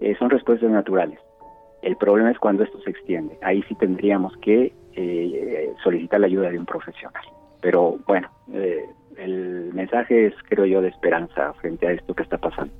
[0.00, 1.18] eh, son respuestas naturales.
[1.82, 3.38] El problema es cuando esto se extiende.
[3.42, 4.72] Ahí sí tendríamos que
[5.82, 7.22] solicitar la ayuda de un profesional.
[7.62, 8.28] Pero bueno,
[9.16, 12.72] el mensaje es, creo yo, de esperanza frente a esto que está pasando.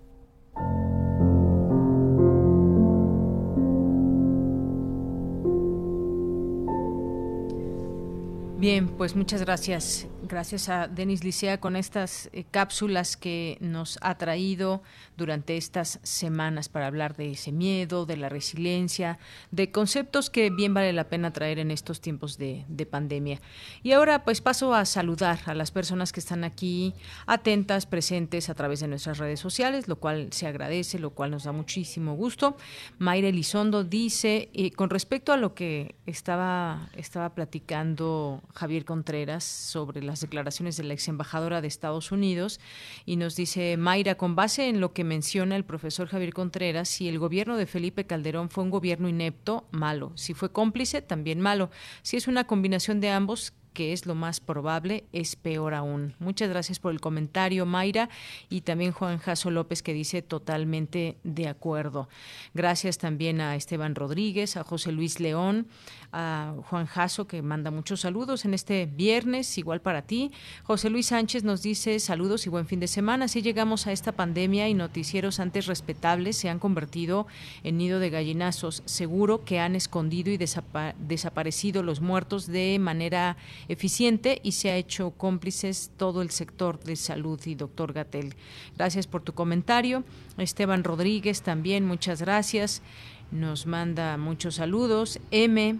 [8.61, 10.07] Bien, pues muchas gracias.
[10.31, 14.81] Gracias a Denis Licea con estas eh, cápsulas que nos ha traído
[15.17, 19.19] durante estas semanas para hablar de ese miedo, de la resiliencia,
[19.51, 23.41] de conceptos que bien vale la pena traer en estos tiempos de, pandemia.
[23.83, 26.95] Y ahora pues paso a saludar a las personas que están aquí
[27.27, 31.43] atentas, presentes a través de nuestras redes sociales, lo cual se agradece, lo cual nos
[31.43, 32.57] da muchísimo gusto.
[32.99, 40.03] Mayra Elizondo dice, eh, con respecto a lo que estaba, estaba platicando Javier Contreras sobre
[40.05, 42.61] las declaraciones de la ex embajadora de Estados Unidos
[43.05, 47.09] y nos dice Mayra, con base en lo que menciona el profesor Javier Contreras, si
[47.09, 50.13] el gobierno de Felipe Calderón fue un gobierno inepto, malo.
[50.15, 51.71] Si fue cómplice, también malo.
[52.03, 56.15] Si es una combinación de ambos, que es lo más probable, es peor aún.
[56.19, 58.09] Muchas gracias por el comentario, Mayra,
[58.49, 62.09] y también Juan Jaso López que dice totalmente de acuerdo.
[62.55, 65.69] Gracias también a Esteban Rodríguez, a José Luis León,
[66.13, 70.33] a Juan Jaso que manda muchos saludos en este viernes, igual para ti.
[70.65, 73.29] José Luis Sánchez nos dice saludos y buen fin de semana.
[73.29, 77.27] Si llegamos a esta pandemia y noticieros antes respetables se han convertido
[77.63, 78.83] en nido de gallinazos.
[78.87, 83.37] Seguro que han escondido y desaparecido los muertos de manera
[83.69, 88.35] eficiente y se ha hecho cómplices todo el sector de salud y doctor Gatel.
[88.77, 90.05] Gracias por tu comentario.
[90.39, 92.83] Esteban Rodríguez también, muchas gracias.
[93.31, 95.21] Nos manda muchos saludos.
[95.31, 95.79] M.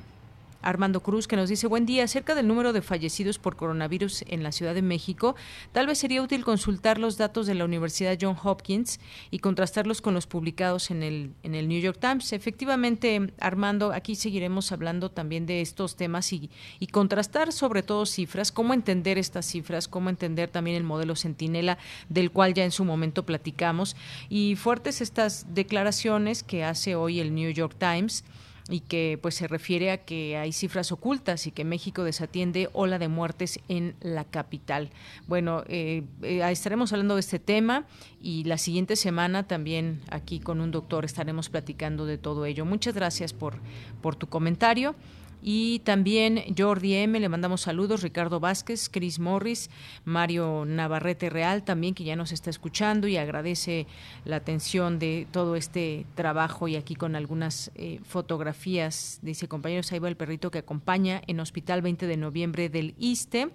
[0.63, 4.43] Armando Cruz, que nos dice, buen día, acerca del número de fallecidos por coronavirus en
[4.43, 5.37] la Ciudad de México,
[5.73, 10.15] tal vez sería útil consultar los datos de la Universidad John Hopkins y contrastarlos con
[10.15, 12.33] los publicados en el, en el New York Times.
[12.33, 18.53] Efectivamente, Armando, aquí seguiremos hablando también de estos temas y, y contrastar sobre todo cifras,
[18.53, 21.79] cómo entender estas cifras, cómo entender también el modelo Centinela,
[22.09, 23.97] del cual ya en su momento platicamos,
[24.29, 28.25] y fuertes estas declaraciones que hace hoy el New York Times
[28.71, 32.99] y que pues se refiere a que hay cifras ocultas y que México desatiende ola
[32.99, 34.91] de muertes en la capital.
[35.27, 37.87] Bueno, eh, eh, estaremos hablando de este tema
[38.23, 42.65] y la siguiente semana también aquí con un doctor estaremos platicando de todo ello.
[42.65, 43.59] Muchas gracias por,
[44.01, 44.95] por tu comentario.
[45.43, 49.71] Y también Jordi M, le mandamos saludos, Ricardo Vázquez, Chris Morris,
[50.05, 53.87] Mario Navarrete Real también, que ya nos está escuchando y agradece
[54.25, 59.19] la atención de todo este trabajo y aquí con algunas eh, fotografías.
[59.23, 63.51] Dice, compañeros, ahí va el perrito que acompaña en Hospital 20 de Noviembre del ISTE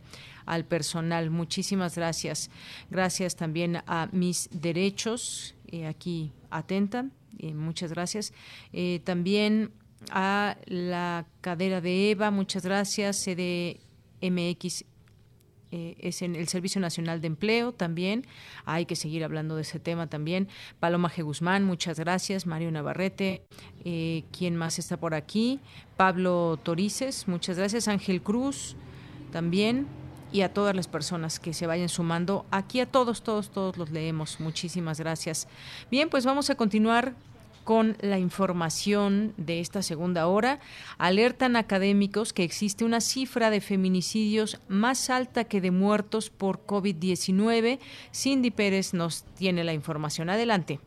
[0.46, 1.30] al personal.
[1.30, 2.50] Muchísimas gracias.
[2.90, 7.06] Gracias también a Mis Derechos, eh, aquí atenta.
[7.38, 8.34] Eh, muchas gracias.
[9.04, 9.72] también
[10.12, 14.86] a la cadera de EVA, muchas gracias, CDMX
[15.72, 18.26] eh, es en el Servicio Nacional de Empleo también,
[18.66, 20.48] hay que seguir hablando de ese tema también.
[20.80, 21.24] Paloma G.
[21.24, 23.44] Guzmán, muchas gracias, Mario Navarrete,
[23.84, 25.60] eh, ¿quién más está por aquí?
[25.98, 28.76] Pablo Torices, muchas gracias, Ángel Cruz
[29.32, 29.88] también,
[30.32, 32.46] y a todas las personas que se vayan sumando.
[32.52, 34.40] Aquí a todos, todos, todos los leemos.
[34.40, 35.48] Muchísimas gracias.
[35.90, 37.16] Bien, pues vamos a continuar
[37.66, 40.62] con la información de esta segunda hora.
[40.98, 47.80] Alertan académicos que existe una cifra de feminicidios más alta que de muertos por COVID-19.
[48.14, 50.30] Cindy Pérez nos tiene la información.
[50.30, 50.80] Adelante.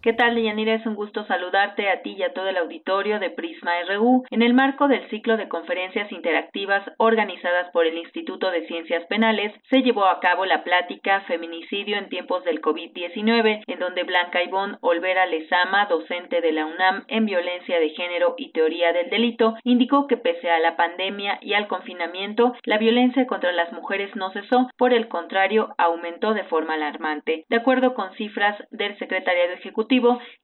[0.00, 0.74] ¿Qué tal, Deyanira?
[0.74, 4.42] Es un gusto saludarte a ti y a todo el auditorio de Prisma RU en
[4.42, 9.52] el marco del ciclo de conferencias interactivas organizadas por el Instituto de Ciencias Penales.
[9.68, 14.76] Se llevó a cabo la plática Feminicidio en tiempos del COVID-19, en donde Blanca Ivonne
[14.82, 20.06] Olvera Lezama, docente de la UNAM en violencia de género y teoría del delito, indicó
[20.06, 24.70] que pese a la pandemia y al confinamiento, la violencia contra las mujeres no cesó,
[24.76, 27.46] por el contrario, aumentó de forma alarmante.
[27.48, 29.87] De acuerdo con cifras del Secretariado Ejecutivo,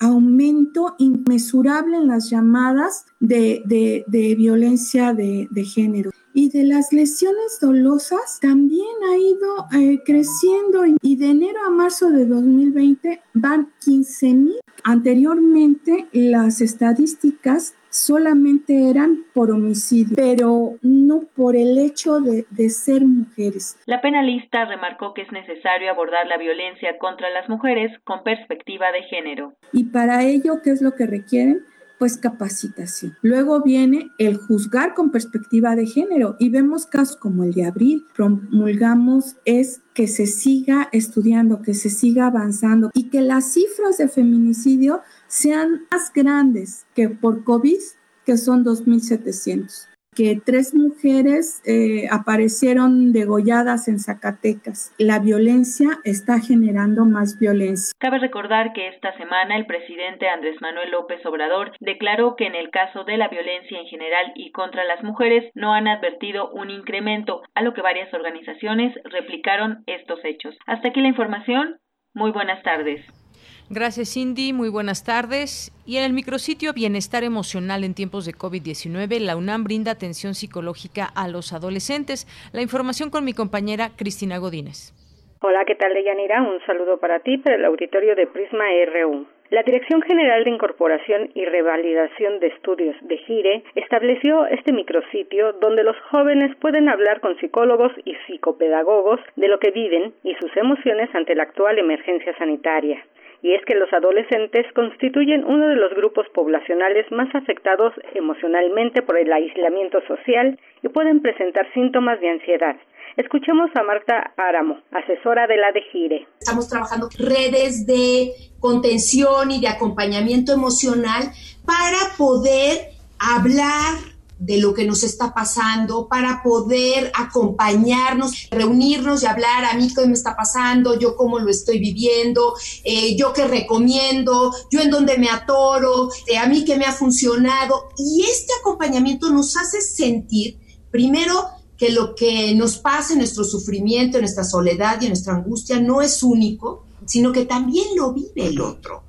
[0.00, 4.04] aumento inmesurable en las llamadas de,
[4.36, 6.10] violencia de, género.
[6.36, 12.10] Y de las lesiones dolosas también ha ido eh, creciendo y de enero a marzo
[12.10, 14.56] de 2020 van 15 mil.
[14.82, 23.02] Anteriormente las estadísticas solamente eran por homicidio, pero no por el hecho de, de, ser
[23.04, 23.78] mujeres.
[23.86, 29.04] La penalista remarcó que es necesario abordar la violencia contra las mujeres con perspectiva de
[29.04, 29.54] género.
[29.72, 31.64] Y para ello, ¿qué es lo que requieren?
[31.98, 33.16] Pues capacitación.
[33.22, 38.04] Luego viene el juzgar con perspectiva de género y vemos casos como el de abril.
[38.14, 44.08] Promulgamos es que se siga estudiando, que se siga avanzando y que las cifras de
[44.08, 47.78] feminicidio sean más grandes que por COVID,
[48.24, 54.94] que son 2.700 que tres mujeres eh, aparecieron degolladas en Zacatecas.
[54.98, 57.92] La violencia está generando más violencia.
[57.98, 62.70] Cabe recordar que esta semana el presidente Andrés Manuel López Obrador declaró que en el
[62.70, 67.42] caso de la violencia en general y contra las mujeres no han advertido un incremento,
[67.54, 70.56] a lo que varias organizaciones replicaron estos hechos.
[70.66, 71.78] Hasta aquí la información.
[72.14, 73.23] Muy buenas tardes.
[73.70, 74.52] Gracias, Cindy.
[74.52, 75.72] Muy buenas tardes.
[75.86, 81.08] Y en el micrositio Bienestar Emocional en tiempos de COVID-19, la UNAM brinda atención psicológica
[81.16, 82.26] a los adolescentes.
[82.52, 84.92] La información con mi compañera Cristina Godínez.
[85.40, 86.42] Hola, ¿qué tal, Deyanira?
[86.42, 89.26] Un saludo para ti, para el auditorio de Prisma RU.
[89.50, 95.84] La Dirección General de Incorporación y Revalidación de Estudios de GIRE estableció este micrositio donde
[95.84, 101.08] los jóvenes pueden hablar con psicólogos y psicopedagogos de lo que viven y sus emociones
[101.14, 103.04] ante la actual emergencia sanitaria
[103.44, 109.18] y es que los adolescentes constituyen uno de los grupos poblacionales más afectados emocionalmente por
[109.18, 112.74] el aislamiento social y pueden presentar síntomas de ansiedad.
[113.18, 116.26] Escuchemos a Marta Áramo, asesora de la de Gire.
[116.40, 118.30] Estamos trabajando redes de
[118.60, 121.24] contención y de acompañamiento emocional
[121.66, 122.78] para poder
[123.20, 129.88] hablar de lo que nos está pasando para poder acompañarnos, reunirnos y hablar a mí
[129.94, 134.90] qué me está pasando, yo cómo lo estoy viviendo, eh, yo qué recomiendo, yo en
[134.90, 137.88] dónde me atoro, eh, a mí qué me ha funcionado.
[137.96, 140.58] Y este acompañamiento nos hace sentir,
[140.90, 141.46] primero,
[141.76, 145.80] que lo que nos pasa en nuestro sufrimiento, en nuestra soledad y en nuestra angustia
[145.80, 149.03] no es único, sino que también lo vive el otro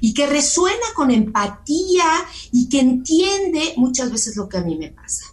[0.00, 2.04] y que resuena con empatía
[2.52, 5.24] y que entiende muchas veces lo que a mí me pasa.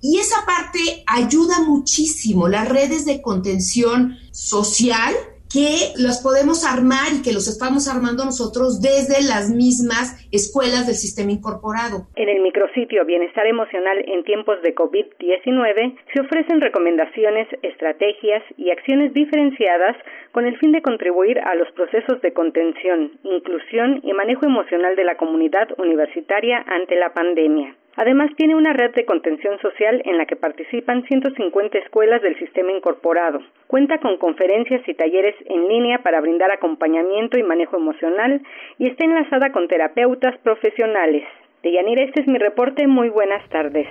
[0.00, 5.14] Y esa parte ayuda muchísimo, las redes de contención social
[5.52, 10.94] que los podemos armar y que los estamos armando nosotros desde las mismas escuelas del
[10.94, 12.06] sistema incorporado.
[12.16, 19.14] En el micrositio Bienestar Emocional en tiempos de COVID-19 se ofrecen recomendaciones, estrategias y acciones
[19.14, 19.96] diferenciadas
[20.32, 25.04] con el fin de contribuir a los procesos de contención, inclusión y manejo emocional de
[25.04, 27.74] la comunidad universitaria ante la pandemia.
[27.98, 32.70] Además, tiene una red de contención social en la que participan 150 escuelas del sistema
[32.70, 33.40] incorporado.
[33.66, 38.40] Cuenta con conferencias y talleres en línea para brindar acompañamiento y manejo emocional
[38.78, 41.24] y está enlazada con terapeutas profesionales.
[41.64, 42.86] Deyanira, este es mi reporte.
[42.86, 43.88] Muy buenas tardes.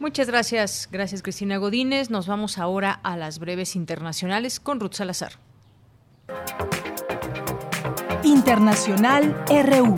[0.00, 0.88] Muchas gracias.
[0.90, 2.10] Gracias, Cristina Godínez.
[2.10, 5.30] Nos vamos ahora a las breves internacionales con Ruth Salazar.
[8.24, 9.94] Internacional RU.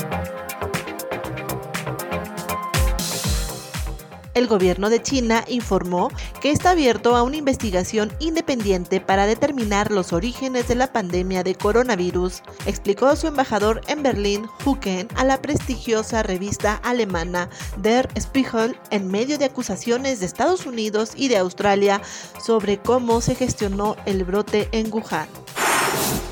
[4.35, 10.13] El gobierno de China informó que está abierto a una investigación independiente para determinar los
[10.13, 16.25] orígenes de la pandemia de coronavirus, explicó su embajador en Berlín, Hucken, a la prestigiosa
[16.25, 22.03] revista alemana Der Spiegel en medio de acusaciones de Estados Unidos y de Australia
[22.45, 25.29] sobre cómo se gestionó el brote en Wuhan.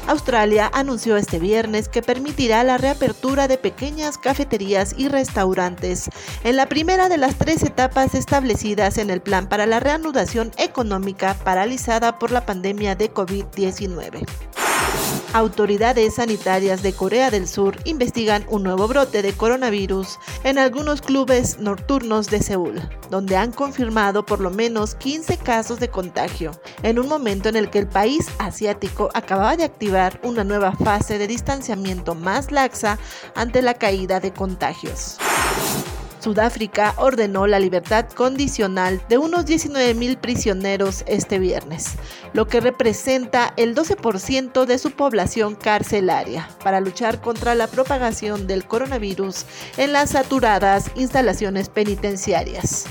[0.07, 6.11] Australia anunció este viernes que permitirá la reapertura de pequeñas cafeterías y restaurantes,
[6.45, 11.35] en la primera de las tres etapas establecidas en el plan para la reanudación económica
[11.45, 14.27] paralizada por la pandemia de COVID-19.
[15.35, 21.59] Autoridades sanitarias de Corea del Sur investigan un nuevo brote de coronavirus en algunos clubes
[21.59, 26.51] nocturnos de Seúl, donde han confirmado por lo menos 15 casos de contagio,
[26.83, 31.17] en un momento en el que el país asiático acababa de activar una nueva fase
[31.17, 32.99] de distanciamiento más laxa
[33.35, 35.17] ante la caída de contagios.
[36.23, 41.97] Sudáfrica ordenó la libertad condicional de unos 19.000 prisioneros este viernes,
[42.33, 48.65] lo que representa el 12% de su población carcelaria, para luchar contra la propagación del
[48.65, 49.47] coronavirus
[49.77, 52.87] en las saturadas instalaciones penitenciarias.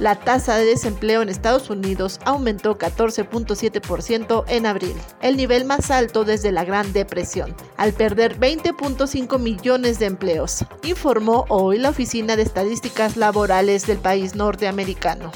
[0.00, 6.24] La tasa de desempleo en Estados Unidos aumentó 14.7% en abril, el nivel más alto
[6.24, 12.44] desde la Gran Depresión, al perder 20.5 millones de empleos, informó hoy la Oficina de
[12.44, 15.32] Estadísticas Laborales del país norteamericano.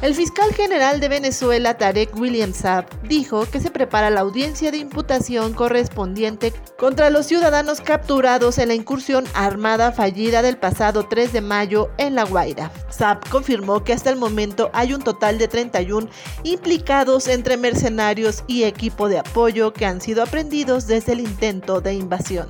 [0.00, 4.76] El fiscal general de Venezuela, Tarek William Saab, dijo que se prepara la audiencia de
[4.76, 11.40] imputación correspondiente contra los ciudadanos capturados en la incursión armada fallida del pasado 3 de
[11.40, 12.70] mayo en La Guaira.
[12.90, 16.08] Saab confirmó que hasta el momento hay un total de 31
[16.44, 21.94] implicados entre mercenarios y equipo de apoyo que han sido aprendidos desde el intento de
[21.94, 22.46] invasión.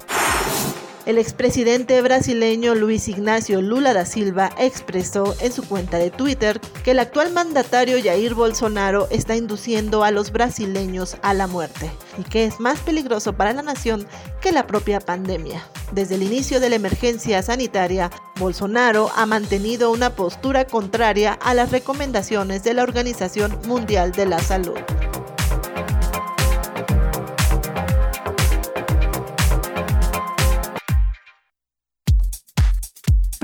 [1.08, 6.90] El expresidente brasileño Luis Ignacio Lula da Silva expresó en su cuenta de Twitter que
[6.90, 12.44] el actual mandatario Jair Bolsonaro está induciendo a los brasileños a la muerte y que
[12.44, 14.06] es más peligroso para la nación
[14.42, 15.66] que la propia pandemia.
[15.92, 21.70] Desde el inicio de la emergencia sanitaria, Bolsonaro ha mantenido una postura contraria a las
[21.70, 24.76] recomendaciones de la Organización Mundial de la Salud.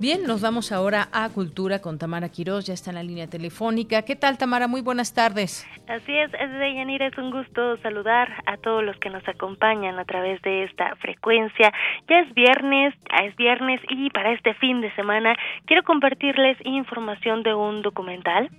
[0.00, 4.02] Bien, nos vamos ahora a Cultura con Tamara Quiroz, ya está en la línea telefónica.
[4.02, 4.68] ¿Qué tal, Tamara?
[4.68, 5.66] Muy buenas tardes.
[5.88, 9.98] Así es, es de Yanira, es un gusto saludar a todos los que nos acompañan
[9.98, 11.72] a través de esta frecuencia.
[12.08, 15.34] Ya es viernes, ya es viernes y para este fin de semana
[15.64, 18.50] quiero compartirles información de un documental.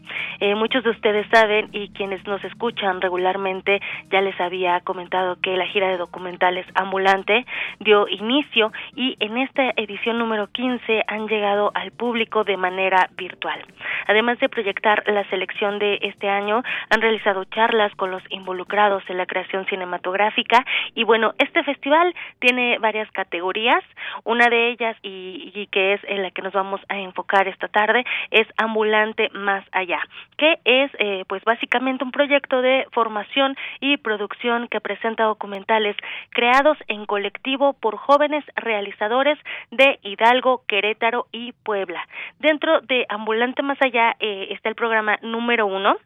[0.42, 3.80] Eh, muchos de ustedes saben y quienes nos escuchan regularmente
[4.12, 7.46] ya les había comentado que la gira de documentales ambulante
[7.80, 13.64] dio inicio y en esta edición número 15 han llegado al público de manera virtual.
[14.08, 19.18] Además de proyectar la selección de este año, han realizado charlas con los involucrados en
[19.18, 20.66] la creación cinematográfica
[20.96, 23.84] y bueno, este festival tiene varias categorías,
[24.24, 28.04] una de ellas y, que es en la que nos vamos a enfocar esta tarde
[28.32, 30.00] es Ambulante Más Allá,
[30.38, 35.96] que es eh, pues básicamente un proyecto de formación y producción que presenta documentales
[36.32, 39.38] creados en colectivo por jóvenes realizadores
[39.72, 42.08] de Hidalgo, Querétaro y Puebla.
[42.40, 45.98] Dentro de Ambulante Más Allá eh, está el programa número uno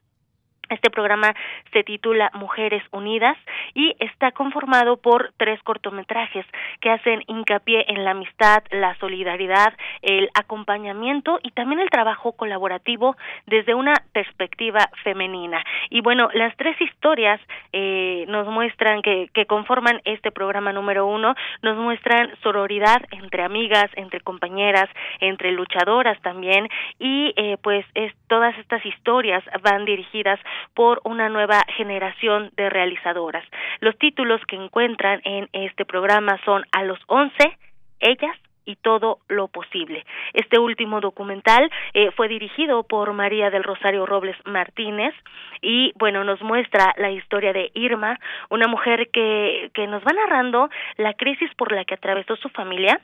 [0.73, 1.33] este programa
[1.71, 3.37] se titula Mujeres Unidas
[3.73, 6.45] y está conformado por tres cortometrajes
[6.81, 13.15] que hacen hincapié en la amistad, la solidaridad, el acompañamiento y también el trabajo colaborativo
[13.45, 15.63] desde una perspectiva femenina.
[15.89, 17.39] Y bueno, las tres historias
[17.71, 23.89] eh, nos muestran que, que conforman este programa número uno, nos muestran sororidad entre amigas,
[23.95, 24.89] entre compañeras,
[25.19, 26.69] entre luchadoras también
[26.99, 30.39] y eh, pues es, todas estas historias van dirigidas
[30.73, 33.45] por una nueva generación de realizadoras.
[33.79, 37.57] Los títulos que encuentran en este programa son A los once,
[37.99, 40.05] Ellas, y todo lo posible.
[40.33, 45.13] Este último documental eh, fue dirigido por María del Rosario Robles Martínez
[45.61, 48.19] y bueno nos muestra la historia de Irma,
[48.49, 53.01] una mujer que que nos va narrando la crisis por la que atravesó su familia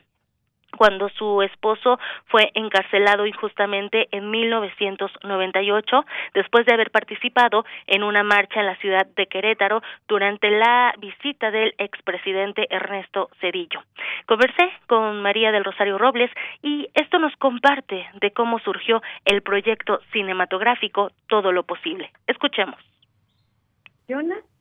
[0.76, 8.60] cuando su esposo fue encarcelado injustamente en 1998 después de haber participado en una marcha
[8.60, 13.82] en la ciudad de Querétaro durante la visita del expresidente Ernesto Cedillo.
[14.26, 16.30] Conversé con María del Rosario Robles
[16.62, 22.10] y esto nos comparte de cómo surgió el proyecto cinematográfico Todo lo Posible.
[22.26, 22.78] Escuchemos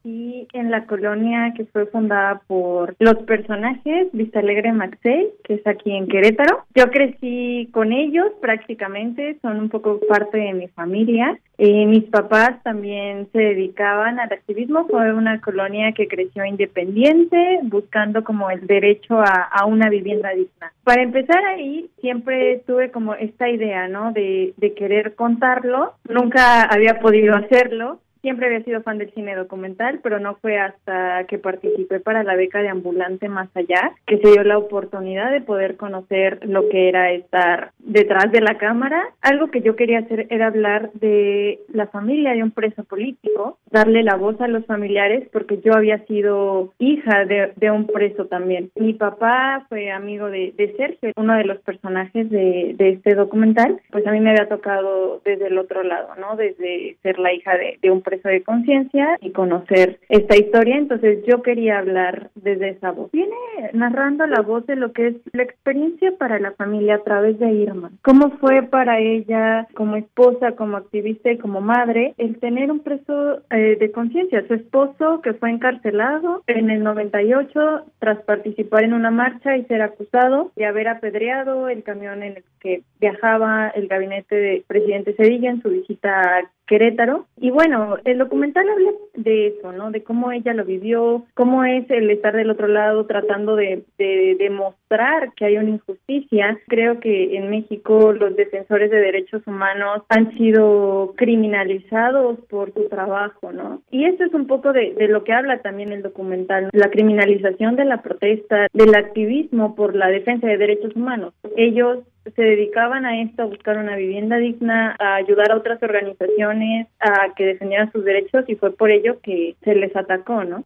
[0.03, 5.67] y en la colonia que fue fundada por los personajes Vista Alegre Maxey, que es
[5.67, 6.65] aquí en Querétaro.
[6.75, 11.37] Yo crecí con ellos prácticamente, son un poco parte de mi familia.
[11.57, 18.23] y mis papás también se dedicaban al activismo, fue una colonia que creció independiente, buscando
[18.23, 20.71] como el derecho a, a una vivienda digna.
[20.85, 24.13] Para empezar ahí, siempre tuve como esta idea, ¿no?
[24.13, 29.99] De, de querer contarlo, nunca había podido hacerlo, Siempre había sido fan del cine documental,
[30.03, 34.31] pero no fue hasta que participé para la beca de Ambulante Más Allá que se
[34.31, 39.09] dio la oportunidad de poder conocer lo que era estar detrás de la cámara.
[39.21, 44.03] Algo que yo quería hacer era hablar de la familia de un preso político, darle
[44.03, 48.71] la voz a los familiares, porque yo había sido hija de, un preso también.
[48.75, 54.11] Mi papá fue amigo de, Sergio, uno de los personajes de, este documental, pues a
[54.11, 56.35] mí me había tocado desde el otro lado, ¿no?
[56.35, 60.77] Desde ser la hija de, un de conciencia y conocer esta historia.
[60.77, 63.11] Entonces yo quería hablar desde esa voz.
[63.11, 63.35] Viene
[63.73, 67.51] narrando la voz de lo que es la experiencia para la familia a través de
[67.51, 67.91] Irma.
[68.03, 73.41] ¿Cómo fue para ella como esposa, como activista y como madre el tener un preso
[73.51, 74.45] eh, de conciencia?
[74.47, 79.81] Su esposo que fue encarcelado en el 98 tras participar en una marcha y ser
[79.81, 85.49] acusado de haber apedreado el camión en el que viajaba el gabinete de presidente Cedilla
[85.49, 87.25] en su visita a Querétaro.
[87.37, 89.89] Y bueno, el documental habla de eso, ¿no?
[89.89, 94.35] De cómo ella lo vivió, cómo es el estar del otro lado tratando de, de
[94.37, 96.59] demostrar que hay una injusticia.
[96.67, 103.51] Creo que en México los defensores de derechos humanos han sido criminalizados por su trabajo,
[103.51, 103.81] ¿no?
[103.89, 107.77] Y eso es un poco de, de lo que habla también el documental, la criminalización
[107.77, 111.33] de la protesta, del activismo por la defensa de derechos humanos.
[111.57, 116.87] Ellos se dedicaban a esto, a buscar una vivienda digna, a ayudar a otras organizaciones
[116.99, 120.65] a que defendieran sus derechos y fue por ello que se les atacó, ¿no?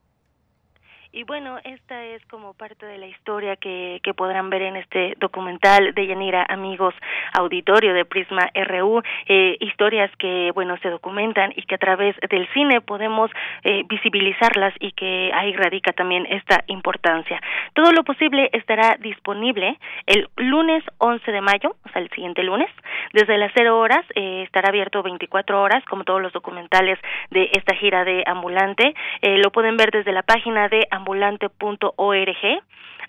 [1.15, 5.13] Y bueno, esta es como parte de la historia que, que podrán ver en este
[5.19, 6.95] documental de Yanira, amigos,
[7.33, 12.51] auditorio de Prisma RU, eh, historias que, bueno, se documentan y que a través del
[12.55, 13.29] cine podemos
[13.63, 17.39] eh, visibilizarlas y que ahí radica también esta importancia.
[17.73, 19.77] Todo lo posible estará disponible
[20.07, 22.71] el lunes 11 de mayo, o sea, el siguiente lunes,
[23.13, 26.97] desde las 0 horas, eh, estará abierto 24 horas, como todos los documentales
[27.29, 28.95] de esta gira de Ambulante.
[29.21, 32.63] Eh, lo pueden ver desde la página de ambulante.org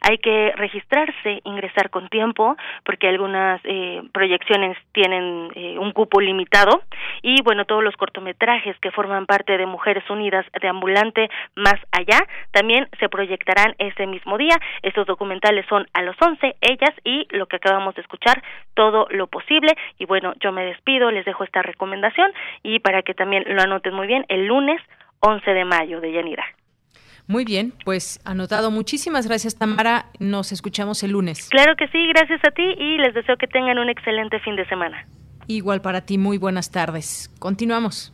[0.07, 6.83] hay que registrarse, ingresar con tiempo, porque algunas eh, proyecciones tienen eh, un cupo limitado.
[7.23, 12.19] Y bueno, todos los cortometrajes que forman parte de Mujeres Unidas de Ambulante Más Allá
[12.51, 14.57] también se proyectarán ese mismo día.
[14.83, 18.43] Estos documentales son a los 11, ellas y lo que acabamos de escuchar,
[18.75, 19.73] todo lo posible.
[19.99, 22.31] Y bueno, yo me despido, les dejo esta recomendación
[22.63, 24.83] y para que también lo anoten muy bien, el lunes
[25.21, 26.45] 11 de mayo de Yanira.
[27.27, 28.71] Muy bien, pues anotado.
[28.71, 30.07] Muchísimas gracias, Tamara.
[30.19, 31.49] Nos escuchamos el lunes.
[31.49, 34.67] Claro que sí, gracias a ti y les deseo que tengan un excelente fin de
[34.67, 35.07] semana.
[35.47, 37.31] Igual para ti, muy buenas tardes.
[37.39, 38.13] Continuamos.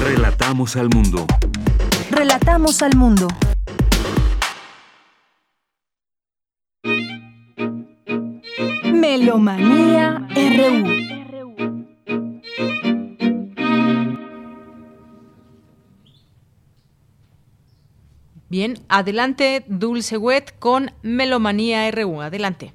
[0.00, 1.26] Relatamos al mundo.
[2.10, 3.28] Relatamos al mundo.
[8.84, 11.06] Melomanía RU.
[18.56, 22.22] Bien, adelante Dulce Wet con Melomanía RU.
[22.22, 22.72] Adelante.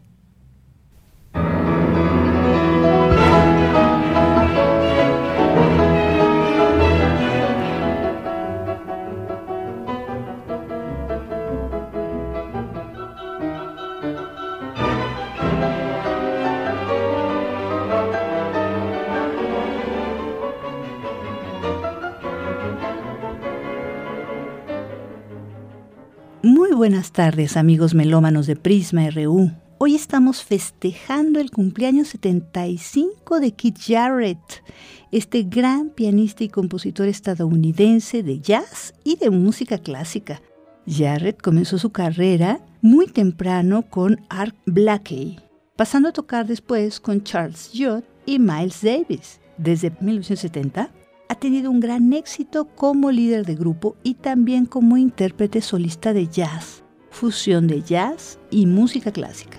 [26.82, 29.52] Buenas tardes, amigos melómanos de Prisma RU.
[29.78, 34.64] Hoy estamos festejando el cumpleaños 75 de Keith Jarrett,
[35.12, 40.42] este gran pianista y compositor estadounidense de jazz y de música clásica.
[40.88, 45.38] Jarrett comenzó su carrera muy temprano con Art Blakey,
[45.76, 49.40] pasando a tocar después con Charles Judd y Miles Davis.
[49.56, 50.90] Desde 1970
[51.32, 56.28] ha tenido un gran éxito como líder de grupo y también como intérprete solista de
[56.28, 59.58] jazz, fusión de jazz y música clásica.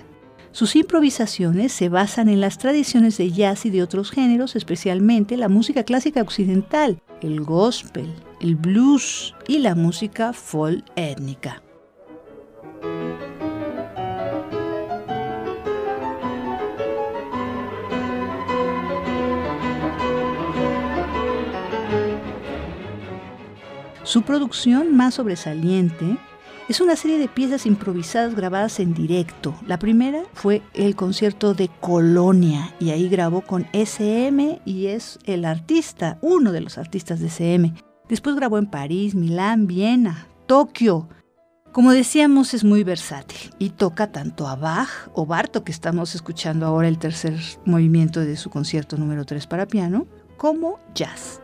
[0.51, 5.49] Sus improvisaciones se basan en las tradiciones de jazz y de otros géneros, especialmente la
[5.49, 8.12] música clásica occidental, el gospel,
[8.43, 11.62] el blues y la música folk étnica.
[24.12, 26.18] Su producción más sobresaliente
[26.68, 29.55] es una serie de piezas improvisadas grabadas en directo.
[29.66, 35.47] La primera fue el concierto de Colonia y ahí grabó con SM y es el
[35.47, 37.72] artista, uno de los artistas de SM.
[38.06, 41.09] Después grabó en París, Milán, Viena, Tokio.
[41.72, 46.66] Como decíamos, es muy versátil y toca tanto a Bach o Bartok, que estamos escuchando
[46.66, 50.06] ahora el tercer movimiento de su concierto número 3 para piano,
[50.36, 51.40] como jazz.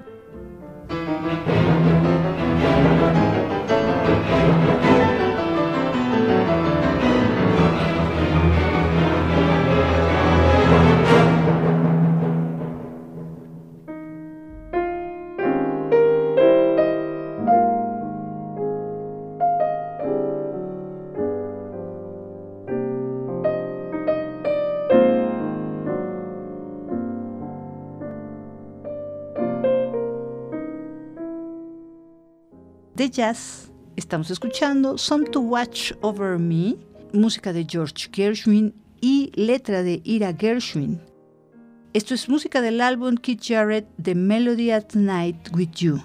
[32.98, 36.74] De jazz estamos escuchando Some to Watch Over Me,
[37.12, 41.00] música de George Gershwin y letra de Ira Gershwin.
[41.92, 46.02] Esto es música del álbum Keith Jarrett The Melody at Night with You,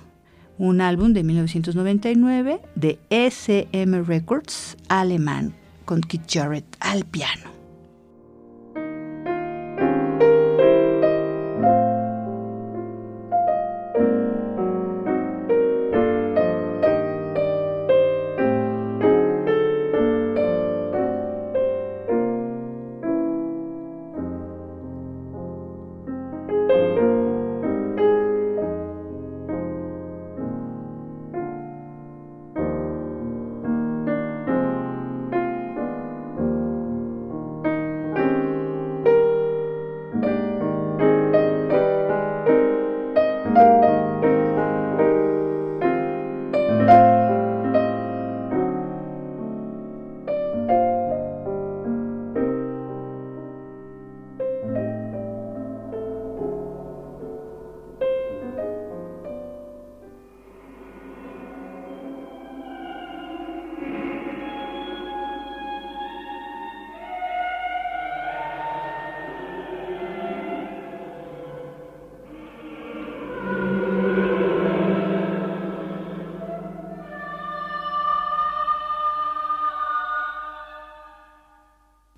[0.59, 5.55] un álbum de 1999 de SM Records alemán
[5.85, 7.52] con Keith Jarrett al piano.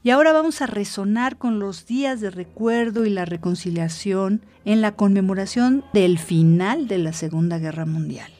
[0.06, 4.92] Y ahora vamos a resonar con los días de recuerdo y la reconciliación en la
[4.92, 8.32] conmemoración del final de la Segunda Guerra Mundial.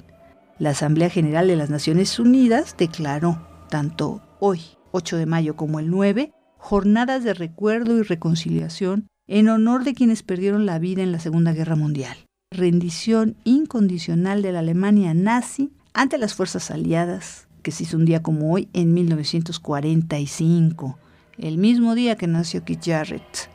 [0.60, 4.62] La Asamblea General de las Naciones Unidas declaró, tanto hoy,
[4.92, 10.22] 8 de mayo, como el 9, jornadas de recuerdo y reconciliación en honor de quienes
[10.22, 12.16] perdieron la vida en la Segunda Guerra Mundial.
[12.52, 18.22] Rendición incondicional de la Alemania nazi ante las fuerzas aliadas, que se hizo un día
[18.22, 21.00] como hoy en 1945
[21.38, 23.50] el mismo día que nació Keith Jarrett.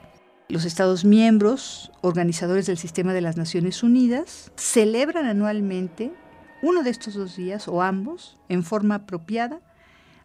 [0.48, 6.12] Los Estados miembros, organizadores del sistema de las Naciones Unidas, celebran anualmente
[6.62, 9.60] uno de estos dos días o ambos en forma apropiada,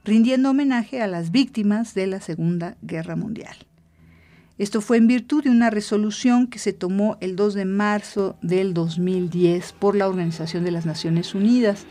[0.03, 3.55] rindiendo homenaje a las víctimas de la Segunda Guerra Mundial.
[4.57, 8.73] Esto fue en virtud de una resolución que se tomó el 2 de marzo del
[8.73, 11.85] 2010 por la Organización de las Naciones Unidas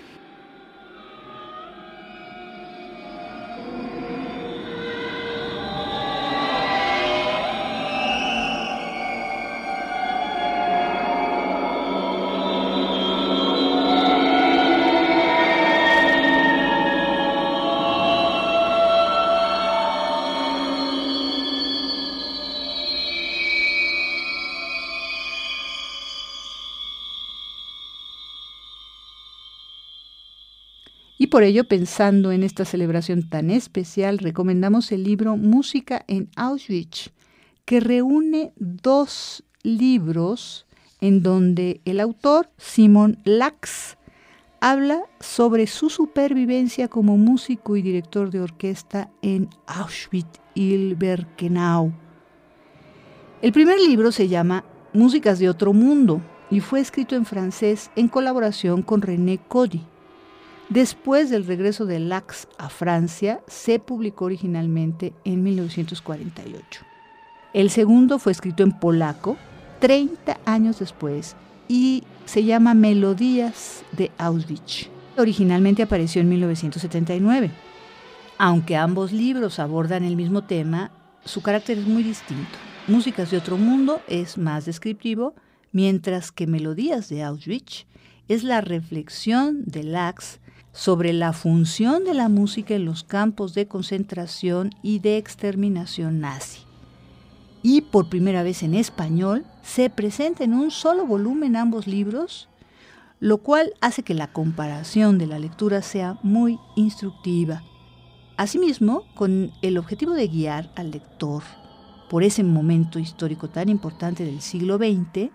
[31.34, 37.10] por ello, pensando en esta celebración tan especial, recomendamos el libro Música en Auschwitz,
[37.64, 40.64] que reúne dos libros
[41.00, 43.98] en donde el autor, Simon Lax,
[44.60, 51.92] habla sobre su supervivencia como músico y director de orquesta en Auschwitz-Birkenau.
[53.42, 58.06] El primer libro se llama Músicas de otro mundo y fue escrito en francés en
[58.06, 59.84] colaboración con René Cody.
[60.70, 66.84] Después del regreso de Lax a Francia, se publicó originalmente en 1948.
[67.52, 69.36] El segundo fue escrito en polaco
[69.80, 71.36] 30 años después
[71.68, 74.88] y se llama Melodías de Auschwitz.
[75.18, 77.50] Originalmente apareció en 1979.
[78.38, 80.90] Aunque ambos libros abordan el mismo tema,
[81.24, 82.58] su carácter es muy distinto.
[82.88, 85.34] Músicas de otro mundo es más descriptivo,
[85.72, 87.86] mientras que Melodías de Auschwitz
[88.28, 90.40] es la reflexión de Lax
[90.74, 96.62] sobre la función de la música en los campos de concentración y de exterminación nazi.
[97.62, 102.48] Y por primera vez en español se presenta en un solo volumen ambos libros,
[103.20, 107.62] lo cual hace que la comparación de la lectura sea muy instructiva.
[108.36, 111.44] Asimismo, con el objetivo de guiar al lector
[112.10, 115.30] por ese momento histórico tan importante del siglo XX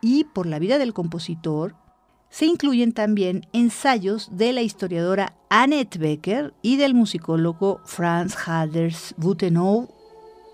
[0.00, 1.74] y por la vida del compositor,
[2.34, 9.88] se incluyen también ensayos de la historiadora Annette Becker y del musicólogo Franz Halders Butenau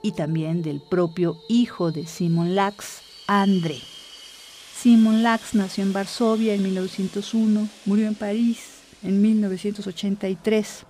[0.02, 3.78] y también del propio hijo de Simon Lax, André.
[4.76, 10.84] Simon Lax nació en Varsovia en 1901, murió en París en 1983.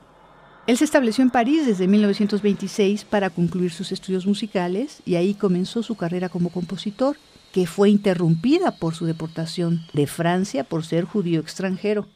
[0.66, 5.84] Él se estableció en París desde 1926 para concluir sus estudios musicales y ahí comenzó
[5.84, 7.16] su carrera como compositor
[7.52, 12.06] que fue interrumpida por su deportación de Francia por ser judío extranjero.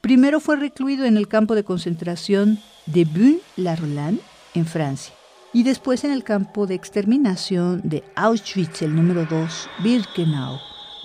[0.00, 4.22] Primero fue recluido en el campo de concentración de Bune-la-Rolande,
[4.54, 5.14] en Francia,
[5.52, 10.58] y después en el campo de exterminación de Auschwitz, el número 2, Birkenau,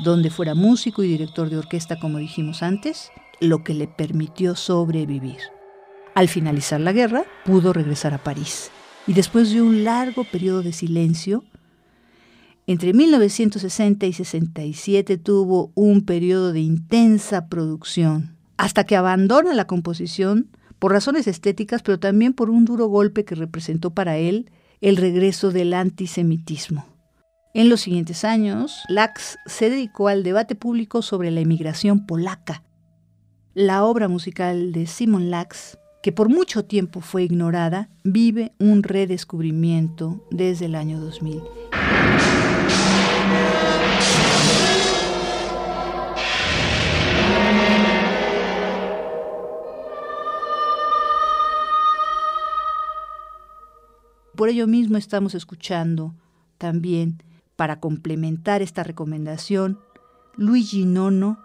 [0.03, 5.39] donde fuera músico y director de orquesta, como dijimos antes, lo que le permitió sobrevivir.
[6.15, 8.71] Al finalizar la guerra, pudo regresar a París,
[9.05, 11.43] y después de un largo periodo de silencio,
[12.67, 20.49] entre 1960 y 67 tuvo un periodo de intensa producción, hasta que abandona la composición
[20.79, 24.49] por razones estéticas, pero también por un duro golpe que representó para él
[24.81, 26.85] el regreso del antisemitismo.
[27.53, 32.63] En los siguientes años, Lax se dedicó al debate público sobre la emigración polaca.
[33.53, 40.27] La obra musical de Simon Lax, que por mucho tiempo fue ignorada, vive un redescubrimiento
[40.31, 41.41] desde el año 2000.
[54.35, 56.13] Por ello mismo estamos escuchando
[56.57, 57.23] también,
[57.55, 59.79] para complementar esta recomendación,
[60.35, 61.39] Luigi Nono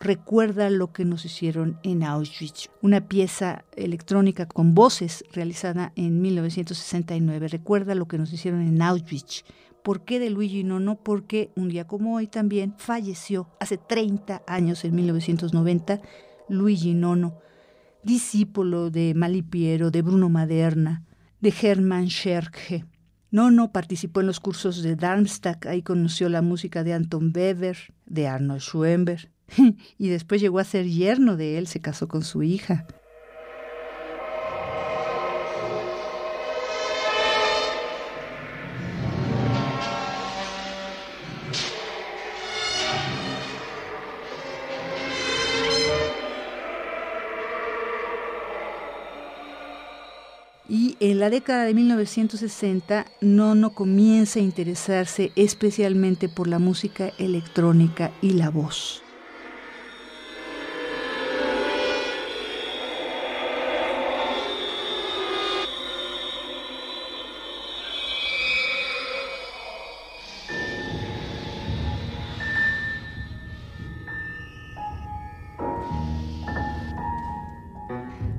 [0.00, 7.48] recuerda lo que nos hicieron en Auschwitz, una pieza electrónica con voces realizada en 1969.
[7.48, 9.44] Recuerda lo que nos hicieron en Auschwitz.
[9.82, 10.96] ¿Por qué de Luigi Nono?
[10.96, 16.00] Porque un día como hoy también falleció, hace 30 años, en 1990,
[16.48, 17.34] Luigi Nono,
[18.02, 21.04] discípulo de Malipiero, de Bruno Maderna,
[21.40, 22.84] de Hermann Scherke.
[23.30, 27.76] Nono participó en los cursos de Darmstadt, ahí conoció la música de Anton Weber,
[28.06, 29.30] de Arnold Schoenberg,
[29.98, 32.86] y después llegó a ser yerno de él, se casó con su hija.
[51.20, 58.48] La década de 1960, Nono comienza a interesarse especialmente por la música electrónica y la
[58.48, 59.02] voz.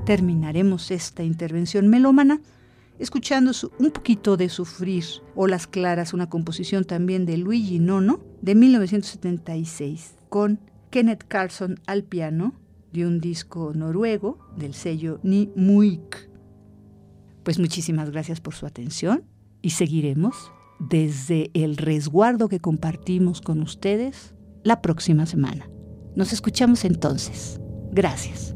[0.04, 2.42] terminaremos esta intervención melómana
[3.02, 5.04] escuchando un poquito de Sufrir
[5.36, 10.60] o Las Claras, una composición también de Luigi Nono de 1976 con
[10.92, 12.54] Kenneth Carlson al piano
[12.94, 16.30] de un disco noruego del sello Ni Muik.
[17.44, 19.24] Pues muchísimas gracias por su atención
[19.62, 25.70] y seguiremos desde el resguardo que compartimos con ustedes la próxima semana.
[26.16, 27.60] Nos escuchamos entonces.
[27.92, 28.56] Gracias.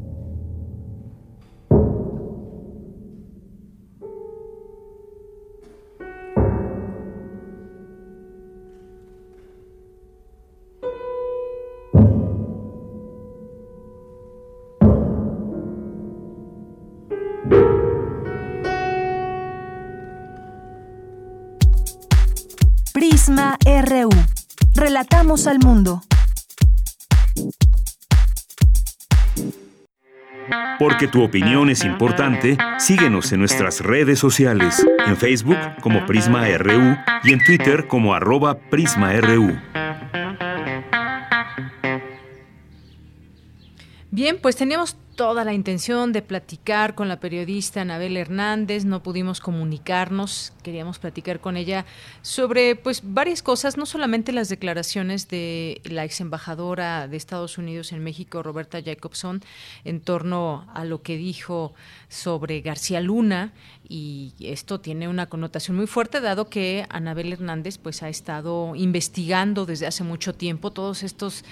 [25.44, 26.00] Al mundo.
[30.78, 36.96] Porque tu opinión es importante, síguenos en nuestras redes sociales, en Facebook como Prisma RU
[37.22, 39.60] y en Twitter como arroba PrismaRU.
[44.10, 49.40] Bien, pues teníamos toda la intención de platicar con la periodista Anabel Hernández, no pudimos
[49.40, 51.86] comunicarnos, queríamos platicar con ella
[52.20, 57.92] sobre pues varias cosas, no solamente las declaraciones de la ex embajadora de Estados Unidos
[57.92, 59.42] en México, Roberta Jacobson,
[59.84, 61.72] en torno a lo que dijo
[62.08, 63.52] sobre García Luna
[63.88, 69.64] y esto tiene una connotación muy fuerte dado que Anabel Hernández pues ha estado investigando
[69.64, 71.44] desde hace mucho tiempo todos estos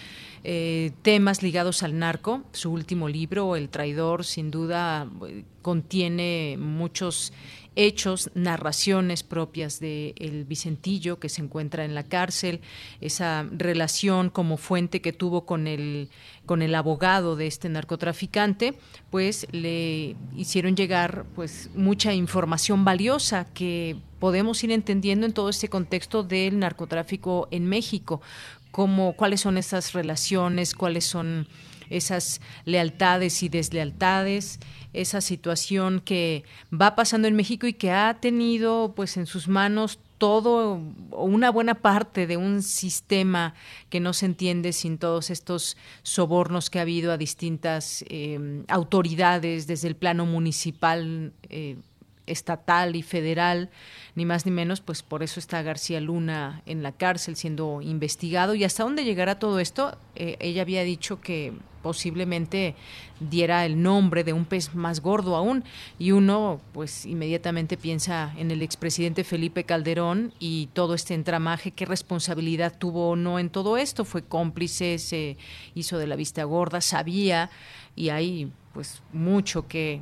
[0.45, 2.43] eh, temas ligados al narco.
[2.53, 5.09] Su último libro, El traidor, sin duda
[5.63, 7.33] contiene muchos
[7.77, 12.61] hechos, narraciones propias de el Vicentillo que se encuentra en la cárcel,
[13.01, 16.11] esa relación como fuente que tuvo con el
[16.47, 18.75] con el abogado de este narcotraficante,
[19.11, 25.69] pues le hicieron llegar pues mucha información valiosa que podemos ir entendiendo en todo este
[25.69, 28.21] contexto del narcotráfico en México,
[28.75, 31.47] cómo cuáles son esas relaciones, cuáles son
[31.91, 34.59] esas lealtades y deslealtades,
[34.93, 36.43] esa situación que
[36.73, 40.81] va pasando en México y que ha tenido pues en sus manos todo
[41.11, 43.55] o una buena parte de un sistema
[43.91, 49.69] que no se entiende sin todos estos sobornos que ha habido a distintas eh, autoridades
[49.69, 51.77] desde el plano municipal, eh,
[52.27, 53.71] estatal y federal
[54.15, 58.55] ni más ni menos, pues por eso está García Luna en la cárcel siendo investigado.
[58.55, 59.97] ¿Y hasta dónde llegará todo esto?
[60.15, 61.53] Eh, ella había dicho que
[61.83, 62.75] posiblemente
[63.21, 65.65] diera el nombre de un pez más gordo aún
[65.99, 71.85] y uno pues inmediatamente piensa en el expresidente Felipe Calderón y todo este entramaje, qué
[71.85, 75.37] responsabilidad tuvo o no en todo esto, fue cómplice, se
[75.75, 77.51] hizo de la vista gorda, sabía
[77.95, 80.01] y hay pues mucho que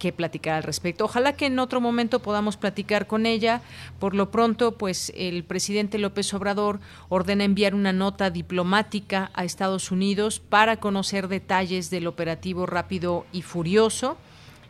[0.00, 1.04] que platicar al respecto.
[1.04, 3.60] Ojalá que en otro momento podamos platicar con ella.
[4.00, 9.92] Por lo pronto, pues el presidente López Obrador ordena enviar una nota diplomática a Estados
[9.92, 14.16] Unidos para conocer detalles del operativo rápido y furioso.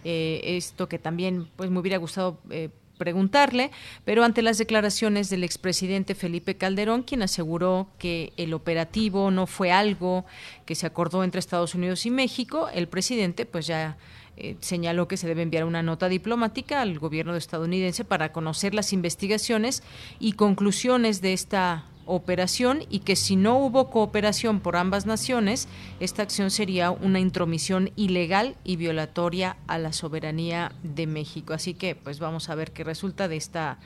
[0.04, 3.70] Eh, esto que también pues me hubiera gustado eh, preguntarle,
[4.04, 9.70] pero ante las declaraciones del expresidente Felipe Calderón, quien aseguró que el operativo no fue
[9.70, 10.26] algo
[10.66, 13.96] que se acordó entre Estados Unidos y México, el presidente pues ya
[14.42, 18.94] eh, señaló que se debe enviar una nota diplomática al gobierno estadounidense para conocer las
[18.94, 19.82] investigaciones
[20.18, 25.68] y conclusiones de esta operación y que si no hubo cooperación por ambas naciones,
[26.00, 31.52] esta acción sería una intromisión ilegal y violatoria a la soberanía de México.
[31.52, 33.78] Así que pues vamos a ver qué resulta de esta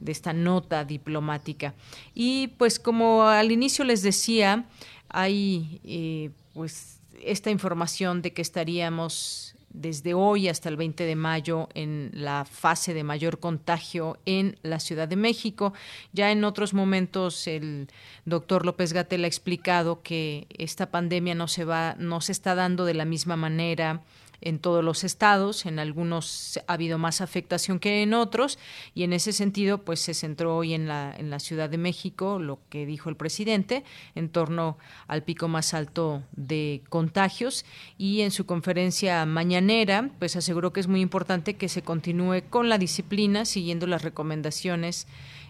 [0.00, 1.74] de esta nota diplomática.
[2.14, 4.64] Y pues como al inicio les decía,
[5.08, 11.68] hay eh, pues esta información de que estaríamos desde hoy hasta el 20 de mayo
[11.74, 15.72] en la fase de mayor contagio en la Ciudad de México.
[16.12, 17.88] Ya en otros momentos el
[18.24, 22.84] doctor López Gatel ha explicado que esta pandemia no se va, no se está dando
[22.84, 24.02] de la misma manera
[24.40, 28.58] en todos los estados, en algunos ha habido más afectación que en otros
[28.94, 32.38] y en ese sentido pues se centró hoy en la, en la Ciudad de México
[32.38, 33.84] lo que dijo el presidente
[34.14, 37.64] en torno al pico más alto de contagios
[37.98, 42.68] y en su conferencia mañanera pues aseguró que es muy importante que se continúe con
[42.68, 45.06] la disciplina siguiendo las recomendaciones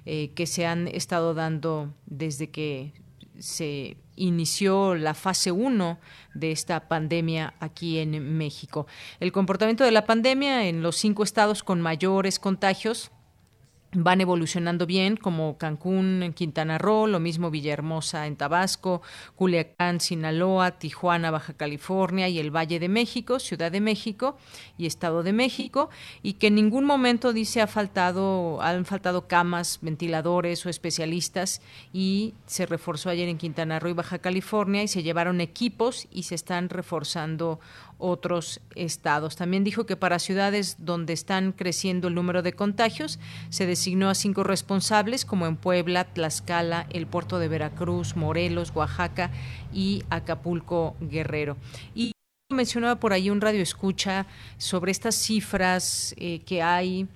[0.06, 2.92] eh, que se han estado dando desde que
[3.38, 5.98] se inició la fase 1
[6.34, 8.86] de esta pandemia aquí en México.
[9.18, 13.10] El comportamiento de la pandemia en los cinco estados con mayores contagios
[13.92, 19.02] van evolucionando bien, como Cancún en Quintana Roo, lo mismo Villahermosa en Tabasco,
[19.34, 24.36] Culiacán, Sinaloa, Tijuana, Baja California y el Valle de México, Ciudad de México
[24.78, 25.90] y Estado de México,
[26.22, 31.60] y que en ningún momento dice ha faltado, han faltado camas, ventiladores o especialistas,
[31.92, 36.24] y se reforzó ayer en Quintana Roo y Baja California y se llevaron equipos y
[36.24, 37.58] se están reforzando
[38.01, 39.36] otros estados.
[39.36, 43.18] También dijo que para ciudades donde están creciendo el número de contagios,
[43.51, 49.31] se designó a cinco responsables, como en Puebla, Tlaxcala, el puerto de Veracruz, Morelos, Oaxaca
[49.72, 51.56] y Acapulco Guerrero.
[51.94, 52.12] Y
[52.48, 54.27] mencionaba por ahí un radio escucha
[54.59, 57.06] sobre estas cifras eh, que hay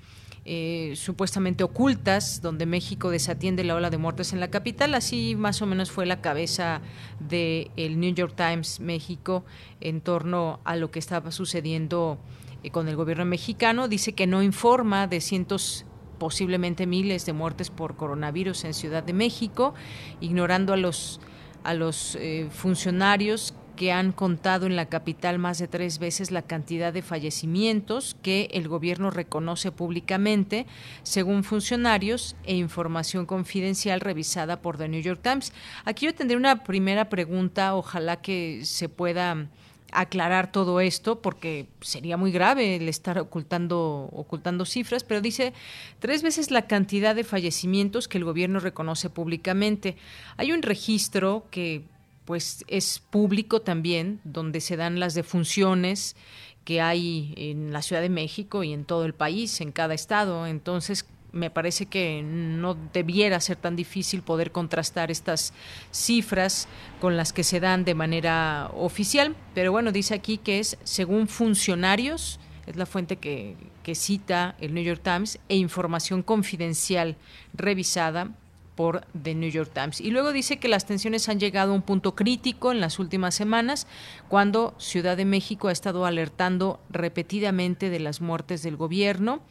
[0.47, 4.95] eh, supuestamente ocultas, donde México desatiende la ola de muertes en la capital.
[4.95, 6.83] Así más o menos fue la cabeza
[7.19, 9.45] del el New York Times México
[9.81, 12.19] en torno a lo que estaba sucediendo
[12.62, 13.89] eh, con el gobierno mexicano.
[13.89, 15.87] Dice que no informa de cientos
[16.19, 19.73] posiblemente miles de muertes por coronavirus en Ciudad de México,
[20.21, 21.21] ignorando a los
[21.62, 26.42] a los eh, funcionarios que han contado en la capital más de tres veces la
[26.42, 30.66] cantidad de fallecimientos que el gobierno reconoce públicamente,
[31.02, 35.52] según funcionarios e información confidencial revisada por The New York Times.
[35.84, 39.48] Aquí yo tendré una primera pregunta, ojalá que se pueda
[39.94, 45.52] aclarar todo esto porque sería muy grave el estar ocultando ocultando cifras, pero dice
[46.01, 49.96] tres veces la cantidad de fallecimientos que el gobierno reconoce públicamente.
[50.36, 51.84] Hay un registro que
[52.24, 56.16] pues es público también, donde se dan las defunciones
[56.64, 60.46] que hay en la Ciudad de México y en todo el país, en cada estado.
[60.46, 65.52] Entonces, me parece que no debiera ser tan difícil poder contrastar estas
[65.90, 66.68] cifras
[67.01, 69.36] con las que se dan de manera oficial.
[69.52, 74.74] Pero bueno, dice aquí que es según funcionarios, es la fuente que, que cita el
[74.74, 77.16] New York Times, e información confidencial
[77.52, 78.30] revisada
[78.74, 80.01] por The New York Times.
[80.01, 83.34] Y luego dice que las tensiones han llegado a un punto crítico en las últimas
[83.34, 83.86] semanas,
[84.28, 89.42] cuando Ciudad de México ha estado alertando repetidamente de las muertes del gobierno,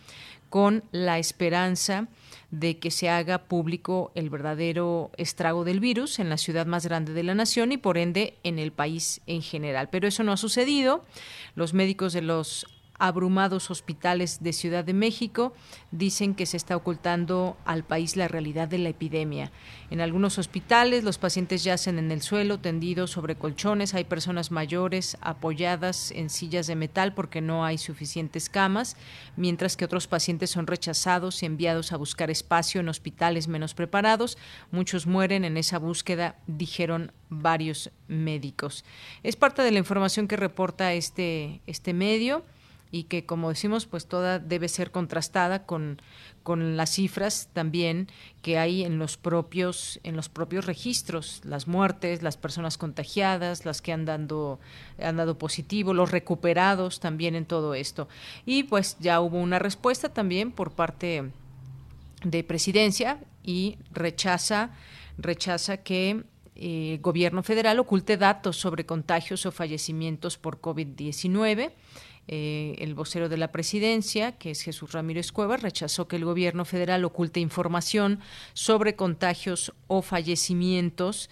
[0.49, 2.07] con la esperanza
[2.51, 7.11] de que se haga público el verdadero estrago del virus en la ciudad más grande
[7.13, 9.89] de la nación y por ende en el país en general.
[9.89, 11.03] Pero eso no ha sucedido.
[11.55, 12.67] Los médicos de los
[13.03, 15.53] abrumados hospitales de Ciudad de México
[15.91, 19.51] dicen que se está ocultando al país la realidad de la epidemia.
[19.89, 25.17] En algunos hospitales los pacientes yacen en el suelo tendidos sobre colchones, hay personas mayores
[25.19, 28.95] apoyadas en sillas de metal porque no hay suficientes camas,
[29.35, 34.37] mientras que otros pacientes son rechazados y enviados a buscar espacio en hospitales menos preparados.
[34.71, 38.85] Muchos mueren en esa búsqueda, dijeron varios médicos.
[39.23, 42.45] Es parte de la información que reporta este, este medio
[42.93, 45.99] y que como decimos pues toda debe ser contrastada con,
[46.43, 48.07] con las cifras también
[48.43, 53.81] que hay en los propios en los propios registros las muertes las personas contagiadas las
[53.81, 54.59] que han dado
[55.01, 58.07] han dado positivo los recuperados también en todo esto.
[58.45, 61.31] Y pues ya hubo una respuesta también por parte
[62.23, 64.71] de presidencia y rechaza
[65.17, 66.25] rechaza que el
[66.55, 71.71] eh, gobierno federal oculte datos sobre contagios o fallecimientos por COVID-19
[72.27, 76.65] eh, el vocero de la presidencia, que es Jesús Ramírez Cuevas, rechazó que el gobierno
[76.65, 78.19] federal oculte información
[78.53, 81.29] sobre contagios o fallecimientos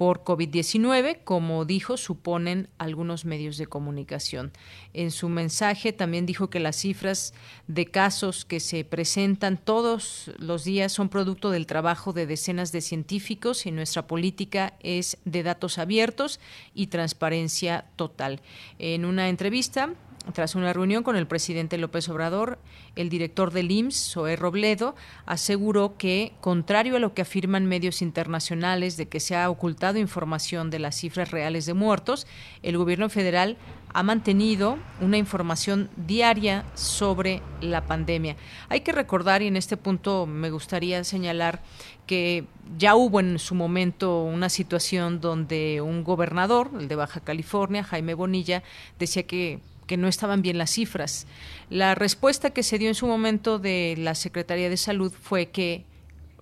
[0.00, 4.50] por COVID-19, como dijo, suponen algunos medios de comunicación.
[4.94, 7.34] En su mensaje también dijo que las cifras
[7.66, 12.80] de casos que se presentan todos los días son producto del trabajo de decenas de
[12.80, 16.40] científicos y nuestra política es de datos abiertos
[16.72, 18.40] y transparencia total.
[18.78, 19.90] En una entrevista
[20.32, 22.58] tras una reunión con el presidente López Obrador,
[22.94, 24.94] el director del IMSS, Zoé Robledo,
[25.26, 30.70] aseguró que, contrario a lo que afirman medios internacionales de que se ha ocultado información
[30.70, 32.26] de las cifras reales de muertos,
[32.62, 33.56] el gobierno federal
[33.92, 38.36] ha mantenido una información diaria sobre la pandemia.
[38.68, 41.62] Hay que recordar, y en este punto me gustaría señalar
[42.06, 42.44] que
[42.76, 48.14] ya hubo en su momento una situación donde un gobernador, el de Baja California, Jaime
[48.14, 48.62] Bonilla,
[48.98, 49.60] decía que
[49.90, 51.26] que no estaban bien las cifras.
[51.68, 55.84] La respuesta que se dio en su momento de la Secretaría de Salud fue que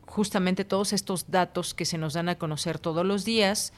[0.05, 3.73] justamente todos estos datos que se nos dan a conocer todos los días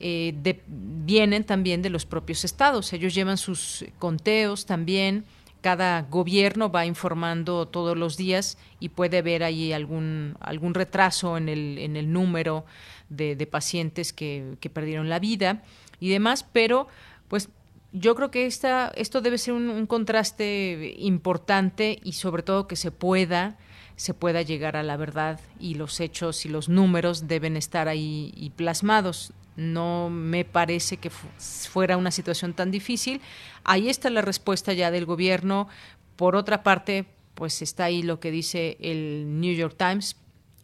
[0.00, 0.34] eh,
[0.66, 2.92] vienen también de los propios estados.
[2.92, 5.24] Ellos llevan sus conteos también.
[5.60, 11.48] Cada gobierno va informando todos los días y puede haber ahí algún, algún retraso en
[11.48, 12.64] el, en el número
[13.10, 15.62] de, pacientes que, que perdieron la vida
[16.00, 16.88] y demás, pero
[17.28, 17.48] pues
[17.94, 22.90] yo creo que esta, esto debe ser un, contraste importante y sobre todo que se
[22.90, 23.56] pueda
[23.96, 28.34] se pueda llegar a la verdad y los hechos y los números deben estar ahí
[28.36, 29.32] y plasmados.
[29.54, 33.20] No me parece que fuera una situación tan difícil.
[33.62, 35.68] Ahí está la respuesta ya del gobierno.
[36.16, 37.04] Por otra parte,
[37.36, 40.16] pues está ahí lo que dice el New York Times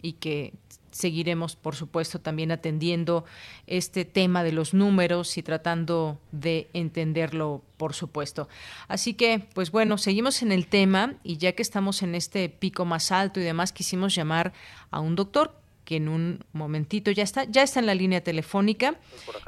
[0.03, 0.53] y que
[1.01, 3.25] seguiremos, por supuesto, también atendiendo
[3.67, 8.49] este tema de los números y tratando de entenderlo, por supuesto.
[8.89, 12.85] Así que, pues bueno, seguimos en el tema y ya que estamos en este pico
[12.85, 14.53] más alto y demás, quisimos llamar
[14.91, 18.95] a un doctor que en un momentito ya está, ya está en la línea telefónica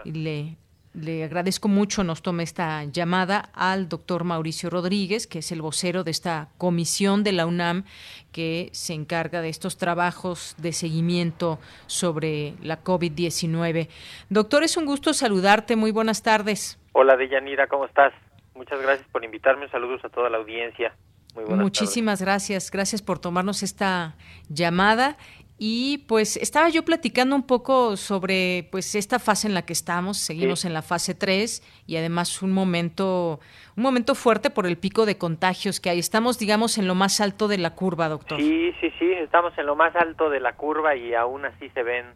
[0.04, 0.56] y le
[0.94, 6.04] le agradezco mucho nos tome esta llamada al doctor Mauricio Rodríguez, que es el vocero
[6.04, 7.84] de esta comisión de la UNAM
[8.30, 13.88] que se encarga de estos trabajos de seguimiento sobre la COVID-19.
[14.28, 15.76] Doctor, es un gusto saludarte.
[15.76, 16.78] Muy buenas tardes.
[16.92, 18.12] Hola, Deyanira, ¿cómo estás?
[18.54, 19.68] Muchas gracias por invitarme.
[19.70, 20.94] Saludos a toda la audiencia.
[21.34, 24.14] Muy buenas Muchísimas gracias, gracias por tomarnos esta
[24.50, 25.16] llamada.
[25.58, 30.16] Y pues estaba yo platicando un poco sobre pues esta fase en la que estamos,
[30.16, 33.38] seguimos en la fase 3 y además un momento
[33.76, 35.98] un momento fuerte por el pico de contagios que hay.
[35.98, 38.40] Estamos digamos en lo más alto de la curva, doctor.
[38.40, 41.82] Sí, sí, sí, estamos en lo más alto de la curva y aún así se
[41.82, 42.06] ven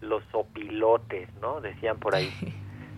[0.00, 1.60] los opilotes, ¿no?
[1.60, 2.30] Decían por ahí.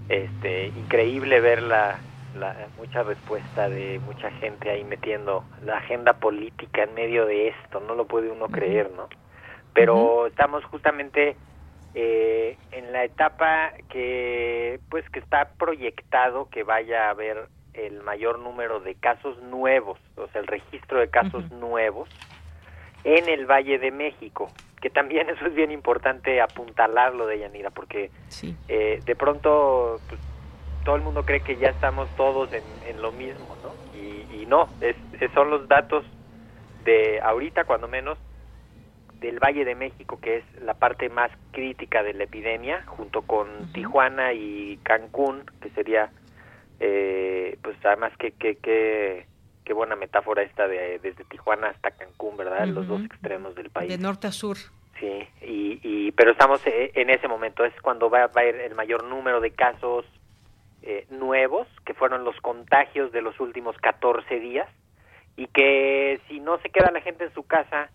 [0.09, 1.99] Este, increíble ver la,
[2.39, 7.81] la mucha respuesta de mucha gente ahí metiendo la agenda política en medio de esto,
[7.81, 9.09] no lo puede uno creer, ¿no?
[9.75, 11.37] Pero estamos justamente
[11.95, 18.39] eh, en la etapa que pues que está proyectado que vaya a haber el mayor
[18.39, 22.09] número de casos nuevos, o sea, el registro de casos nuevos
[23.05, 24.51] en el Valle de México,
[24.81, 28.11] que también eso es bien importante apuntalarlo de Yanira, porque
[28.69, 30.21] eh, de pronto pues,
[30.85, 33.99] todo el mundo cree que ya estamos todos en, lo mismo, ¿no?
[33.99, 34.97] Y, y no, es,
[35.33, 36.05] son los datos
[36.85, 38.19] de ahorita, cuando menos,
[39.23, 43.73] del Valle de México, que es la parte más crítica de la epidemia, junto con
[43.73, 46.11] Tijuana y Cancún, que sería,
[46.81, 49.27] eh, pues además que, que, que,
[49.65, 52.67] qué buena metáfora esta de desde Tijuana hasta Cancún, ¿verdad?
[52.67, 53.89] Los dos extremos del país.
[53.89, 54.59] De norte a sur.
[55.01, 58.57] Sí, y, y pero estamos eh, en ese momento, es cuando va, va a haber
[58.57, 60.05] el mayor número de casos
[60.83, 64.69] eh, nuevos, que fueron los contagios de los últimos 14 días,
[65.37, 67.91] y que si no se queda la gente en su casa,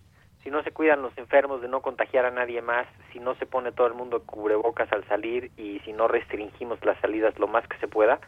[0.47, 3.45] si no se cuidan los enfermos de no contagiar a nadie más, si no se
[3.45, 7.67] pone todo el mundo cubrebocas al salir y si no restringimos las salidas lo más
[7.67, 8.21] que se pueda,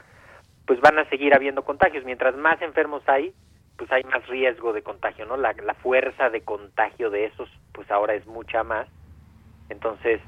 [0.67, 2.03] pues van a seguir habiendo contagios.
[2.03, 3.33] Mientras más enfermos hay,
[3.77, 5.37] pues hay más riesgo de contagio, ¿no?
[5.37, 8.89] La, fuerza de contagio de esos, pues ahora es mucha más.
[9.69, 10.19] Entonces,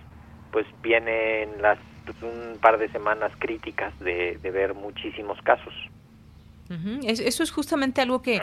[0.54, 5.74] pues vienen las pues, un par de semanas críticas de ver muchísimos casos.
[7.04, 8.42] Eso es justamente algo que,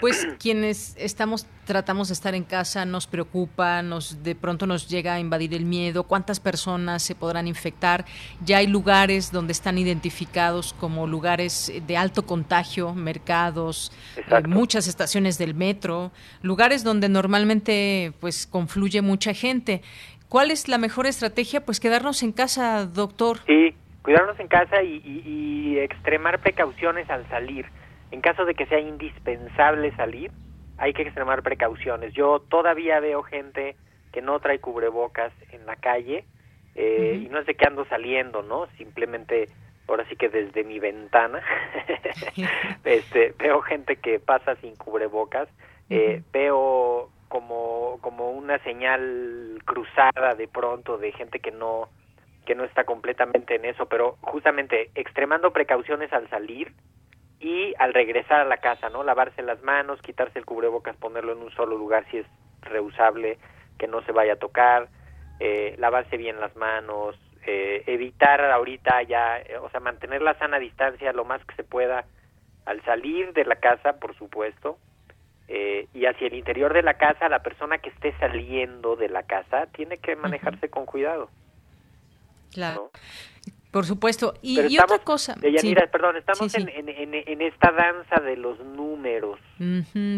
[0.00, 5.14] pues, quienes estamos, tratamos de estar en casa, nos preocupa, nos de pronto nos llega
[5.14, 8.04] a invadir el miedo, cuántas personas se podrán infectar.
[8.44, 15.38] Ya hay lugares donde están identificados como lugares de alto contagio, mercados, eh, muchas estaciones
[15.38, 16.12] del metro,
[16.42, 19.82] lugares donde normalmente, pues, confluye mucha gente.
[20.28, 21.64] ¿Cuál es la mejor estrategia?
[21.64, 23.40] Pues quedarnos en casa, doctor.
[23.46, 23.74] Sí,
[24.06, 27.66] cuidarnos en casa y, extremar precauciones al salir.
[28.12, 30.30] En caso de que sea indispensable salir,
[30.78, 32.14] hay que extremar precauciones.
[32.14, 33.74] Yo todavía veo gente
[34.12, 36.24] que no trae cubrebocas en la calle
[36.76, 38.68] eh, y no es de que ando saliendo, ¿no?
[38.78, 39.48] Simplemente,
[39.88, 41.42] ahora sí que desde mi ventana,
[42.84, 45.48] este, veo gente que pasa sin cubrebocas,
[45.90, 51.88] eh, veo como, como una señal cruzada de pronto de gente que no
[52.46, 56.72] que no está completamente en eso, pero justamente extremando precauciones al salir
[57.38, 59.04] y al regresar a la casa, ¿no?
[59.04, 62.26] Lavarse las manos, quitarse el cubrebocas, ponerlo en un solo lugar si es
[62.62, 63.38] reusable,
[63.78, 64.88] que no se vaya a tocar,
[65.38, 70.58] eh, lavarse bien las manos, eh, evitar ahorita ya, eh, o sea, mantener la sana
[70.58, 72.06] distancia lo más que se pueda
[72.64, 74.78] al salir de la casa, por supuesto,
[75.48, 79.66] y hacia el interior de la casa, la persona que esté saliendo de la casa
[79.66, 81.30] tiene que manejarse con cuidado.
[82.56, 82.90] Claro.
[83.70, 84.32] Por supuesto.
[84.40, 85.34] Y, otra cosa.
[85.92, 89.38] perdón, estamos En, esta danza de los números.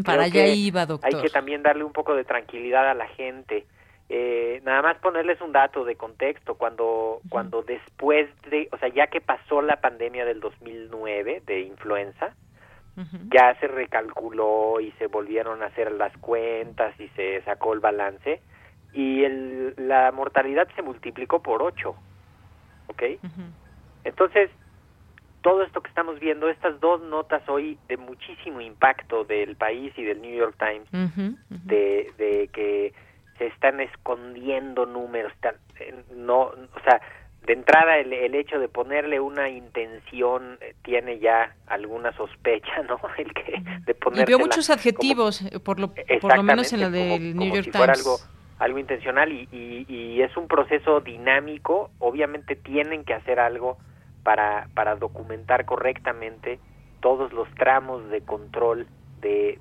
[0.05, 1.13] para allá iba, doctor.
[1.13, 3.67] Hay que también darle un poco de tranquilidad a la gente.
[4.09, 6.55] Eh, nada más ponerles un dato de contexto.
[6.55, 12.37] Cuando, cuando después de, o sea, ya que pasó la pandemia del 2009 de influenza,
[13.33, 18.41] ya se recalculó y se volvieron a hacer las cuentas y se sacó el balance
[18.93, 21.97] y el, la mortalidad se multiplicó por ocho.
[22.89, 23.03] ¿Ok?
[24.05, 24.51] Entonces,
[25.43, 30.03] todo esto que estamos viendo, estas dos notas hoy de muchísimo impacto del país y
[30.05, 31.13] del New York Times,
[31.65, 32.93] De, de que
[33.39, 35.33] se están escondiendo números,
[35.81, 37.01] eh, no, o sea,
[37.47, 43.01] de entrada el, el, hecho de ponerle una intención eh, tiene ya alguna sospecha, ¿no?
[43.17, 46.81] El que de ponerle y veo muchos adjetivos, eh, por lo, por lo menos en
[46.81, 48.19] la del New York Times algo
[48.67, 49.49] intencional y,
[49.89, 53.79] y, es un proceso dinámico, obviamente tienen que hacer algo
[54.25, 56.59] para, para documentar correctamente
[57.01, 58.89] todos los tramos de control
[59.21, 59.59] de,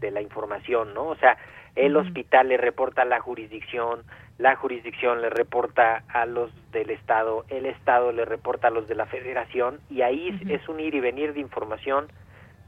[0.00, 1.06] de, la información, ¿no?
[1.08, 1.36] O sea,
[1.76, 4.02] el hospital le reporta a la jurisdicción,
[4.38, 8.94] la jurisdicción le reporta a los del Estado, el Estado le reporta a los de
[8.94, 12.08] la Federación y ahí es un ir y venir de información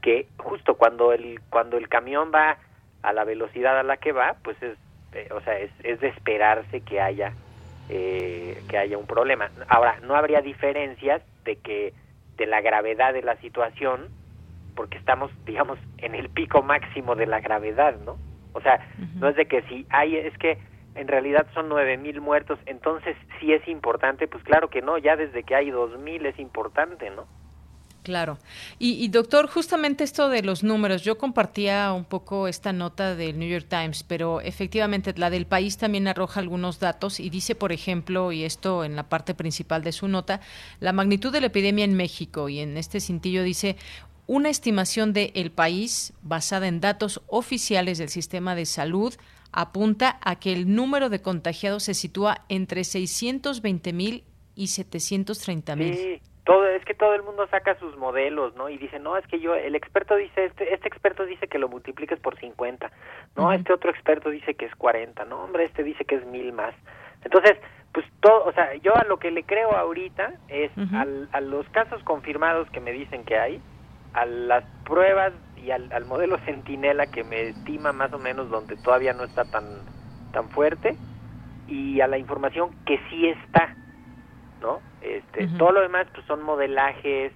[0.01, 2.57] que justo cuando el, cuando el camión va
[3.01, 4.77] a la velocidad a la que va, pues es
[5.13, 7.33] eh, o sea, es, es, de esperarse que haya
[7.89, 9.51] eh, que haya un problema.
[9.67, 11.93] Ahora, no habría diferencias de que
[12.37, 14.09] de la gravedad de la situación
[14.75, 18.17] porque estamos, digamos, en el pico máximo de la gravedad, ¿no?
[18.53, 18.79] O sea,
[19.15, 20.57] no es de que si hay, es que
[20.95, 25.15] en realidad son nueve mil muertos, entonces sí es importante, pues claro que no, ya
[25.15, 27.27] desde que hay dos mil es importante, ¿no?
[28.03, 28.39] Claro.
[28.79, 33.47] Y, doctor, justamente esto de los números, yo compartía un poco esta nota del New
[33.47, 38.31] York Times, pero efectivamente la del país también arroja algunos datos y dice, por ejemplo,
[38.31, 40.41] y esto en la parte principal de su nota,
[40.79, 43.77] la magnitud de la epidemia en México y en este cintillo dice
[44.25, 49.13] una estimación de el país basada en datos oficiales del sistema de salud
[49.51, 54.23] apunta a que el número de contagiados se sitúa entre 620 mil
[54.55, 58.69] y 730 mil todo es que todo el mundo saca sus modelos, ¿no?
[58.69, 61.69] Y dice, "No, es que yo el experto dice este este experto dice que lo
[61.69, 62.91] multipliques por 50.
[63.35, 65.25] No, este otro experto dice que es 40.
[65.25, 66.73] No, hombre, este dice que es mil más."
[67.23, 67.57] Entonces,
[67.93, 70.71] pues todo, o sea, yo a lo que le creo ahorita es
[71.31, 73.61] a los casos confirmados que me dicen que hay,
[74.13, 78.75] a las pruebas y al, al modelo Centinela que me estima más o menos donde
[78.77, 79.65] todavía no está tan
[80.31, 80.95] tan fuerte
[81.67, 83.75] y a la información que sí está
[84.61, 84.81] ¿no?
[85.01, 87.33] Este, todo lo demás pues son modelajes,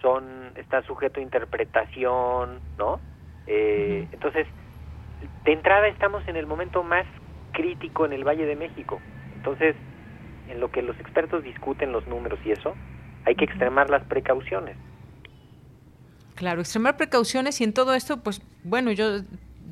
[0.00, 3.00] son está sujeto a interpretación, ¿no?
[3.46, 4.46] Eh, entonces,
[5.44, 7.06] de entrada estamos en el momento más
[7.52, 9.00] crítico en el Valle de México.
[9.36, 9.76] Entonces,
[10.48, 12.74] en lo que los expertos discuten los números y eso,
[13.24, 14.76] hay que extremar las precauciones.
[16.34, 19.20] Claro, extremar precauciones y en todo esto, pues bueno, yo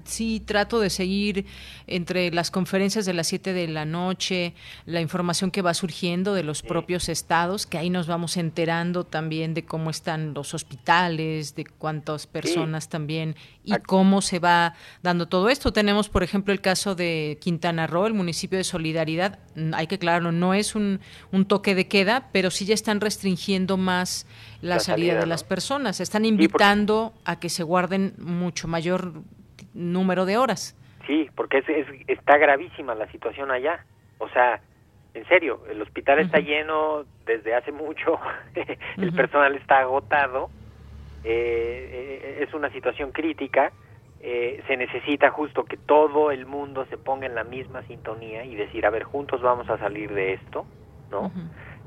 [0.04, 1.46] sí trato de seguir
[1.86, 4.54] entre las conferencias de las 7 de la noche,
[4.86, 9.54] la información que va surgiendo de los propios estados, que ahí nos vamos enterando también
[9.54, 15.48] de cómo están los hospitales, de cuántas personas también y cómo se va dando todo
[15.48, 15.72] esto.
[15.72, 19.38] Tenemos, por ejemplo, el caso de Quintana Roo, el municipio de Solidaridad.
[19.54, 21.00] Mm, hay que aclararlo, no es un,
[21.32, 24.26] un toque de queda, pero sí ya están restringiendo más
[24.62, 26.00] la, salida, de las personas.
[26.00, 29.22] Están invitando a que se guarden mucho mayor
[29.74, 30.76] número de horas.
[31.06, 33.84] Sí, porque es, está gravísima la situación allá.
[34.18, 34.60] O sea,
[35.14, 38.18] en serio, el hospital está lleno desde hace mucho,
[38.96, 40.50] el personal está agotado,
[41.24, 43.72] eh, eh, es una situación crítica,
[44.20, 48.54] eh, se necesita justo que todo el mundo se ponga en la misma sintonía y
[48.54, 50.66] decir, a ver, juntos vamos a salir de esto,
[51.10, 51.32] ¿no?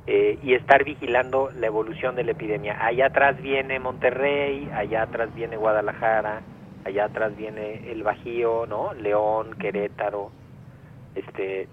[0.06, 2.86] y estar vigilando la evolución de la epidemia.
[2.86, 6.42] Allá atrás viene Monterrey, allá atrás viene Guadalajara,
[6.86, 8.94] allá atrás viene el Bajío, ¿no?
[8.94, 10.32] León, Querétaro,
[11.16, 11.68] este,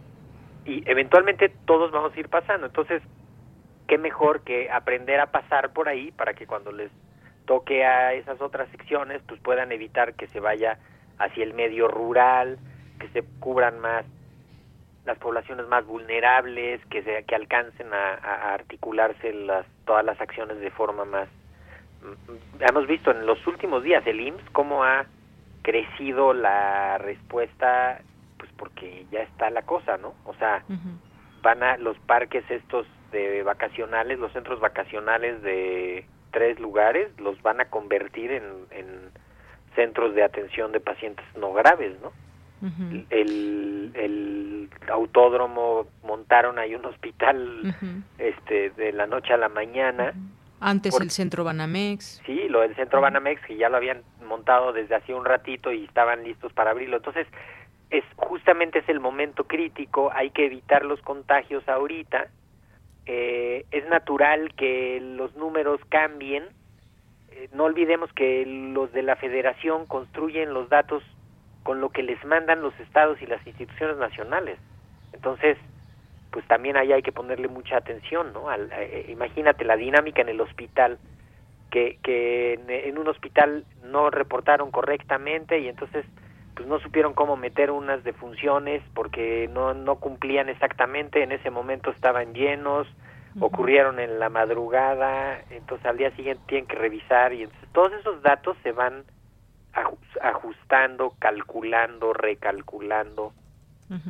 [0.65, 2.67] y eventualmente todos vamos a ir pasando.
[2.67, 3.03] Entonces,
[3.89, 6.91] qué mejor que aprender a pasar por ahí para que cuando les
[7.47, 10.79] toque a esas otras secciones, pues puedan evitar que se vaya
[11.19, 12.59] hacia el medio rural,
[12.99, 14.05] que se cubran más
[15.05, 20.61] las poblaciones más vulnerables, que se, que alcancen a, a articularse las todas las acciones
[20.61, 21.29] de forma más
[22.61, 25.07] hemos visto en los últimos días el IMSS cómo ha
[25.63, 28.01] crecido la respuesta,
[28.39, 30.15] pues porque ya está la cosa, ¿no?
[30.25, 30.65] O sea,
[31.43, 37.61] van a los parques estos de vacacionales, los centros vacacionales de tres lugares, los van
[37.61, 39.11] a convertir en, en
[39.75, 42.13] centros de atención de pacientes no graves, ¿no?
[43.09, 47.75] el, el autódromo montaron ahí un hospital
[48.19, 50.13] este de la noche a la mañana
[50.61, 52.23] antes el centro Banamex.
[52.27, 55.85] Sí, lo del centro Banamex, que ya lo habían montado desde hace un ratito y
[55.85, 56.99] estaban listos para abrirlo.
[56.99, 57.27] Entonces,
[57.91, 62.29] es justamente es el momento crítico, hay que evitar los contagios ahorita.
[63.07, 66.45] Eh, es natural que los números cambien.
[67.31, 71.03] Eh, no olvidemos que los de la federación construyen los datos
[71.63, 74.59] con lo que les mandan los estados y las instituciones nacionales.
[75.13, 75.59] Entonces,
[76.31, 78.49] pues también ahí hay que ponerle mucha atención, ¿no?
[78.49, 80.99] Al, eh, imagínate la dinámica en el hospital,
[81.71, 86.05] que, que en, un hospital no reportaron correctamente y entonces
[86.55, 91.91] pues no supieron cómo meter unas defunciones porque no, no cumplían exactamente, en ese momento
[91.91, 92.89] estaban llenos,
[93.39, 98.21] ocurrieron en la madrugada, entonces al día siguiente tienen que revisar y entonces todos esos
[98.23, 99.05] datos se van
[100.21, 103.33] ajustando, calculando, recalculando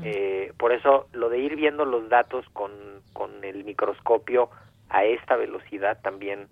[0.02, 2.72] eh, por eso lo de ir viendo los datos con,
[3.12, 4.50] con el microscopio
[4.90, 6.48] a esta velocidad también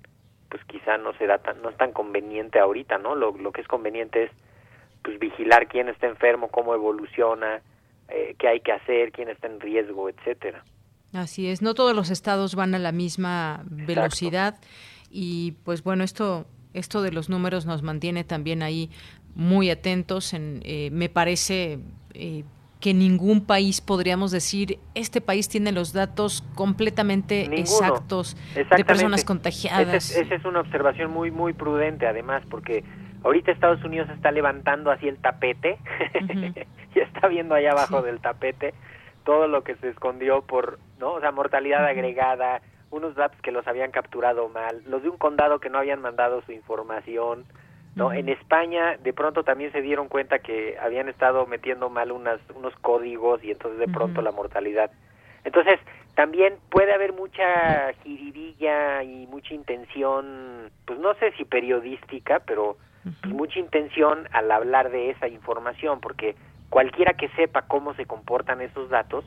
[0.49, 3.15] pues quizá no será tan, no es tan conveniente ahorita, ¿no?
[3.15, 4.31] Lo, lo que es conveniente es
[5.03, 7.61] pues vigilar quién está enfermo, cómo evoluciona,
[8.09, 10.65] eh, qué hay que hacer, quién está en riesgo, etcétera.
[11.13, 14.59] Así es, no todos los estados van a la misma velocidad
[15.11, 18.91] y pues bueno, esto esto de los números nos mantiene también ahí
[19.35, 21.79] muy atentos en, eh, me parece
[22.81, 30.15] que ningún país podríamos decir, este país tiene los datos completamente exactos de personas contagiadas.
[30.17, 32.85] Esa es, una observación muy, muy prudente además, porque
[33.25, 35.79] ahorita Estados Unidos está levantando así el tapete
[36.95, 38.75] y está viendo allá abajo del tapete
[39.25, 41.13] todo lo que se escondió por, ¿no?
[41.13, 45.59] O sea, mortalidad agregada, unos datos que los habían capturado mal, los de un condado
[45.61, 47.45] que no habían mandado su información,
[47.95, 48.13] ¿no?
[48.13, 52.75] En España de pronto también se dieron cuenta que habían estado metiendo mal unas, unos
[52.77, 54.91] códigos y entonces de pronto la mortalidad.
[55.45, 55.81] Entonces,
[56.15, 62.77] también puede haber mucha jiribilla y mucha intención, pues no sé si periodística, pero
[63.23, 66.35] pues mucha intención al hablar de esa información, porque
[66.71, 69.25] cualquiera que sepa cómo se comportan esos datos,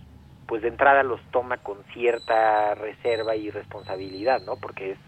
[0.48, 4.58] pues de entrada los toma con cierta reserva y responsabilidad, ¿no?
[4.58, 5.00] Porque es,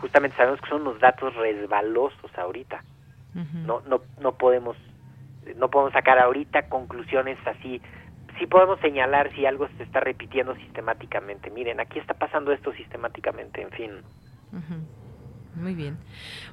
[0.00, 2.82] justamente sabemos que son unos datos resbalosos ahorita.
[3.34, 4.76] No no no podemos
[5.56, 7.80] no podemos sacar ahorita conclusiones así.
[8.38, 11.50] Sí podemos señalar si algo se está repitiendo sistemáticamente.
[11.50, 13.90] Miren, aquí está pasando esto sistemáticamente, en fin.
[15.56, 15.96] Muy bien.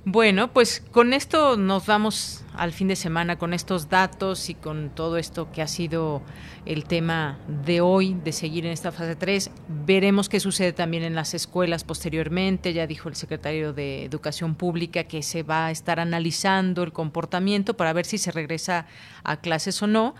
[0.05, 4.91] Bueno, pues con esto nos vamos al fin de semana, con estos datos y con
[4.91, 6.21] todo esto que ha sido
[6.65, 9.51] el tema de hoy, de seguir en esta fase 3.
[9.85, 12.71] Veremos qué sucede también en las escuelas posteriormente.
[12.71, 17.75] Ya dijo el secretario de Educación Pública que se va a estar analizando el comportamiento
[17.75, 18.87] para ver si se regresa
[19.25, 20.15] a clases o no.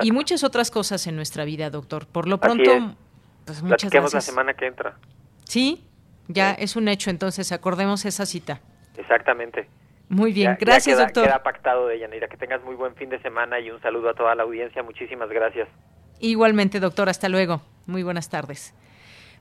[0.00, 2.06] Y muchas otras cosas en nuestra vida, doctor.
[2.06, 2.94] Por lo pronto,
[3.44, 4.14] pues muchas gracias.
[4.14, 4.96] la semana que entra.
[5.42, 5.87] Sí,
[6.28, 8.60] ya es un hecho, entonces acordemos esa cita.
[8.96, 9.68] Exactamente.
[10.08, 11.24] Muy bien, gracias queda, doctor.
[11.24, 12.28] Queda pactado de Yanira.
[12.28, 14.82] Que tengas muy buen fin de semana y un saludo a toda la audiencia.
[14.82, 15.68] Muchísimas gracias.
[16.20, 17.60] Igualmente, doctor, hasta luego.
[17.86, 18.74] Muy buenas tardes.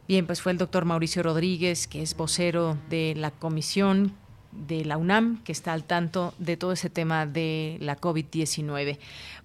[0.07, 4.13] Bien, pues fue el doctor Mauricio Rodríguez, que es vocero de la comisión
[4.51, 8.97] de la UNAM, que está al tanto de todo ese tema de la COVID-19.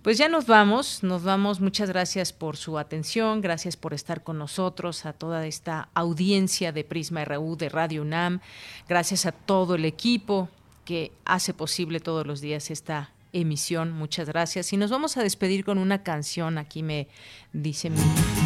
[0.03, 1.61] Pues ya nos vamos, nos vamos.
[1.61, 6.85] Muchas gracias por su atención, gracias por estar con nosotros, a toda esta audiencia de
[6.85, 8.41] Prisma RU de Radio UNAM,
[8.89, 10.49] gracias a todo el equipo
[10.85, 13.93] que hace posible todos los días esta emisión.
[13.93, 14.73] Muchas gracias.
[14.73, 17.09] Y nos vamos a despedir con una canción, aquí me
[17.53, 18.01] dice mi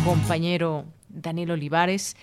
[0.05, 2.16] compañero Daniel Olivares.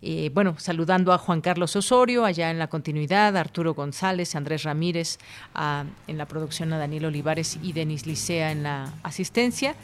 [0.00, 5.18] Eh, bueno, saludando a Juan Carlos Osorio, allá en la continuidad, Arturo González, Andrés Ramírez,
[6.06, 9.74] en la producción a Daniel Olivares y Denis Licea en la asistencia.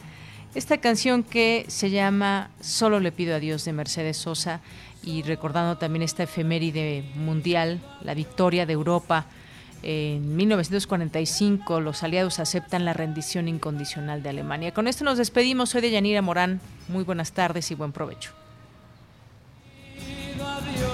[0.55, 4.61] Esta canción que se llama Solo le pido a Dios de Mercedes Sosa
[5.03, 9.27] y recordando también esta efeméride mundial, la victoria de Europa.
[9.83, 14.73] En 1945 los aliados aceptan la rendición incondicional de Alemania.
[14.73, 15.71] Con esto nos despedimos.
[15.71, 16.61] Soy de Yanira Morán.
[16.87, 18.44] Muy buenas tardes y buen provecho.
[20.55, 20.94] love you.